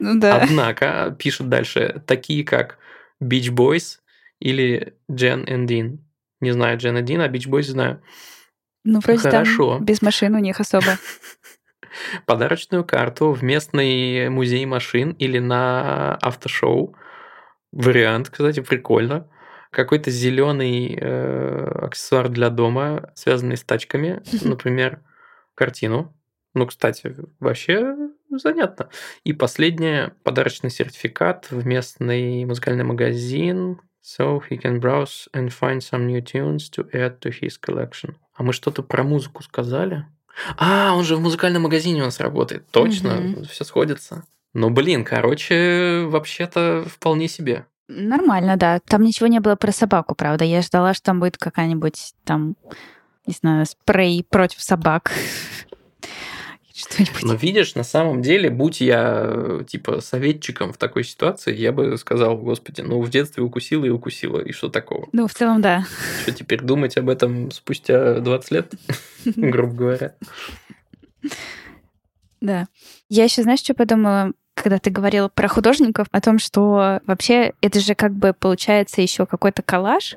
Ну 0.00 0.18
да. 0.18 0.38
Однако, 0.38 1.14
пишет 1.16 1.48
дальше, 1.48 2.02
такие 2.08 2.44
как 2.44 2.78
Beach 3.22 3.50
Boys 3.50 3.98
или 4.40 4.94
Jen 5.08 5.46
and 5.46 5.66
Dean. 5.66 5.98
Не 6.40 6.50
знаю 6.50 6.76
Jen 6.76 6.98
and 6.98 7.04
Dean, 7.04 7.22
а 7.22 7.28
Beach 7.28 7.48
Boys 7.48 7.70
знаю. 7.70 8.02
Ну, 8.84 8.98
вроде 8.98 9.18
Хорошо. 9.18 9.76
там 9.76 9.84
без 9.84 10.02
машин 10.02 10.34
у 10.34 10.38
них 10.38 10.58
особо. 10.58 10.98
Подарочную 12.26 12.84
карту 12.84 13.32
в 13.32 13.42
местный 13.42 14.28
музей 14.28 14.64
машин 14.66 15.12
или 15.12 15.38
на 15.38 16.16
автошоу. 16.16 16.96
Вариант, 17.72 18.30
кстати, 18.30 18.60
прикольно. 18.60 19.28
Какой-то 19.70 20.10
зеленый 20.10 20.98
э, 21.00 21.86
аксессуар 21.86 22.28
для 22.28 22.50
дома, 22.50 23.10
связанный 23.14 23.56
с 23.56 23.64
тачками, 23.64 24.22
например, 24.42 25.00
картину. 25.54 26.14
Ну, 26.54 26.66
кстати, 26.66 27.14
вообще 27.40 27.96
занятно. 28.30 28.90
И 29.24 29.32
последнее 29.32 30.14
подарочный 30.22 30.70
сертификат 30.70 31.50
в 31.50 31.66
местный 31.66 32.44
музыкальный 32.44 32.84
магазин. 32.84 33.80
So 34.02 34.42
he 34.50 34.60
can 34.60 34.80
browse 34.80 35.28
and 35.32 35.48
find 35.48 35.78
some 35.78 36.06
new 36.06 36.20
tunes 36.20 36.68
to 36.70 36.90
add 36.92 37.20
to 37.20 37.30
his 37.30 37.56
collection. 37.58 38.16
А 38.34 38.42
мы 38.42 38.52
что-то 38.52 38.82
про 38.82 39.04
музыку 39.04 39.42
сказали? 39.42 40.06
А, 40.56 40.94
он 40.96 41.04
же 41.04 41.16
в 41.16 41.20
музыкальном 41.20 41.62
магазине 41.62 42.02
у 42.02 42.04
нас 42.06 42.20
работает. 42.20 42.66
Точно, 42.70 43.14
Мгм. 43.14 43.44
все 43.44 43.64
сходится. 43.64 44.24
Ну, 44.54 44.70
блин, 44.70 45.04
короче, 45.04 46.04
вообще-то 46.08 46.84
вполне 46.86 47.28
себе. 47.28 47.66
Нормально, 47.88 48.56
да. 48.56 48.80
Там 48.80 49.02
ничего 49.02 49.26
не 49.26 49.40
было 49.40 49.56
про 49.56 49.72
собаку, 49.72 50.14
правда. 50.14 50.44
Я 50.44 50.62
ждала, 50.62 50.94
что 50.94 51.04
там 51.04 51.20
будет 51.20 51.36
какая-нибудь 51.38 52.14
там, 52.24 52.56
не 53.26 53.34
знаю, 53.34 53.66
спрей 53.66 54.24
против 54.28 54.62
собак. 54.62 55.12
Что-нибудь. 56.82 57.22
Но 57.22 57.34
видишь, 57.34 57.74
на 57.74 57.84
самом 57.84 58.22
деле, 58.22 58.50
будь 58.50 58.80
я 58.80 59.22
э, 59.24 59.64
типа 59.66 60.00
советчиком 60.00 60.72
в 60.72 60.76
такой 60.76 61.04
ситуации, 61.04 61.54
я 61.54 61.72
бы 61.72 61.96
сказал, 61.96 62.36
господи, 62.36 62.80
ну 62.80 63.00
в 63.00 63.10
детстве 63.10 63.42
укусила 63.42 63.84
и 63.84 63.90
укусила, 63.90 64.40
и 64.40 64.52
что 64.52 64.68
такого? 64.68 65.08
Ну, 65.12 65.26
в 65.26 65.34
целом, 65.34 65.60
да. 65.60 65.86
Что 66.22 66.32
теперь 66.32 66.60
думать 66.60 66.96
об 66.96 67.08
этом 67.08 67.50
спустя 67.50 68.20
20 68.20 68.50
лет, 68.50 68.74
грубо 69.24 69.74
говоря? 69.74 70.14
Да. 72.40 72.66
Я 73.08 73.24
еще, 73.24 73.42
знаешь, 73.42 73.60
что 73.60 73.74
подумала, 73.74 74.32
когда 74.54 74.78
ты 74.78 74.90
говорила 74.90 75.28
про 75.28 75.48
художников, 75.48 76.08
о 76.10 76.20
том, 76.20 76.38
что 76.38 77.00
вообще 77.06 77.52
это 77.60 77.80
же 77.80 77.94
как 77.94 78.12
бы 78.12 78.32
получается 78.32 79.00
еще 79.00 79.26
какой-то 79.26 79.62
коллаж. 79.62 80.16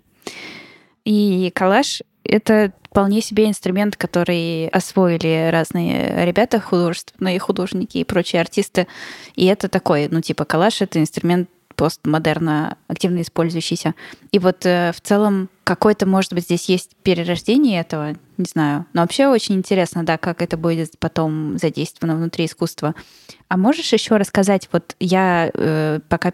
И 1.03 1.51
коллаж— 1.53 2.01
это 2.27 2.73
вполне 2.83 3.21
себе 3.21 3.47
инструмент, 3.47 3.97
который 3.97 4.67
освоили 4.69 5.49
разные 5.51 6.25
ребята 6.25 6.59
художественные 6.59 7.39
художники 7.39 7.97
и 7.97 8.03
прочие 8.03 8.41
артисты. 8.41 8.87
И 9.35 9.45
это 9.45 9.67
такой, 9.67 10.07
ну, 10.09 10.21
типа, 10.21 10.45
коллаж— 10.45 10.81
это 10.81 10.99
инструмент 10.99 11.49
постмодерна 11.75 12.77
активно 12.87 13.21
использующийся. 13.21 13.95
И 14.31 14.39
вот 14.39 14.65
э, 14.65 14.91
в 14.95 15.01
целом 15.01 15.49
какой-то, 15.63 16.05
может 16.05 16.33
быть, 16.33 16.45
здесь 16.45 16.69
есть 16.69 16.95
перерождение 17.03 17.81
этого, 17.81 18.15
не 18.37 18.45
знаю. 18.45 18.85
Но 18.93 19.01
вообще 19.01 19.27
очень 19.27 19.55
интересно, 19.55 20.05
да, 20.05 20.17
как 20.17 20.41
это 20.41 20.57
будет 20.57 20.97
потом 20.99 21.57
задействовано 21.57 22.15
внутри 22.15 22.45
искусства. 22.45 22.95
А 23.47 23.57
можешь 23.57 23.91
еще 23.91 24.17
рассказать, 24.17 24.69
вот 24.71 24.95
я 24.99 25.51
э, 25.53 25.99
пока 26.07 26.33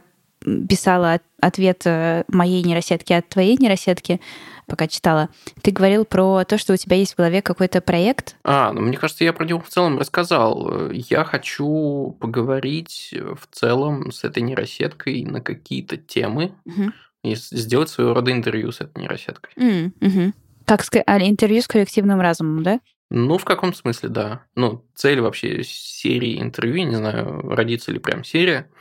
писала 0.67 1.13
от- 1.13 1.23
ответ 1.39 1.81
э, 1.85 2.23
моей 2.27 2.63
нейросетки 2.63 3.13
от 3.13 3.27
твоей 3.29 3.57
нейросетки, 3.57 4.19
пока 4.67 4.87
читала, 4.87 5.29
ты 5.61 5.71
говорил 5.71 6.05
про 6.05 6.43
то, 6.45 6.57
что 6.57 6.73
у 6.73 6.77
тебя 6.77 6.95
есть 6.95 7.13
в 7.13 7.17
голове 7.17 7.41
какой-то 7.41 7.81
проект. 7.81 8.35
А, 8.43 8.71
ну 8.73 8.81
мне 8.81 8.97
кажется, 8.97 9.23
я 9.23 9.33
про 9.33 9.45
него 9.45 9.59
в 9.59 9.67
целом 9.69 9.99
рассказал. 9.99 10.91
Я 10.91 11.23
хочу 11.25 12.15
поговорить 12.19 13.13
в 13.13 13.47
целом 13.55 14.11
с 14.11 14.23
этой 14.23 14.43
нейросеткой 14.43 15.23
на 15.25 15.41
какие-то 15.41 15.97
темы 15.97 16.53
Мгм. 16.65 16.93
и 17.23 17.35
с- 17.35 17.49
сделать 17.49 17.89
своего 17.89 18.13
рода 18.13 18.31
интервью 18.31 18.71
с 18.71 18.81
этой 18.81 19.01
нейросеткой. 19.01 19.51
Мгм. 19.99 20.33
Как 20.65 20.81
ска- 20.81 21.03
а, 21.05 21.19
интервью 21.19 21.61
с 21.61 21.67
коллективным 21.67 22.21
разумом, 22.21 22.63
да? 22.63 22.79
Ну, 23.13 23.37
в 23.37 23.43
каком 23.43 23.73
смысле, 23.73 24.07
да. 24.07 24.45
Ну, 24.55 24.85
цель 24.95 25.19
вообще 25.19 25.63
серии 25.63 26.41
интервью, 26.41 26.87
не 26.87 26.95
знаю, 26.95 27.41
родится 27.41 27.91
ли 27.91 27.99
прям 27.99 28.23
серия, 28.23 28.71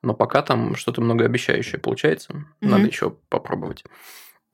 но 0.00 0.14
пока 0.14 0.40
там 0.40 0.74
что-то 0.74 1.02
многообещающее 1.02 1.78
получается. 1.78 2.46
Надо 2.62 2.78
Мгм. 2.78 2.86
еще 2.86 3.10
попробовать. 3.28 3.84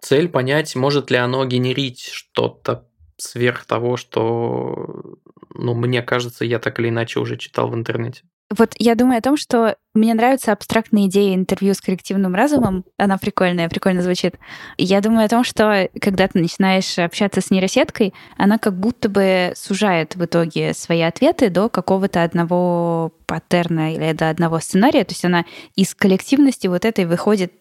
Цель 0.01 0.29
понять, 0.29 0.75
может 0.75 1.13
ли 1.13 1.17
оно 1.17 1.45
генерить 1.47 2.01
что-то 2.03 2.89
сверх 3.19 3.67
того, 3.67 3.97
что, 3.97 5.17
ну, 5.55 5.75
мне 5.75 6.03
кажется, 6.03 6.45
я 6.45 6.59
так 6.59 6.81
или 6.81 6.89
иначе 6.89 7.21
уже 7.21 7.37
читал 7.37 7.69
в 7.71 7.75
интернете. 7.77 8.23
Вот 8.57 8.73
я 8.79 8.97
думаю 8.97 9.19
о 9.19 9.23
том, 9.23 9.37
что 9.37 9.77
мне 9.95 10.13
нравится 10.13 10.51
абстрактная 10.51 11.07
идея 11.07 11.37
интервью 11.37 11.73
с 11.73 11.81
коллективным 11.81 12.35
разумом. 12.35 12.85
Она 12.97 13.17
прикольная, 13.17 13.69
прикольно 13.69 14.03
звучит. 14.03 14.35
Я 14.77 15.01
думаю 15.01 15.27
о 15.27 15.29
том, 15.29 15.45
что 15.45 15.89
когда 16.01 16.27
ты 16.27 16.41
начинаешь 16.41 16.99
общаться 16.99 17.41
с 17.41 17.53
нейросеткой, 17.53 18.13
она 18.37 18.59
как 18.59 18.77
будто 18.77 19.09
бы 19.09 19.53
сужает 19.55 20.17
в 20.17 20.25
итоге 20.25 20.75
свои 20.75 21.03
ответы 21.03 21.49
до 21.49 21.69
какого-то 21.69 22.25
одного 22.25 23.13
паттерна 23.27 23.95
или 23.95 24.13
до 24.15 24.31
одного 24.31 24.59
сценария. 24.59 25.05
То 25.05 25.13
есть 25.13 25.25
она 25.25 25.45
из 25.77 25.95
коллективности 25.95 26.67
вот 26.67 26.85
этой 26.85 27.05
выходит, 27.05 27.53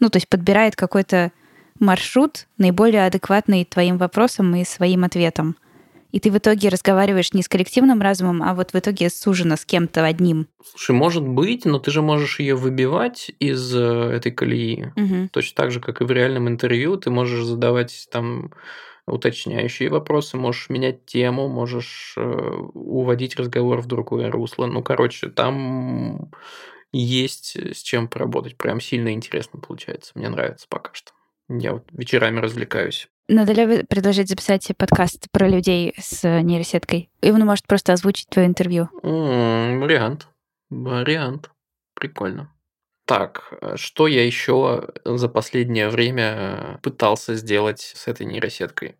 ну, 0.00 0.08
то 0.08 0.16
есть 0.16 0.30
подбирает 0.30 0.76
какой-то 0.76 1.30
маршрут, 1.78 2.46
наиболее 2.56 3.04
адекватный 3.04 3.66
твоим 3.66 3.98
вопросам 3.98 4.56
и 4.56 4.64
своим 4.64 5.04
ответам. 5.04 5.56
И 6.10 6.20
ты 6.20 6.30
в 6.30 6.38
итоге 6.38 6.68
разговариваешь 6.68 7.34
не 7.34 7.42
с 7.42 7.48
коллективным 7.48 8.00
разумом, 8.00 8.42
а 8.42 8.54
вот 8.54 8.72
в 8.72 8.78
итоге 8.78 9.10
сужено 9.10 9.56
с 9.56 9.64
кем-то 9.64 10.04
одним. 10.04 10.48
Слушай, 10.64 10.92
может 10.96 11.26
быть, 11.26 11.64
но 11.64 11.78
ты 11.78 11.90
же 11.90 12.02
можешь 12.02 12.40
ее 12.40 12.54
выбивать 12.54 13.30
из 13.38 13.74
э, 13.74 13.80
этой 13.80 14.32
колеи. 14.32 14.92
Мгм. 14.96 15.28
Точно 15.30 15.54
так 15.54 15.70
же, 15.70 15.80
как 15.80 16.00
и 16.00 16.04
в 16.04 16.10
реальном 16.10 16.48
интервью, 16.48 16.96
ты 16.96 17.10
можешь 17.10 17.44
задавать 17.44 18.08
там 18.10 18.52
уточняющие 19.06 19.88
вопросы, 19.88 20.36
можешь 20.36 20.68
менять 20.68 21.06
тему, 21.06 21.48
можешь 21.48 22.14
э, 22.16 22.20
уводить 22.74 23.36
разговор 23.36 23.80
в 23.80 23.86
другое 23.86 24.30
русло. 24.30 24.66
Ну, 24.66 24.82
короче, 24.82 25.28
там 25.28 26.30
есть 26.92 27.56
с 27.56 27.82
чем 27.82 28.08
поработать. 28.08 28.56
Прям 28.56 28.80
сильно 28.80 29.12
интересно 29.12 29.60
получается. 29.60 30.12
Мне 30.14 30.28
нравится 30.28 30.66
пока 30.68 30.90
что. 30.94 31.12
Я 31.48 31.74
вот 31.74 31.84
вечерами 31.92 32.40
развлекаюсь. 32.40 33.08
Надо 33.30 33.52
ли 33.52 33.82
предложить 33.84 34.30
записать 34.30 34.70
подкаст 34.78 35.30
про 35.30 35.46
людей 35.46 35.92
с 35.98 36.22
нейросеткой? 36.40 37.10
И 37.20 37.30
он 37.30 37.44
может 37.44 37.66
просто 37.66 37.92
озвучить 37.92 38.28
твое 38.30 38.48
интервью. 38.48 38.88
М, 39.02 39.80
Вариант. 39.80 40.28
Вариант. 40.70 41.50
Прикольно. 41.94 42.50
Так, 43.04 43.52
что 43.76 44.06
я 44.06 44.24
еще 44.24 44.88
за 45.04 45.28
последнее 45.28 45.90
время 45.90 46.78
пытался 46.82 47.34
сделать 47.34 47.80
с 47.80 48.08
этой 48.08 48.24
нейросеткой? 48.24 48.96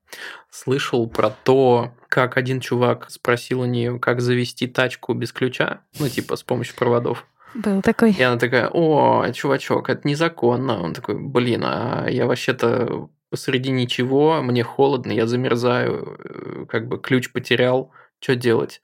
Слышал 0.51 1.09
про 1.09 1.31
то, 1.31 1.95
как 2.09 2.37
один 2.37 2.61
чувак 2.61 3.11
спросил 3.11 3.61
у 3.63 3.67
нее, 3.67 3.99
как 3.99 4.21
завести 4.21 4.67
тачку 4.67 5.15
без 5.15 5.33
ключа, 5.33 5.83
ну 5.99 6.09
типа 6.09 6.37
с 6.37 6.43
помощью 6.43 6.77
проводов. 6.77 7.27
Был 7.55 7.81
такой. 7.81 8.13
И 8.13 8.23
она 8.23 8.39
такая, 8.39 8.69
о, 8.69 9.27
чувачок, 9.33 9.89
это 9.89 10.07
незаконно. 10.07 10.83
Он 10.83 10.93
такой, 10.93 11.19
блин, 11.19 11.63
а 11.65 12.07
я 12.09 12.27
вообще-то 12.27 13.09
посреди 13.31 13.71
ничего, 13.71 14.43
мне 14.43 14.63
холодно, 14.63 15.13
я 15.13 15.27
замерзаю, 15.27 16.19
э, 16.19 16.67
как 16.67 16.89
бы 16.89 16.99
ключ 16.99 17.31
потерял, 17.33 17.93
что 18.21 18.35
делать? 18.35 18.81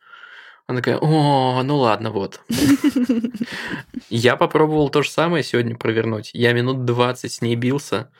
Она 0.67 0.79
такая, 0.79 0.99
о, 0.99 1.63
ну 1.63 1.77
ладно, 1.77 2.11
вот. 2.11 2.41
Я 4.09 4.37
попробовал 4.37 4.89
то 4.89 5.03
же 5.03 5.11
самое 5.11 5.45
сегодня 5.45 5.77
провернуть. 5.77 6.31
Я 6.33 6.53
минут 6.55 6.87
20 6.87 7.31
с 7.31 7.43
ней 7.43 7.55
бился, 7.55 8.11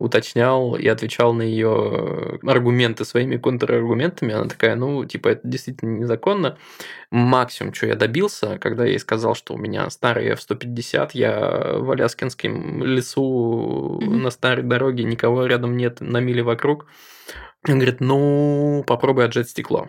уточнял 0.00 0.74
и 0.74 0.88
отвечал 0.88 1.32
на 1.32 1.42
ее 1.42 2.40
аргументы 2.44 3.04
своими 3.04 3.36
контраргументами. 3.36 4.34
Она 4.34 4.48
такая, 4.48 4.74
ну, 4.74 5.04
типа, 5.04 5.28
это 5.28 5.40
действительно 5.44 5.98
незаконно. 6.00 6.56
Максимум, 7.10 7.74
что 7.74 7.86
я 7.86 7.94
добился, 7.94 8.58
когда 8.58 8.84
я 8.84 8.92
ей 8.92 8.98
сказал, 8.98 9.34
что 9.34 9.54
у 9.54 9.58
меня 9.58 9.88
старый 9.90 10.26
F-150, 10.30 11.10
я 11.14 11.74
в 11.76 11.90
Аляскинском 11.90 12.82
лесу 12.82 13.98
Мгм. 14.00 14.22
на 14.22 14.30
старой 14.30 14.64
дороге, 14.64 15.04
никого 15.04 15.46
рядом 15.46 15.76
нет, 15.76 16.00
на 16.00 16.18
миле 16.18 16.42
вокруг. 16.42 16.86
Он 17.68 17.74
говорит, 17.74 18.00
ну, 18.00 18.82
попробуй 18.86 19.26
отжать 19.26 19.50
стекло. 19.50 19.88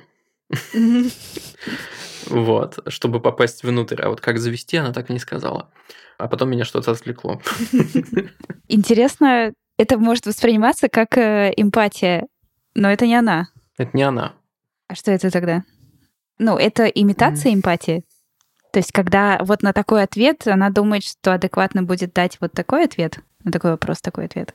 Вот, 2.28 2.80
чтобы 2.88 3.20
попасть 3.20 3.64
внутрь. 3.64 4.02
А 4.02 4.10
вот 4.10 4.22
как 4.22 4.38
завести, 4.40 4.78
она 4.78 4.94
так 4.94 5.10
и 5.10 5.14
не 5.14 5.20
сказала. 5.20 5.72
А 6.18 6.28
потом 6.28 6.50
меня 6.52 6.66
что-то 6.66 6.92
отвлекло. 6.92 7.42
Интересно, 8.68 9.54
это 9.82 9.98
может 9.98 10.28
восприниматься 10.28 10.90
как 10.90 11.18
э, 11.18 11.52
эмпатия, 11.58 12.28
но 12.76 12.92
это 12.92 13.08
не 13.08 13.16
она. 13.16 13.50
Это 13.80 13.90
не 13.98 14.04
она. 14.04 14.34
А 14.88 14.94
что 14.94 15.12
это 15.12 15.32
тогда? 15.32 15.64
Ну, 16.38 16.56
это 16.56 16.86
имитация 16.86 17.54
эмпатии. 17.54 18.04
То 18.72 18.78
есть, 18.78 18.92
когда 18.92 19.40
вот 19.42 19.64
на 19.64 19.74
такой 19.74 20.04
ответ 20.04 20.48
она 20.48 20.70
думает, 20.70 21.04
что 21.04 21.34
адекватно 21.34 21.82
будет 21.82 22.14
дать 22.14 22.38
вот 22.40 22.52
такой 22.54 22.86
ответ, 22.86 23.20
на 23.44 23.52
такой 23.52 23.72
вопрос 23.72 24.02
такой 24.02 24.26
ответ, 24.26 24.54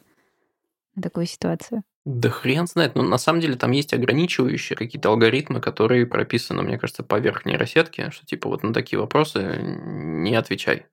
на 0.94 1.02
такую 1.02 1.26
ситуацию. 1.26 1.82
Да 2.04 2.30
хрен 2.30 2.68
знает. 2.68 2.94
Но 2.94 3.02
на 3.02 3.18
самом 3.18 3.40
деле 3.40 3.56
там 3.56 3.72
есть 3.72 3.92
ограничивающие 3.92 4.76
какие-то 4.76 5.08
алгоритмы, 5.08 5.60
которые 5.60 6.06
прописаны, 6.06 6.62
мне 6.62 6.78
кажется, 6.78 7.02
поверх 7.02 7.44
нейросетки, 7.44 8.10
что 8.10 8.24
типа 8.24 8.48
вот 8.48 8.62
на 8.62 8.72
такие 8.72 9.00
вопросы 9.00 9.58
не 9.60 10.36
отвечай. 10.36 10.86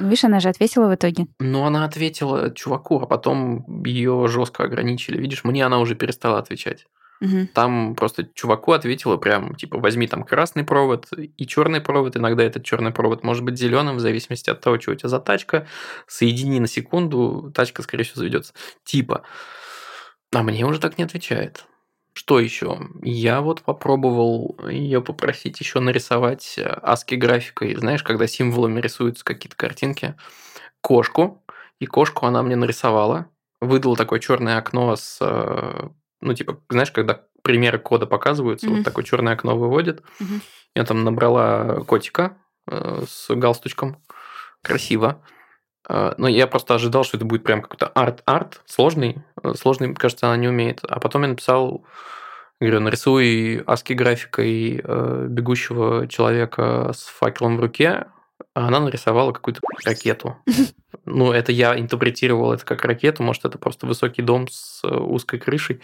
Ну, 0.00 0.06
Видишь, 0.08 0.24
она 0.24 0.40
же 0.40 0.48
ответила 0.48 0.88
в 0.88 0.94
итоге. 0.94 1.26
Но 1.38 1.66
она 1.66 1.84
ответила 1.84 2.50
чуваку, 2.50 3.00
а 3.00 3.06
потом 3.06 3.84
ее 3.84 4.26
жестко 4.28 4.64
ограничили. 4.64 5.18
Видишь, 5.18 5.44
мне 5.44 5.64
она 5.64 5.78
уже 5.78 5.94
перестала 5.94 6.38
отвечать. 6.38 6.86
Мгм. 7.20 7.48
Там 7.48 7.94
просто 7.94 8.26
чуваку 8.34 8.72
ответила 8.72 9.18
прям, 9.18 9.54
типа, 9.54 9.78
возьми 9.78 10.06
там 10.06 10.24
красный 10.24 10.64
провод 10.64 11.08
и 11.12 11.46
черный 11.46 11.82
провод. 11.82 12.16
Иногда 12.16 12.42
этот 12.42 12.64
черный 12.64 12.92
провод 12.92 13.22
может 13.22 13.44
быть 13.44 13.58
зеленым, 13.58 13.96
в 13.96 14.00
зависимости 14.00 14.48
от 14.48 14.62
того, 14.62 14.80
что 14.80 14.92
у 14.92 14.94
тебя 14.94 15.10
за 15.10 15.20
тачка. 15.20 15.66
Соедини 16.06 16.60
на 16.60 16.66
секунду, 16.66 17.52
тачка, 17.54 17.82
скорее 17.82 18.04
всего, 18.04 18.20
заведется. 18.20 18.54
Типа. 18.84 19.22
А 20.32 20.42
мне 20.42 20.64
уже 20.64 20.80
так 20.80 20.96
не 20.96 21.04
отвечает. 21.04 21.66
Что 22.12 22.40
еще? 22.40 22.78
Я 23.02 23.40
вот 23.40 23.62
попробовал 23.62 24.58
ее 24.68 25.00
попросить 25.00 25.60
еще 25.60 25.80
нарисовать 25.80 26.58
аски 26.58 27.14
графикой. 27.14 27.74
Знаешь, 27.76 28.02
когда 28.02 28.26
символами 28.26 28.80
рисуются 28.80 29.24
какие-то 29.24 29.56
картинки. 29.56 30.14
Кошку. 30.80 31.44
И 31.78 31.86
кошку 31.86 32.26
она 32.26 32.42
мне 32.42 32.56
нарисовала. 32.56 33.26
Выдала 33.60 33.96
такое 33.96 34.20
черное 34.20 34.58
окно 34.58 34.96
с 34.96 35.18
э, 35.20 35.88
ну, 36.20 36.34
типа, 36.34 36.60
знаешь, 36.68 36.90
когда 36.90 37.22
примеры 37.42 37.78
кода 37.78 38.06
показываются, 38.06 38.66
Мгм. 38.66 38.76
вот 38.76 38.84
такое 38.84 39.04
черное 39.04 39.34
окно 39.34 39.56
выводит. 39.56 40.02
Мгм. 40.18 40.42
Я 40.74 40.84
там 40.84 41.04
набрала 41.04 41.80
котика 41.86 42.36
э, 42.66 43.04
с 43.08 43.34
галстучком. 43.34 44.02
Красиво. 44.62 45.22
Э, 45.88 46.14
Но 46.18 46.28
я 46.28 46.46
просто 46.46 46.74
ожидал, 46.74 47.04
что 47.04 47.16
это 47.16 47.26
будет 47.26 47.44
прям 47.44 47.62
какой-то 47.62 47.86
арт-арт, 47.88 48.62
сложный. 48.66 49.22
Э, 49.42 49.54
Сложный, 49.54 49.94
кажется, 49.94 50.26
она 50.26 50.36
не 50.36 50.48
умеет. 50.48 50.80
А 50.88 51.00
потом 51.00 51.22
я 51.22 51.28
написал, 51.28 51.84
говорю, 52.60 52.80
нарисуй 52.80 53.62
ASCII 53.66 53.92
графикой 53.94 54.80
э, 54.82 55.26
бегущего 55.28 56.06
человека 56.08 56.92
с 56.94 57.04
факелом 57.04 57.56
в 57.56 57.60
руке, 57.60 58.06
а 58.54 58.68
она 58.68 58.80
нарисовала 58.80 59.32
какую-то 59.32 59.60
ракету. 59.84 60.36
Ну, 61.06 61.32
это 61.32 61.50
я 61.50 61.76
интерпретировал 61.80 62.52
это 62.52 62.64
как 62.64 62.84
ракету, 62.84 63.22
может, 63.22 63.44
это 63.44 63.58
просто 63.58 63.86
высокий 63.86 64.22
дом 64.22 64.46
с 64.48 64.82
э, 64.84 64.94
узкой 64.94 65.40
крышей. 65.40 65.80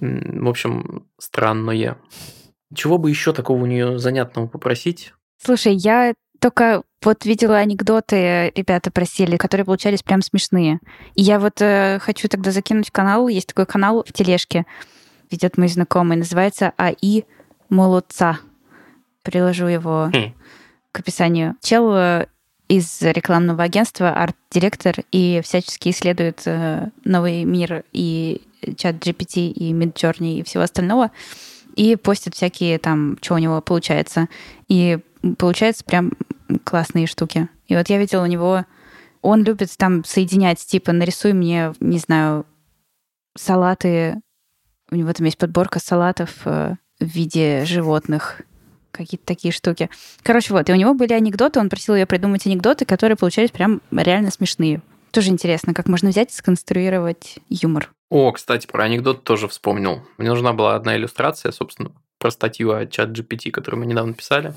В 0.00 0.48
общем, 0.48 1.06
странное. 1.18 1.98
Чего 2.74 2.98
бы 2.98 3.10
еще 3.10 3.32
такого 3.32 3.62
у 3.62 3.66
нее 3.66 3.98
занятного 3.98 4.46
попросить? 4.48 5.12
Слушай, 5.38 5.74
я 5.74 6.14
только 6.42 6.82
вот 7.02 7.24
видела 7.24 7.58
анекдоты, 7.58 8.52
ребята 8.56 8.90
просили, 8.90 9.36
которые 9.36 9.64
получались 9.64 10.02
прям 10.02 10.22
смешные. 10.22 10.80
И 11.14 11.22
я 11.22 11.38
вот 11.38 11.62
э, 11.62 12.00
хочу 12.00 12.28
тогда 12.28 12.50
закинуть 12.50 12.90
канал. 12.90 13.28
Есть 13.28 13.46
такой 13.46 13.64
канал 13.64 14.04
в 14.06 14.12
тележке, 14.12 14.66
ведет 15.30 15.56
мой 15.56 15.68
знакомый, 15.68 16.16
называется 16.16 16.72
АИ 16.76 17.22
Молодца. 17.68 18.40
Приложу 19.22 19.66
его 19.66 20.10
Хм. 20.12 20.34
к 20.90 20.98
описанию. 20.98 21.54
Чел 21.62 21.94
э, 21.94 22.26
из 22.66 23.00
рекламного 23.02 23.62
агентства, 23.62 24.10
арт-директор, 24.10 24.96
и 25.12 25.40
всячески 25.44 25.90
исследует 25.90 26.42
э, 26.46 26.88
новый 27.04 27.44
мир 27.44 27.84
и 27.92 28.42
чат 28.76 28.96
GPT, 28.96 29.46
и 29.48 29.72
Midjourney, 29.72 30.40
и 30.40 30.42
всего 30.42 30.64
остального, 30.64 31.12
и 31.76 31.94
постит 31.94 32.34
всякие 32.34 32.80
там, 32.80 33.16
что 33.22 33.34
у 33.34 33.38
него 33.38 33.60
получается. 33.60 34.28
И 34.68 34.98
получается 35.38 35.84
прям 35.84 36.12
классные 36.64 37.06
штуки. 37.06 37.48
И 37.66 37.76
вот 37.76 37.88
я 37.88 37.98
видела 37.98 38.22
у 38.22 38.26
него, 38.26 38.64
он 39.22 39.44
любит 39.44 39.70
там 39.76 40.04
соединять, 40.04 40.58
типа, 40.58 40.92
нарисуй 40.92 41.32
мне, 41.32 41.72
не 41.80 41.98
знаю, 41.98 42.44
салаты, 43.36 44.20
у 44.90 44.96
него 44.96 45.12
там 45.12 45.24
есть 45.24 45.38
подборка 45.38 45.78
салатов 45.78 46.42
э, 46.44 46.74
в 47.00 47.04
виде 47.04 47.64
животных, 47.64 48.42
какие-то 48.90 49.24
такие 49.24 49.52
штуки. 49.52 49.88
Короче, 50.22 50.52
вот, 50.52 50.68
и 50.68 50.72
у 50.72 50.76
него 50.76 50.94
были 50.94 51.14
анекдоты, 51.14 51.60
он 51.60 51.70
просил 51.70 51.94
ее 51.94 52.06
придумать 52.06 52.46
анекдоты, 52.46 52.84
которые 52.84 53.16
получались 53.16 53.50
прям 53.50 53.80
реально 53.90 54.30
смешные. 54.30 54.82
Тоже 55.12 55.30
интересно, 55.30 55.74
как 55.74 55.88
можно 55.88 56.10
взять 56.10 56.30
и 56.30 56.34
сконструировать 56.34 57.38
юмор. 57.48 57.92
О, 58.10 58.32
кстати, 58.32 58.66
про 58.66 58.84
анекдот 58.84 59.24
тоже 59.24 59.48
вспомнил. 59.48 60.02
Мне 60.18 60.28
нужна 60.28 60.52
была 60.52 60.74
одна 60.74 60.96
иллюстрация, 60.96 61.52
собственно, 61.52 61.92
про 62.22 62.30
статью 62.30 62.72
о 62.72 62.86
чат 62.86 63.10
GPT, 63.10 63.50
которую 63.50 63.80
мы 63.80 63.86
недавно 63.86 64.14
писали. 64.14 64.54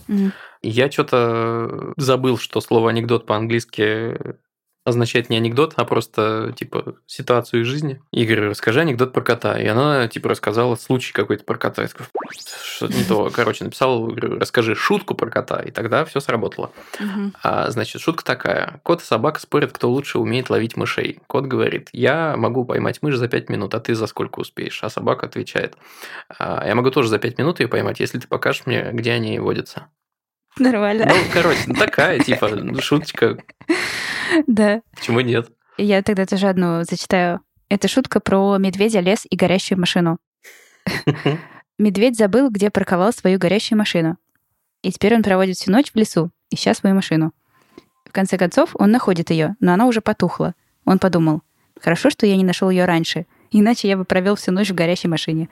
И 0.62 0.70
Я 0.70 0.92
что-то 0.92 1.94
забыл, 1.98 2.38
что 2.38 2.62
слово 2.62 2.92
анекдот 2.92 3.26
по-английски 3.26 4.38
означает 4.86 5.30
не 5.32 5.38
анекдот, 5.38 5.74
а 5.76 5.84
просто, 5.84 6.54
типа, 6.56 6.96
ситуацию 7.08 7.64
из 7.64 7.68
жизни. 7.68 8.02
И 8.12 8.24
говорю, 8.24 8.52
расскажи 8.52 8.82
анекдот 8.82 9.14
про 9.14 9.22
кота. 9.22 9.60
И 9.60 9.66
она, 9.66 10.08
типа, 10.08 10.30
рассказала 10.30 10.76
случай 10.76 11.12
какой-то 11.12 11.44
про 11.44 11.58
кота. 11.58 11.82
Я 11.82 11.88
такой, 11.88 12.06
что-то 12.32 12.94
не 12.94 13.04
то. 13.04 13.32
Короче, 13.34 13.64
написал, 13.64 14.08
расскажи 14.16 14.76
шутку 14.76 15.16
про 15.16 15.30
кота. 15.32 15.60
И 15.62 15.72
тогда 15.72 16.06
все 16.06 16.20
сработало. 16.20 16.72
А, 17.42 17.72
значит, 17.72 18.00
шутка 18.00 18.24
такая. 18.24 18.80
Кот 18.84 19.02
и 19.02 19.06
собака 19.06 19.40
спорят, 19.40 19.72
кто 19.72 19.90
лучше 19.90 20.20
умеет 20.20 20.52
ловить 20.52 20.78
мышей. 20.78 21.20
Кот 21.28 21.46
говорит, 21.46 21.90
я 21.92 22.36
могу 22.38 22.64
поймать 22.64 23.02
мышь 23.02 23.16
за 23.16 23.28
5 23.28 23.50
минут, 23.50 23.74
а 23.74 23.80
ты 23.80 23.96
за 23.96 24.06
сколько 24.06 24.40
успеешь? 24.40 24.84
А 24.84 24.90
собака 24.90 25.26
отвечает, 25.26 25.76
«А, 26.38 26.64
я 26.66 26.76
могу 26.76 26.92
тоже 26.92 27.10
за 27.10 27.18
5 27.18 27.40
минут 27.40 27.60
ее 27.60 27.68
поймать, 27.68 28.00
если 28.00 28.20
ты 28.20 28.28
покажешь 28.28 28.68
мне, 28.68 28.92
где 28.94 29.14
они 29.14 29.40
водятся. 29.40 29.88
Нормально. 30.60 31.06
Ну, 31.08 31.16
короче, 31.34 31.62
ну, 31.68 31.74
такая, 31.76 32.20
типа, 32.20 32.50
шуточка, 32.82 33.38
Да. 34.48 34.82
почему 34.96 35.20
нет? 35.22 35.50
Я 35.78 36.02
тогда 36.02 36.26
тоже 36.26 36.48
одну 36.48 36.84
зачитаю. 36.84 37.42
Это 37.70 37.88
шутка 37.88 38.20
про 38.20 38.58
медведя, 38.58 39.00
лес 39.02 39.26
и 39.30 39.36
горящую 39.36 39.80
машину. 39.80 40.18
Медведь 41.78 42.18
забыл, 42.18 42.50
где 42.50 42.70
парковал 42.70 43.12
свою 43.12 43.38
горящую 43.38 43.78
машину. 43.78 44.18
И 44.82 44.92
теперь 44.92 45.16
он 45.16 45.24
проводит 45.24 45.58
всю 45.58 45.72
ночь 45.72 45.92
в 45.92 45.96
лесу, 45.98 46.32
ища 46.52 46.74
свою 46.74 46.96
машину. 46.96 47.34
В 48.06 48.12
конце 48.12 48.38
концов, 48.38 48.70
он 48.76 48.92
находит 48.92 49.30
ее, 49.32 49.56
но 49.60 49.74
она 49.74 49.88
уже 49.88 50.00
потухла. 50.00 50.54
Он 50.86 51.00
подумал, 51.00 51.42
хорошо, 51.82 52.10
что 52.10 52.26
я 52.26 52.38
не 52.38 52.44
нашел 52.46 52.70
ее 52.70 52.86
раньше, 52.86 53.26
иначе 53.52 53.90
я 53.90 53.98
бы 53.98 54.06
провел 54.06 54.36
всю 54.36 54.52
ночь 54.52 54.70
в 54.70 54.76
горящей 54.76 55.10
машине. 55.10 55.50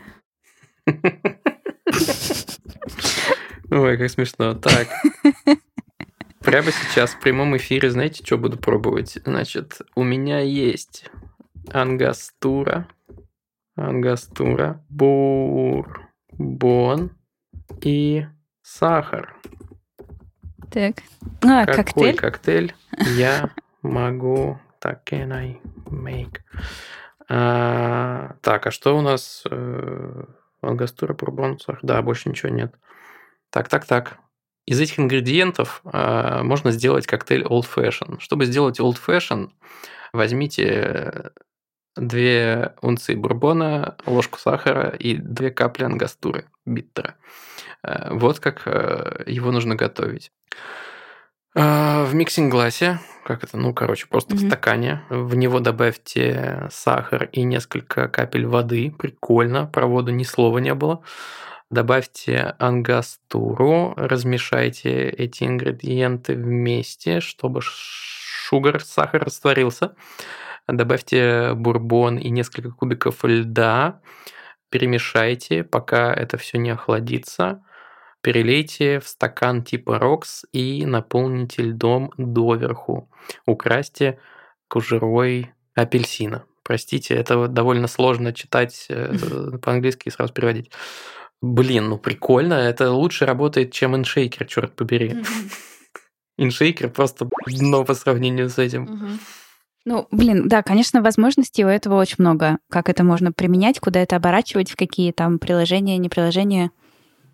Ой, 3.75 3.97
как 3.97 4.09
смешно. 4.11 4.53
Так. 4.53 4.87
Прямо 6.41 6.71
сейчас 6.71 7.11
в 7.11 7.19
прямом 7.19 7.57
эфире, 7.57 7.89
знаете, 7.89 8.23
что 8.23 8.37
буду 8.37 8.57
пробовать? 8.59 9.17
Значит, 9.25 9.79
у 9.95 10.03
меня 10.03 10.41
есть 10.41 11.09
ангастура, 11.71 12.87
ангастура, 13.75 14.85
бурбон 14.89 15.87
и 17.81 18.27
сахар. 18.61 19.35
Так. 20.69 20.97
А, 21.41 21.65
Какой 21.65 22.13
коктейль? 22.13 22.17
коктейль 22.17 22.75
я 23.17 23.49
могу... 23.81 24.59
Так, 24.79 25.01
can 25.09 25.33
I 25.33 25.59
make? 25.87 26.41
А, 27.27 28.35
так, 28.41 28.67
а 28.67 28.71
что 28.71 28.95
у 28.95 29.01
нас? 29.01 29.43
Э, 29.49 30.25
Ангастура, 30.61 31.13
бурбон, 31.13 31.57
сахар. 31.57 31.79
Да, 31.81 32.01
больше 32.03 32.29
ничего 32.29 32.51
нет. 32.51 32.75
Так, 33.53 33.69
так, 33.69 33.85
так. 33.85 34.17
Из 34.65 34.79
этих 34.79 34.99
ингредиентов 34.99 35.81
а, 35.85 36.41
можно 36.43 36.71
сделать 36.71 37.05
коктейль 37.05 37.43
Old 37.43 37.67
Fashion. 37.73 38.19
Чтобы 38.19 38.45
сделать 38.45 38.79
Old 38.79 38.97
Fashion, 39.05 39.51
возьмите 40.11 41.31
две 41.95 42.73
унции 42.81 43.13
бурбона, 43.13 43.95
ложку 44.07 44.39
сахара 44.39 44.89
и 44.89 45.15
две 45.15 45.51
капли 45.51 45.83
ангастуры 45.83 46.45
биттера. 46.65 47.15
Э, 47.83 48.11
Вот 48.11 48.39
как 48.39 48.63
э, 48.65 49.23
его 49.27 49.51
нужно 49.51 49.75
готовить. 49.75 50.31
А, 51.55 52.05
В 52.05 52.15
миксинг-гласе, 52.15 52.99
как 53.23 53.43
это, 53.43 53.57
ну, 53.57 53.75
короче, 53.75 54.07
просто 54.07 54.35
в 54.35 54.39
Мгм. 54.39 54.47
стакане, 54.47 55.03
в 55.09 55.35
него 55.35 55.59
добавьте 55.59 56.67
сахар 56.71 57.29
и 57.31 57.43
несколько 57.43 58.07
капель 58.07 58.47
воды. 58.47 58.89
Прикольно, 58.97 59.67
про 59.67 59.85
воду 59.85 60.11
ни 60.11 60.23
слова 60.23 60.57
не 60.57 60.73
было. 60.73 61.03
Добавьте 61.73 62.53
ангастуру, 62.59 63.95
размешайте 63.97 65.09
эти 65.09 65.43
ингредиенты 65.45 66.35
вместе, 66.35 67.19
чтобы 67.19 67.61
шугар, 67.63 68.79
сахар 68.83 69.23
растворился. 69.23 69.95
Добавьте 70.67 71.55
бурбон 71.55 72.19
и 72.19 72.29
несколько 72.29 72.69
кубиков 72.69 73.23
льда. 73.23 74.01
Перемешайте, 74.69 75.63
пока 75.63 76.13
это 76.13 76.37
все 76.37 76.59
не 76.59 76.69
охладится. 76.69 77.63
Перелейте 78.21 78.99
в 78.99 79.07
стакан 79.07 79.63
типа 79.63 79.97
рокс 79.97 80.45
и 80.51 80.85
наполните 80.85 81.63
льдом 81.63 82.11
доверху. 82.17 83.09
Украсьте 83.47 84.19
кожурой 84.67 85.53
апельсина. 85.73 86.45
Простите, 86.61 87.15
это 87.15 87.47
довольно 87.47 87.87
сложно 87.87 88.31
читать 88.31 88.85
э, 88.89 89.57
по-английски 89.63 90.09
и 90.09 90.11
сразу 90.11 90.31
переводить. 90.33 90.71
Блин, 91.43 91.89
ну 91.89 91.97
прикольно, 91.97 92.53
это 92.53 92.89
лучше 92.89 93.25
работает, 93.25 93.73
чем 93.73 93.97
иншейкер, 93.97 94.45
черт 94.45 94.77
побери. 94.77 95.17
Иншейкер 96.37 96.89
просто 96.89 97.27
дно 97.45 97.83
по 97.83 97.93
сравнению 97.95 98.49
с 98.49 98.57
этим. 98.57 99.19
Ну, 99.83 100.07
блин, 100.09 100.47
да, 100.47 100.63
конечно, 100.63 101.01
возможностей 101.01 101.65
у 101.65 101.67
этого 101.67 101.99
очень 101.99 102.15
много. 102.19 102.59
Как 102.69 102.87
это 102.87 103.03
можно 103.03 103.33
применять, 103.33 103.81
куда 103.81 103.99
это 103.99 104.15
оборачивать, 104.15 104.71
в 104.71 104.77
какие 104.77 105.11
там 105.11 105.37
приложения, 105.37 105.97
не 105.97 106.07
приложения, 106.07 106.71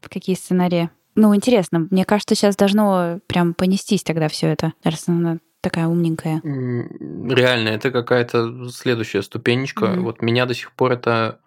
в 0.02 0.10
какие 0.10 0.36
сценарии. 0.36 0.90
Ну, 1.14 1.36
интересно. 1.36 1.88
Мне 1.92 2.04
кажется, 2.04 2.34
сейчас 2.34 2.56
должно 2.56 3.20
прям 3.28 3.54
понестись 3.54 4.02
тогда 4.02 4.28
все 4.28 4.48
это, 4.48 4.74
раз 4.84 5.08
она 5.08 5.38
такая 5.62 5.86
умненькая. 5.86 6.42
Реально, 6.44 7.70
это 7.70 7.92
какая-то 7.92 8.70
следующая 8.70 9.22
ступенечка. 9.22 9.86
Мгм. 9.86 10.06
Вот 10.06 10.24
меня 10.24 10.48
до 10.48 10.56
сих 10.56 10.72
пор 10.72 10.94
это 10.94 11.42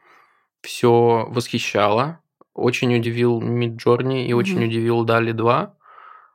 все 0.62 1.26
восхищало. 1.28 2.21
Очень 2.54 2.94
удивил 2.96 3.40
Midjourney 3.40 4.26
и 4.26 4.32
очень 4.32 4.56
Мгм. 4.56 4.64
удивил 4.68 5.04
Дали 5.04 5.32
2. 5.32 5.74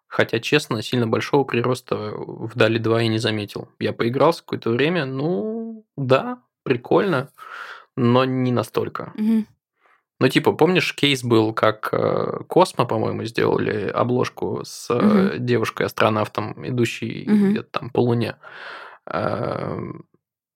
Хотя, 0.07 0.39
честно, 0.39 0.82
сильно 0.82 1.05
большого 1.05 1.43
прироста 1.43 1.95
в 2.15 2.51
Дали 2.55 2.78
2 2.78 3.01
я 3.01 3.07
не 3.09 3.20
заметил. 3.20 3.70
Я 3.80 3.93
поигрался 3.93 4.41
какое-то 4.41 4.72
время, 4.72 5.05
ну, 5.05 5.86
да, 5.97 6.39
прикольно, 6.63 7.30
но 7.95 8.26
не 8.26 8.51
настолько. 8.51 9.13
Мгм. 9.15 9.45
Ну, 10.20 10.30
типа, 10.30 10.53
помнишь, 10.53 10.95
кейс 10.95 11.24
был, 11.24 11.53
как 11.53 11.89
э, 11.91 12.39
Космо, 12.47 12.86
по-моему, 12.86 13.24
сделали 13.26 13.88
обложку 13.88 14.61
с 14.63 14.89
Мгм. 14.89 15.45
девушкой-астронавтом, 15.45 16.55
идущей 16.68 17.26
Мгм. 17.28 17.51
где-то 17.51 17.70
там 17.80 17.89
по 17.91 17.99
Луне. 17.99 18.38
Эм, 19.05 20.05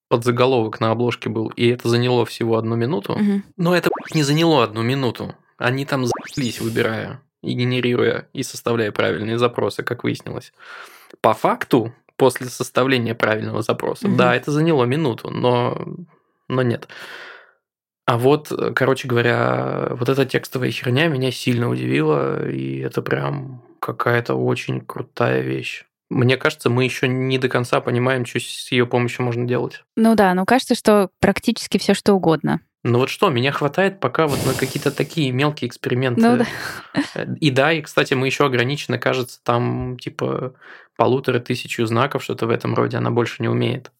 Подзаголовок 0.10 0.82
на 0.82 0.92
обложке 0.92 1.30
был, 1.30 1.48
и 1.56 1.70
это 1.70 1.88
заняло 1.88 2.26
всего 2.26 2.58
одну 2.58 2.76
минуту. 2.76 3.14
Мгм. 3.14 3.44
Но 3.56 3.74
это 3.74 3.90
не 4.14 4.24
заняло 4.24 4.62
одну 4.64 4.82
минуту. 4.82 5.36
Они 5.62 5.86
там 5.86 6.06
заебались, 6.06 6.60
выбирая 6.60 7.22
и 7.44 7.54
генерируя, 7.54 8.28
и 8.34 8.44
составляя 8.44 8.92
правильные 8.92 9.38
запросы, 9.38 9.84
как 9.84 10.04
выяснилось. 10.04 10.54
По 11.22 11.34
факту, 11.34 11.94
после 12.16 12.48
составления 12.48 13.16
правильного 13.16 13.62
запроса, 13.62 14.08
Мгм. 14.08 14.18
да, 14.18 14.36
это 14.36 14.52
заняло 14.52 14.86
минуту, 14.86 15.30
но, 15.30 15.82
но 16.48 16.62
нет. 16.62 16.88
А 18.06 18.18
вот, 18.18 18.52
короче 18.76 19.08
говоря, 19.08 19.90
вот 19.92 20.10
эта 20.10 20.26
текстовая 20.26 20.72
херня 20.72 21.08
меня 21.08 21.32
сильно 21.32 21.70
удивила, 21.70 22.48
и 22.50 22.80
это 22.80 23.02
прям 23.02 23.64
какая-то 23.80 24.36
очень 24.36 24.82
крутая 24.82 25.42
вещь. 25.42 25.86
Мне 26.10 26.36
кажется, 26.38 26.70
мы 26.70 26.84
еще 26.84 27.08
не 27.08 27.38
до 27.38 27.48
конца 27.48 27.80
понимаем, 27.80 28.26
что 28.26 28.40
с 28.40 28.72
ее 28.72 28.86
помощью 28.86 29.24
можно 29.24 29.46
делать. 29.48 29.84
Ну 29.96 30.14
да, 30.16 30.34
ну 30.34 30.46
кажется, 30.46 30.76
что 30.76 31.10
практически 31.20 31.78
все 31.78 31.94
что 31.94 32.14
угодно. 32.14 32.60
Ну 32.84 32.98
вот 32.98 33.10
что, 33.10 33.30
меня 33.30 33.52
хватает 33.52 34.00
пока 34.00 34.28
вот 34.28 34.44
на 34.46 34.54
какие-то 34.54 34.92
такие 34.92 35.32
мелкие 35.32 35.70
эксперименты. 35.70 36.22
Ну 36.22 36.38
да. 36.38 36.46
Э, 37.16 37.26
И 37.40 37.52
да, 37.52 37.72
и, 37.72 37.82
кстати, 37.82 38.16
мы 38.16 38.26
еще 38.26 38.46
ограничены, 38.46 38.98
кажется, 38.98 39.40
там 39.44 40.00
типа 40.00 40.56
полутора 40.98 41.40
тысячу 41.40 41.86
знаков, 41.86 42.24
что-то 42.24 42.48
в 42.48 42.50
этом 42.50 42.74
роде, 42.74 42.98
она 42.98 43.12
больше 43.12 43.42
не 43.44 43.50
умеет 43.50 43.92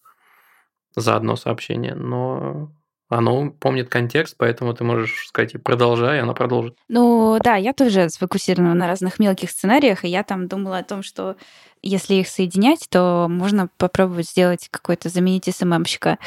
за 0.96 1.14
одно 1.14 1.36
сообщение. 1.36 1.94
Но 1.94 2.72
оно 3.08 3.50
помнит 3.50 3.88
контекст, 3.88 4.36
поэтому 4.38 4.74
ты 4.74 4.84
можешь 4.84 5.26
сказать, 5.26 5.54
и 5.54 5.58
продолжай, 5.58 6.18
и 6.18 6.20
она 6.20 6.32
продолжит. 6.32 6.76
Ну 6.88 7.38
да, 7.42 7.56
я 7.56 7.72
тоже 7.74 8.08
сфокусирована 8.08 8.74
на 8.74 8.86
разных 8.86 9.18
мелких 9.18 9.50
сценариях, 9.50 10.04
и 10.04 10.08
я 10.08 10.22
там 10.24 10.48
думала 10.48 10.78
о 10.78 10.84
том, 10.84 11.02
что 11.02 11.36
если 11.82 12.14
их 12.14 12.28
соединять, 12.28 12.86
то 12.88 13.26
можно 13.28 13.68
попробовать 13.76 14.28
сделать 14.28 14.68
какой-то 14.70 15.08
заменить 15.08 15.48
СММщика, 15.54 16.18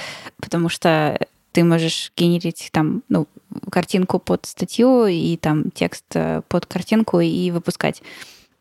потому 0.42 0.70
что 0.70 1.18
ты 1.56 1.64
можешь 1.64 2.12
генерить 2.18 2.68
там, 2.74 3.02
ну, 3.08 3.28
картинку 3.72 4.20
под 4.20 4.46
статью 4.46 5.06
и 5.06 5.38
там 5.38 5.72
текст 5.72 6.04
э, 6.14 6.42
под 6.50 6.66
картинку 6.66 7.22
и 7.22 7.50
выпускать. 7.50 8.04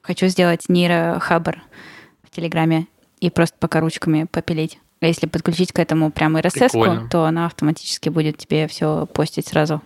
Хочу 0.00 0.28
сделать 0.28 0.68
нейрохабр 0.68 1.60
в 2.22 2.30
Телеграме 2.30 2.86
и 3.18 3.30
просто 3.30 3.56
пока 3.58 3.80
ручками 3.80 4.28
попилить. 4.30 4.78
А 5.00 5.06
если 5.06 5.26
подключить 5.26 5.72
к 5.72 5.80
этому 5.80 6.12
прям 6.12 6.36
RSS, 6.36 7.08
то 7.08 7.24
она 7.24 7.46
автоматически 7.46 8.10
будет 8.10 8.38
тебе 8.38 8.68
все 8.68 9.06
постить 9.06 9.48
сразу. 9.48 9.82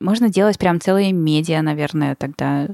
Можно 0.00 0.30
делать 0.30 0.58
прям 0.58 0.80
целые 0.80 1.12
медиа, 1.12 1.60
наверное, 1.60 2.14
тогда 2.14 2.68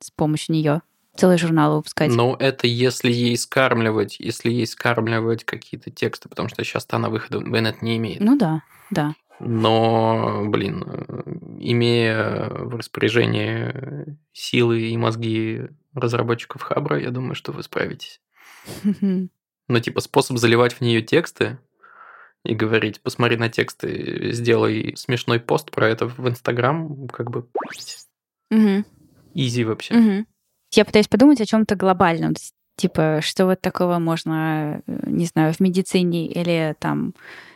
с 0.00 0.10
помощью 0.10 0.54
нее. 0.54 0.80
Целый 1.16 1.36
журнал 1.36 1.76
выпускать. 1.76 2.10
Но 2.10 2.36
это 2.38 2.66
если 2.66 3.12
ей 3.12 3.36
скармливать, 3.36 4.18
если 4.18 4.50
ей 4.50 4.66
скармливать 4.66 5.44
какие-то 5.44 5.90
тексты, 5.90 6.28
потому 6.28 6.48
что 6.48 6.64
сейчас-то 6.64 6.96
она 6.96 7.10
выхода 7.10 7.38
в 7.38 7.58
инет 7.58 7.82
не 7.82 7.98
имеет. 7.98 8.20
Ну 8.20 8.36
да, 8.36 8.62
да. 8.90 9.14
Но, 9.40 10.44
блин, 10.46 10.84
имея 11.58 12.48
в 12.48 12.76
распоряжении 12.76 14.16
силы 14.32 14.82
и 14.82 14.96
мозги 14.96 15.62
разработчиков 15.94 16.62
Хабра, 16.62 17.00
я 17.00 17.10
думаю, 17.10 17.34
что 17.34 17.52
вы 17.52 17.62
справитесь. 17.62 18.20
Ну, 19.68 19.78
типа, 19.78 20.00
способ 20.00 20.38
заливать 20.38 20.74
в 20.74 20.80
нее 20.80 21.00
тексты 21.02 21.58
и 22.44 22.54
говорить, 22.54 23.00
посмотри 23.00 23.36
на 23.36 23.48
тексты, 23.48 24.32
сделай 24.32 24.94
смешной 24.96 25.40
пост 25.40 25.70
про 25.70 25.88
это 25.88 26.06
в 26.06 26.28
Инстаграм, 26.28 27.08
как 27.08 27.30
бы 27.30 27.46
изи 29.34 29.64
вообще. 29.64 30.26
Я 30.72 30.84
пытаюсь 30.84 31.08
подумать 31.08 31.40
о 31.40 31.46
чем-то 31.46 31.76
глобальном. 31.76 32.34
Типа, 32.76 33.20
что 33.22 33.46
вот 33.46 33.60
такого 33.60 33.98
можно, 33.98 34.82
э, 34.86 34.92
не 35.06 35.26
знаю, 35.26 35.52
в 35.52 35.60
медицине 35.60 36.26
или 36.26 36.74
там 36.78 37.14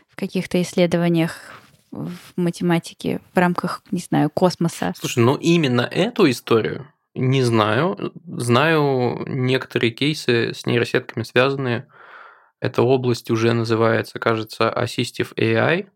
в 0.08 0.16
каких-то 0.16 0.60
исследованиях 0.60 1.54
в 1.90 2.10
математике 2.36 3.20
в 3.32 3.38
рамках, 3.38 3.82
не 3.90 4.00
знаю, 4.00 4.30
космоса. 4.30 4.92
Слушай, 4.98 5.20
ну 5.20 5.36
именно 5.36 5.80
эту 5.80 6.28
историю 6.30 6.86
не 7.16 7.42
знаю. 7.42 8.12
Знаю 8.26 9.24
некоторые 9.26 9.90
кейсы 9.90 10.52
с 10.54 10.66
нейросетками 10.66 11.24
связанные. 11.24 11.88
Эта 12.60 12.82
область 12.82 13.30
уже 13.30 13.52
называется, 13.52 14.18
кажется, 14.18 14.72
Assistive 14.74 15.34
AI, 15.36 15.88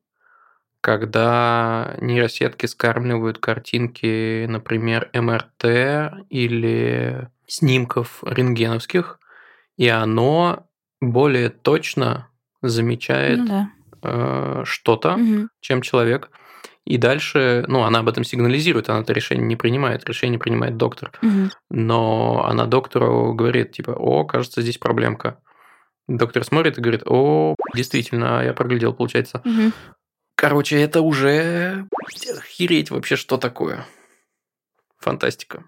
когда 0.81 1.97
нейросетки 2.01 2.67
скармливают 2.67 3.39
картинки, 3.39 4.47
например, 4.47 5.11
МРТ 5.13 6.25
или 6.31 7.29
снимков 7.47 8.23
рентгеновских, 8.25 9.19
и 9.77 9.89
оно 9.89 10.67
более 11.01 11.49
точно 11.51 12.29
замечает 12.63 13.39
Ну 13.41 13.47
да. 13.47 13.71
э, 14.03 14.63
что-то, 14.65 15.17
Мгм. 15.17 15.51
чем 15.61 15.83
человек. 15.83 16.31
И 16.87 16.97
дальше, 16.97 17.65
ну, 17.69 17.83
она 17.83 18.01
об 18.01 18.09
этом 18.09 18.25
сигнализирует, 18.25 18.89
она 18.89 19.01
это 19.01 19.13
решение 19.13 19.47
не 19.47 19.57
принимает, 19.57 20.09
решение 20.09 20.39
принимает 20.39 20.77
доктор. 20.77 21.13
Мгм. 21.23 21.51
Но 21.71 22.45
она 22.47 22.67
доктору 22.67 23.35
говорит, 23.35 23.73
типа, 23.73 23.91
о, 23.93 24.25
кажется, 24.25 24.63
здесь 24.63 24.79
проблемка. 24.79 25.39
Доктор 26.09 26.43
смотрит 26.45 26.79
и 26.79 26.81
говорит, 26.81 27.03
о, 27.07 27.55
действительно, 27.75 28.43
я 28.43 28.53
проглядел, 28.55 28.93
получается. 28.95 29.43
Мгм. 29.45 29.73
Короче, 30.41 30.81
это 30.81 31.03
уже 31.03 31.87
охереть 32.39 32.91
вообще, 32.91 33.17
что 33.17 33.37
такое. 33.37 33.85
Фантастика. 34.97 35.65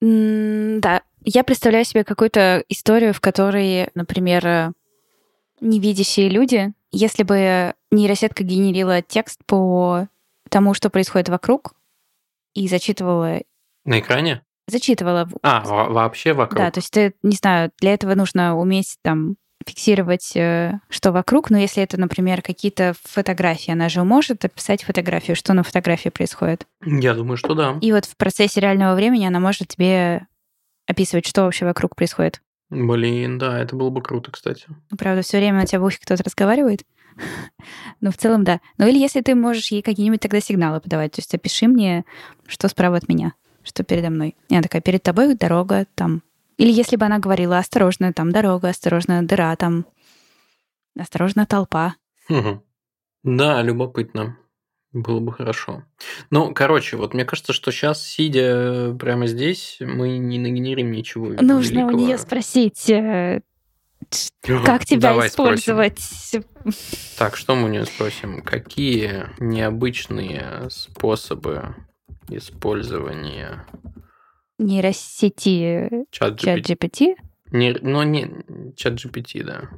Да, 0.00 1.02
я 1.24 1.42
представляю 1.42 1.84
себе 1.84 2.04
какую-то 2.04 2.62
историю, 2.68 3.12
в 3.12 3.20
которой, 3.20 3.88
например, 3.96 4.46
э, 4.46 4.72
невидящие 5.60 6.28
люди, 6.28 6.72
если 6.92 7.24
бы 7.24 7.74
нейросетка 7.90 8.44
генерила 8.44 9.02
текст 9.02 9.40
по 9.46 10.06
тому, 10.48 10.74
что 10.74 10.90
происходит 10.90 11.28
вокруг, 11.28 11.72
и 12.54 12.68
зачитывала, 12.68 13.40
На 13.84 13.98
экране? 13.98 14.44
зачитывала, 14.68 15.28
А, 15.42 15.64
во- 15.64 15.88
вообще 15.88 16.34
вокруг. 16.34 16.58
да, 16.58 16.70
то 16.70 16.78
есть 16.78 16.92
ты, 16.92 17.14
не 17.24 17.34
знаю, 17.34 17.72
для 17.80 17.94
этого 17.94 18.14
нужно 18.14 18.56
уметь 18.56 18.96
там 19.02 19.34
фиксировать, 19.66 20.36
э, 20.36 20.78
что 20.88 21.12
вокруг, 21.12 21.50
но 21.50 21.58
если 21.58 21.82
это, 21.82 21.98
например, 21.98 22.42
какие-то 22.42 22.94
фотографии, 23.02 23.70
она 23.70 23.88
же 23.88 24.02
может 24.04 24.44
описать 24.44 24.82
фотографию, 24.84 25.36
что 25.36 25.52
на 25.52 25.62
фотографии 25.62 26.08
происходит. 26.08 26.66
Я 26.84 27.14
думаю, 27.14 27.36
что 27.36 27.54
да. 27.54 27.78
И 27.80 27.92
вот 27.92 28.04
в 28.04 28.16
процессе 28.16 28.60
реального 28.60 28.94
времени 28.94 29.26
она 29.26 29.40
может 29.40 29.68
тебе 29.68 30.26
описывать, 30.86 31.26
что 31.26 31.42
вообще 31.42 31.64
вокруг 31.64 31.96
происходит. 31.96 32.40
Блин, 32.70 33.38
да, 33.38 33.58
это 33.58 33.76
было 33.76 33.90
бы 33.90 34.02
круто, 34.02 34.30
кстати. 34.30 34.64
Ну, 34.90 34.96
Правда, 34.96 35.22
все 35.22 35.38
время 35.38 35.62
у 35.62 35.66
тебя 35.66 35.80
в 35.80 35.84
ухе 35.84 35.98
кто-то 36.00 36.24
разговаривает. 36.24 36.82
Но 38.00 38.10
в 38.10 38.16
целом, 38.16 38.44
да. 38.44 38.60
Ну 38.78 38.86
или 38.86 38.98
если 38.98 39.20
ты 39.20 39.34
можешь 39.34 39.68
ей 39.68 39.82
какие-нибудь 39.82 40.20
тогда 40.20 40.40
сигналы 40.40 40.80
подавать. 40.80 41.12
То 41.12 41.20
есть 41.20 41.34
опиши 41.34 41.68
мне, 41.68 42.04
что 42.46 42.68
справа 42.68 42.96
от 42.96 43.08
меня, 43.08 43.34
что 43.62 43.84
передо 43.84 44.10
мной. 44.10 44.36
И 44.48 44.54
она 44.54 44.62
такая, 44.62 44.82
перед 44.82 45.02
тобой 45.02 45.34
дорога 45.34 45.86
там. 45.94 46.22
Или 46.56 46.70
если 46.70 46.96
бы 46.96 47.06
она 47.06 47.18
говорила, 47.18 47.58
осторожно, 47.58 48.12
там 48.12 48.30
дорога, 48.30 48.68
осторожно, 48.68 49.26
дыра 49.26 49.54
там, 49.56 49.86
осторожно, 50.98 51.46
толпа. 51.46 51.96
Мгм. 52.28 52.62
Да, 53.22 53.62
любопытно. 53.62 54.36
Было 54.92 55.18
бы 55.18 55.32
хорошо. 55.32 55.82
Ну, 56.30 56.54
короче, 56.54 56.96
вот 56.96 57.14
мне 57.14 57.24
кажется, 57.24 57.52
что 57.52 57.72
сейчас, 57.72 58.06
сидя 58.06 58.94
прямо 59.00 59.26
здесь, 59.26 59.78
мы 59.80 60.18
не 60.18 60.38
нагенерим 60.38 60.92
ничего 60.92 61.26
Нужно 61.26 61.86
у 61.86 61.90
великого. 61.90 61.98
нее 61.98 62.16
спросить, 62.16 62.88
э, 62.88 63.40
как 64.64 64.84
тебя 64.84 65.00
Давай 65.10 65.30
спросим. 65.30 65.54
использовать. 65.56 66.40
Так, 67.18 67.36
что 67.36 67.56
мы 67.56 67.64
у 67.64 67.68
нее 67.68 67.86
спросим? 67.86 68.40
Какие 68.42 69.30
необычные 69.40 70.68
способы 70.70 71.74
использования 72.28 73.66
Нейросети 74.58 76.06
чат 76.10 76.38
чат 76.38 76.58
GPT? 76.58 76.64
GPT. 76.64 77.16
Не, 77.52 77.72
ну, 77.82 78.02
не, 78.02 78.30
чат 78.76 78.94
GPT, 78.94 79.42
да. 79.42 79.68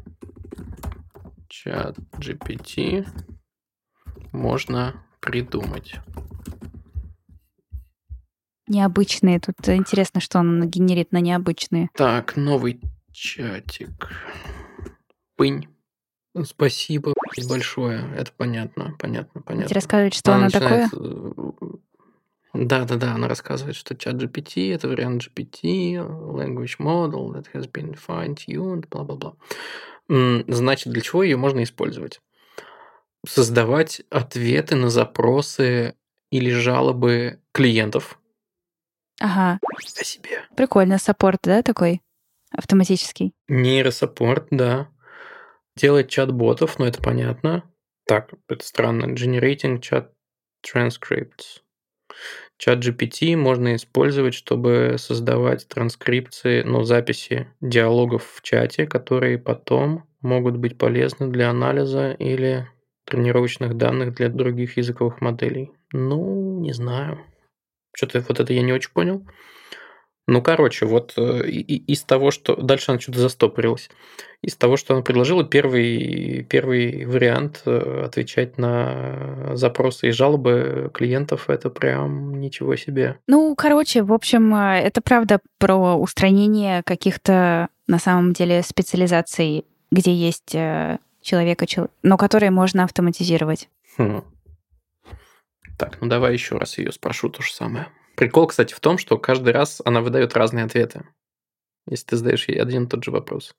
Чат 1.48 1.98
GPT 2.18 3.06
можно 4.32 5.02
придумать. 5.20 5.94
Необычные. 8.68 9.40
Тут 9.40 9.56
интересно, 9.68 10.20
что 10.20 10.38
он 10.38 10.68
генерит 10.68 11.12
на 11.12 11.20
необычные. 11.20 11.88
Так, 11.94 12.36
новый 12.36 12.80
чатик. 13.12 14.10
Пынь. 15.36 15.68
Спасибо 16.44 17.14
большое. 17.48 18.04
Это 18.14 18.30
понятно, 18.36 18.94
понятно, 18.98 19.40
понятно. 19.40 19.68
Тебе 19.68 19.74
рассказывать, 19.74 20.14
что 20.14 20.34
оно 20.34 20.50
такое? 20.50 20.90
Да, 22.58 22.84
да, 22.84 22.96
да, 22.96 23.12
она 23.14 23.28
рассказывает, 23.28 23.76
что 23.76 23.94
чат 23.94 24.14
GPT 24.14 24.74
это 24.74 24.88
вариант 24.88 25.22
GPT, 25.22 25.94
language 25.94 26.78
model 26.78 27.32
that 27.34 27.46
has 27.52 27.70
been 27.70 27.94
fine-tuned, 27.94 28.88
бла-бла-бла. 28.88 29.34
Значит, 30.08 30.92
для 30.92 31.02
чего 31.02 31.22
ее 31.22 31.36
можно 31.36 31.62
использовать? 31.62 32.20
Создавать 33.26 34.02
ответы 34.10 34.76
на 34.76 34.88
запросы 34.88 35.96
или 36.30 36.50
жалобы 36.50 37.40
клиентов 37.52 38.18
Ага, 39.20 39.58
о 39.62 40.04
себе. 40.04 40.44
прикольно. 40.56 40.98
Саппорт, 40.98 41.40
да, 41.42 41.62
такой? 41.62 42.02
Автоматический. 42.52 43.32
Нейросаппорт, 43.48 44.48
да. 44.50 44.88
Делать 45.76 46.08
чат-ботов, 46.08 46.78
но 46.78 46.86
это 46.86 47.02
понятно. 47.02 47.64
Так, 48.06 48.32
это 48.48 48.64
странно. 48.64 49.06
Generating 49.14 49.80
chat 49.80 50.10
transcripts. 50.64 51.62
Чат 52.58 52.78
GPT 52.78 53.36
можно 53.36 53.76
использовать, 53.76 54.34
чтобы 54.34 54.96
создавать 54.98 55.68
транскрипции, 55.68 56.62
ну, 56.62 56.84
записи 56.84 57.48
диалогов 57.60 58.24
в 58.34 58.42
чате, 58.42 58.86
которые 58.86 59.38
потом 59.38 60.04
могут 60.22 60.56
быть 60.56 60.78
полезны 60.78 61.28
для 61.28 61.50
анализа 61.50 62.12
или 62.12 62.68
тренировочных 63.04 63.76
данных 63.76 64.14
для 64.14 64.28
других 64.28 64.78
языковых 64.78 65.20
моделей. 65.20 65.70
Ну, 65.92 66.60
не 66.60 66.72
знаю. 66.72 67.20
Что-то 67.92 68.24
вот 68.26 68.40
это 68.40 68.52
я 68.52 68.62
не 68.62 68.72
очень 68.72 68.90
понял. 68.92 69.26
Ну, 70.26 70.42
короче, 70.42 70.86
вот 70.86 71.14
э, 71.16 71.48
из 71.48 72.02
того, 72.02 72.32
что... 72.32 72.56
Дальше 72.56 72.90
она 72.90 73.00
что-то 73.00 73.20
застопорилась. 73.20 73.88
Из 74.42 74.56
того, 74.56 74.76
что 74.76 74.94
она 74.94 75.02
предложила, 75.02 75.44
первый, 75.44 76.44
первый 76.48 77.04
вариант 77.06 77.62
э, 77.64 78.02
отвечать 78.04 78.58
на 78.58 79.52
запросы 79.54 80.08
и 80.08 80.12
жалобы 80.12 80.90
клиентов, 80.92 81.48
это 81.48 81.70
прям 81.70 82.40
ничего 82.40 82.74
себе. 82.74 83.18
Ну, 83.28 83.54
короче, 83.54 84.02
в 84.02 84.12
общем, 84.12 84.52
э, 84.54 84.80
это 84.80 85.00
правда 85.00 85.38
про 85.58 85.94
устранение 85.94 86.82
каких-то, 86.82 87.68
на 87.86 88.00
самом 88.00 88.32
деле, 88.32 88.62
специализаций, 88.62 89.64
где 89.92 90.12
есть 90.12 90.56
человека, 91.22 91.66
чел- 91.66 91.90
но 92.02 92.16
которые 92.16 92.50
можно 92.50 92.82
автоматизировать. 92.82 93.68
Хм. 93.96 94.22
Так, 95.78 95.98
ну 96.00 96.08
давай 96.08 96.32
еще 96.32 96.56
раз 96.56 96.78
ее 96.78 96.90
спрошу 96.90 97.28
то 97.28 97.42
же 97.42 97.52
самое. 97.52 97.88
Прикол, 98.16 98.46
кстати, 98.46 98.74
в 98.74 98.80
том, 98.80 98.98
что 98.98 99.18
каждый 99.18 99.52
раз 99.52 99.80
она 99.84 100.00
выдает 100.00 100.34
разные 100.36 100.64
ответы, 100.64 101.04
если 101.88 102.06
ты 102.06 102.16
задаешь 102.16 102.48
ей 102.48 102.60
один 102.60 102.84
и 102.84 102.88
тот 102.88 103.04
же 103.04 103.10
вопрос. 103.10 103.54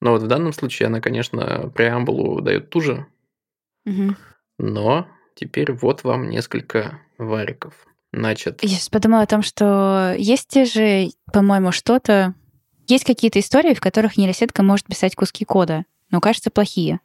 Но 0.00 0.12
вот 0.12 0.22
в 0.22 0.26
данном 0.26 0.52
случае 0.52 0.88
она, 0.88 1.00
конечно, 1.00 1.70
преамбулу 1.74 2.40
дает 2.40 2.70
ту 2.70 2.80
же, 2.80 3.06
Мгм. 3.84 4.16
но 4.58 5.08
теперь 5.34 5.72
вот 5.72 6.04
вам 6.04 6.28
несколько 6.28 7.00
вариков. 7.16 7.74
Значит, 8.12 8.62
Я 8.62 8.68
сейчас 8.68 8.88
подумала 8.88 9.22
о 9.22 9.26
том, 9.26 9.42
что 9.42 10.14
есть 10.18 10.54
же, 10.72 11.10
по-моему, 11.32 11.72
что-то... 11.72 12.34
Есть 12.86 13.04
какие-то 13.04 13.38
истории, 13.38 13.74
в 13.74 13.80
которых 13.80 14.16
нейросетка 14.16 14.62
может 14.62 14.86
писать 14.86 15.14
куски 15.14 15.44
кода, 15.44 15.84
но 16.10 16.20
кажется 16.20 16.50
плохие. 16.50 17.00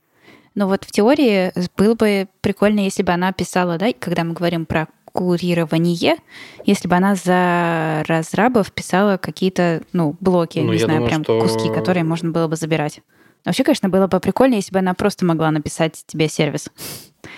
Но 0.55 0.67
вот 0.67 0.85
в 0.85 0.91
теории 0.91 1.51
было 1.75 1.95
бы 1.95 2.29
прикольно, 2.41 2.79
если 2.81 3.03
бы 3.03 3.11
она 3.11 3.33
писала, 3.33 3.77
да, 3.77 3.91
когда 3.99 4.23
мы 4.23 4.33
говорим 4.33 4.65
про 4.65 4.87
курирование, 5.13 6.17
если 6.65 6.87
бы 6.87 6.95
она 6.95 7.15
за 7.15 8.03
разрабов 8.07 8.71
писала 8.71 9.17
какие-то, 9.17 9.83
ну, 9.93 10.17
блоки, 10.19 10.59
Ну, 10.59 10.73
не 10.73 10.79
знаю, 10.79 10.99
думаю, 10.99 11.09
прям 11.09 11.23
что- 11.23 11.39
куски, 11.39 11.69
которые 11.69 12.03
можно 12.03 12.31
было 12.31 12.47
бы 12.47 12.55
забирать. 12.55 13.01
Вообще, 13.45 13.63
конечно, 13.63 13.89
было 13.89 14.07
бы 14.07 14.19
прикольно, 14.19 14.55
если 14.55 14.71
бы 14.73 14.79
она 14.79 14.93
просто 14.93 15.25
могла 15.25 15.51
написать 15.51 16.03
тебе 16.07 16.27
сервис. 16.27 16.69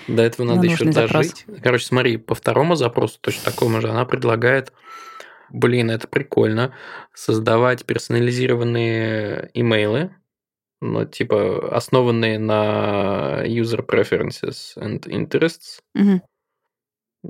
До 0.08 0.22
этого 0.22 0.46
на 0.46 0.54
надо 0.54 0.66
еще 0.66 0.84
нужный 0.84 0.92
запрос. 0.92 1.26
дожить. 1.28 1.62
Короче, 1.62 1.86
смотри, 1.86 2.16
по 2.16 2.34
второму 2.34 2.76
запросу, 2.76 3.18
точно 3.20 3.50
такому 3.50 3.80
же, 3.80 3.90
она 3.90 4.04
предлагает, 4.04 4.72
блин, 5.50 5.90
это 5.90 6.08
прикольно, 6.08 6.72
создавать 7.12 7.84
персонализированные 7.84 9.50
имейлы, 9.52 10.10
ну, 10.80 11.04
типа, 11.04 11.74
основанные 11.76 12.38
на 12.38 13.42
user 13.44 13.84
preferences 13.84 14.76
and 14.76 15.00
interests. 15.08 15.80
Мгм. 15.94 16.22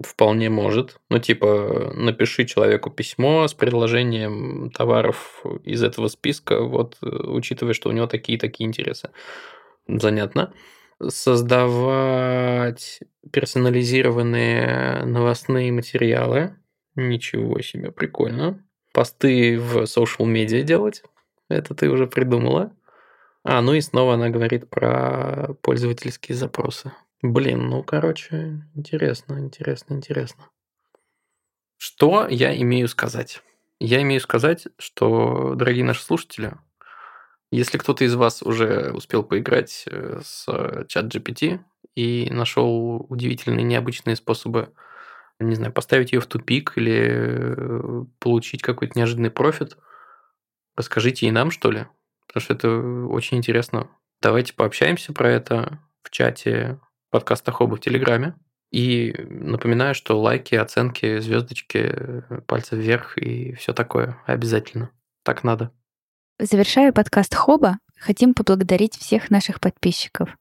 Вполне 0.03 0.51
может. 0.51 0.99
Ну, 1.11 1.19
типа, 1.19 1.93
напиши 1.95 2.45
человеку 2.45 2.91
письмо 2.91 3.47
с 3.47 3.55
предложением 3.55 4.71
товаров 4.71 5.43
из 5.65 5.83
этого 5.83 6.09
списка, 6.09 6.61
вот, 6.61 6.97
э, 7.03 7.07
учитывая, 7.07 7.73
что 7.73 7.89
у 7.89 7.93
него 7.93 8.07
такие-такие 8.07 8.67
интересы. 8.67 9.11
Занятно. 9.87 10.53
Создавать 11.07 13.01
персонализированные 13.31 15.05
новостные 15.05 15.73
материалы. 15.73 16.57
Ничего 16.95 17.61
себе, 17.61 17.93
прикольно. 17.93 18.65
Посты 18.93 19.59
в 19.59 19.83
social 19.85 20.25
медиа 20.27 20.63
делать. 20.63 21.03
Это 21.49 21.75
ты 21.75 21.89
уже 21.91 22.07
придумала. 22.07 22.73
А, 23.45 23.61
ну 23.63 23.75
и 23.75 23.81
снова 23.81 24.15
она 24.15 24.31
говорит 24.31 24.69
про 24.69 25.55
пользовательские 25.63 26.37
запросы. 26.37 26.93
Блин, 27.23 27.69
ну, 27.69 27.83
короче, 27.83 28.63
интересно, 28.75 29.39
интересно, 29.39 29.95
интересно. 29.95 30.45
Что 31.79 32.27
я 32.29 32.57
имею 32.61 32.89
сказать? 32.89 33.43
Я 33.81 34.03
имею 34.03 34.21
сказать, 34.21 34.69
что, 34.79 35.55
дорогие 35.55 35.85
наши 35.85 36.03
слушатели, 36.03 36.55
если 37.51 37.79
кто-то 37.79 38.05
из 38.05 38.15
вас 38.15 38.43
уже 38.43 38.93
успел 38.93 39.23
поиграть 39.23 39.85
э, 39.87 40.21
с 40.23 40.47
чат 40.89 41.15
GPT 41.15 41.61
и 41.95 42.29
нашел 42.31 43.07
удивительные, 43.09 43.65
необычные 43.65 44.17
способы, 44.17 44.73
не 45.39 45.55
знаю, 45.55 45.73
поставить 45.73 46.13
ее 46.13 46.21
в 46.21 46.27
тупик 46.27 46.73
или 46.77 47.09
э, 47.09 48.05
получить 48.19 48.63
какой-то 48.63 48.99
неожиданный 48.99 49.31
профит, 49.31 49.77
расскажите 50.77 51.27
и 51.27 51.31
нам, 51.31 51.51
что 51.51 51.71
ли, 51.71 51.87
потому 52.27 52.43
что 52.43 52.55
это 52.55 52.69
очень 53.09 53.39
интересно. 53.39 53.89
Давайте 54.21 54.55
пообщаемся 54.55 55.13
про 55.13 55.31
это 55.31 55.79
в 56.03 56.11
чате 56.11 56.81
подкаста 57.11 57.53
Хоба 57.53 57.77
в 57.77 57.81
Телеграме. 57.81 58.35
И 58.71 59.15
напоминаю, 59.29 59.95
что 59.95 60.21
лайки, 60.21 60.55
оценки, 60.55 61.21
звездочки, 61.21 62.25
пальцы 62.47 62.77
вверх 62.77 63.17
и 63.17 63.55
все 63.55 63.73
такое 63.73 64.19
обязательно. 64.27 64.91
Так 65.23 65.45
надо. 65.45 65.71
Завершая 66.39 66.93
подкаст 66.93 67.35
Хоба, 67.35 67.79
хотим 67.99 68.35
поблагодарить 68.35 68.97
всех 68.97 69.31
наших 69.31 69.61
подписчиков. 69.61 70.37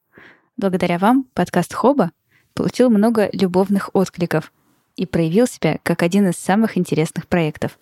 Благодаря 0.57 0.97
вам 0.97 1.25
подкаст 1.33 1.73
Хоба 1.73 2.11
получил 2.53 2.89
много 2.89 3.29
любовных 3.31 3.91
откликов 3.93 4.51
и 4.95 5.05
проявил 5.05 5.47
себя 5.47 5.79
как 5.83 6.03
один 6.03 6.27
из 6.29 6.35
самых 6.35 6.77
интересных 6.77 7.27
проектов. 7.27 7.77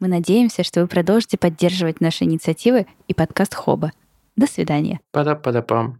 Мы 0.00 0.08
надеемся, 0.08 0.64
что 0.64 0.80
вы 0.80 0.88
продолжите 0.88 1.38
поддерживать 1.38 2.00
наши 2.00 2.24
инициативы 2.24 2.86
и 3.08 3.14
подкаст 3.14 3.54
Хоба. 3.54 3.92
До 4.36 4.46
свидания. 4.46 5.00
Пада-пада-пам. 5.12 5.98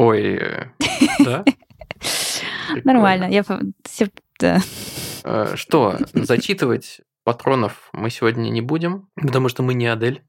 Ой, 0.00 0.40
да? 1.18 1.44
Нормально. 2.84 3.24
Я 3.24 3.44
все. 3.84 4.08
Э, 5.24 5.56
что, 5.56 5.98
зачитывать 6.14 7.02
патронов 7.22 7.90
мы 7.92 8.08
сегодня 8.08 8.48
не 8.48 8.62
будем, 8.62 9.10
потому 9.14 9.50
что 9.50 9.62
мы 9.62 9.74
не 9.74 9.86
Адель. 9.86 10.22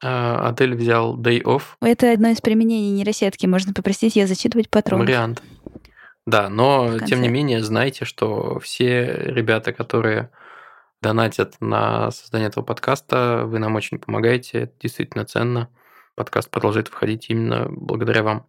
А, 0.00 0.48
Адель 0.48 0.76
взял 0.76 1.20
day 1.20 1.42
off. 1.42 1.62
Это 1.80 2.12
одно 2.12 2.28
из 2.28 2.40
применений 2.40 2.92
нейросетки. 2.92 3.46
Можно 3.46 3.74
попросить 3.74 4.14
ее 4.14 4.28
зачитывать 4.28 4.70
патронов. 4.70 5.08
Вариант. 5.08 5.42
Да, 6.24 6.48
но 6.48 7.00
тем 7.00 7.20
не 7.20 7.28
менее 7.28 7.64
знайте, 7.64 8.04
что 8.04 8.60
все 8.60 9.12
ребята, 9.24 9.72
которые 9.72 10.30
донатят 11.02 11.56
на 11.58 12.12
создание 12.12 12.46
этого 12.46 12.62
подкаста, 12.62 13.42
вы 13.44 13.58
нам 13.58 13.74
очень 13.74 13.98
помогаете, 13.98 14.60
это 14.60 14.74
действительно 14.80 15.24
ценно. 15.24 15.68
Подкаст 16.14 16.48
продолжает 16.48 16.88
выходить 16.90 17.28
именно 17.28 17.66
благодаря 17.68 18.22
вам. 18.22 18.46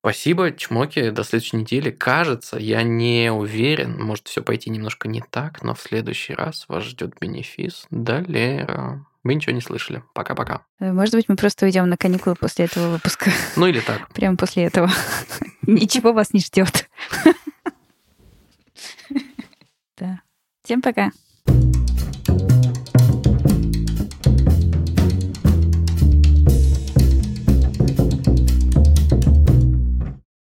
Спасибо, 0.00 0.52
чмоки, 0.52 1.10
до 1.10 1.24
следующей 1.24 1.56
недели. 1.56 1.90
Кажется, 1.90 2.56
я 2.58 2.82
не 2.82 3.32
уверен, 3.32 4.00
может 4.00 4.28
все 4.28 4.42
пойти 4.42 4.70
немножко 4.70 5.08
не 5.08 5.22
так, 5.28 5.62
но 5.62 5.74
в 5.74 5.80
следующий 5.80 6.34
раз 6.34 6.66
вас 6.68 6.84
ждет 6.84 7.14
бенефис. 7.20 7.86
Далее. 7.90 9.04
Мы 9.24 9.34
ничего 9.34 9.54
не 9.54 9.60
слышали. 9.60 10.02
Пока-пока. 10.14 10.62
Э, 10.78 10.92
может 10.92 11.14
быть, 11.14 11.28
мы 11.28 11.36
просто 11.36 11.66
уйдем 11.66 11.88
на 11.88 11.96
каникулы 11.96 12.36
после 12.36 12.66
этого 12.66 12.92
выпуска. 12.92 13.30
Ну 13.56 13.66
или 13.66 13.80
так. 13.80 14.08
Прямо 14.14 14.36
после 14.36 14.64
этого. 14.64 14.90
Ничего 15.62 16.12
вас 16.12 16.32
не 16.32 16.40
ждет. 16.40 16.88
Да. 20.00 20.20
Всем 20.62 20.80
пока. 20.80 21.10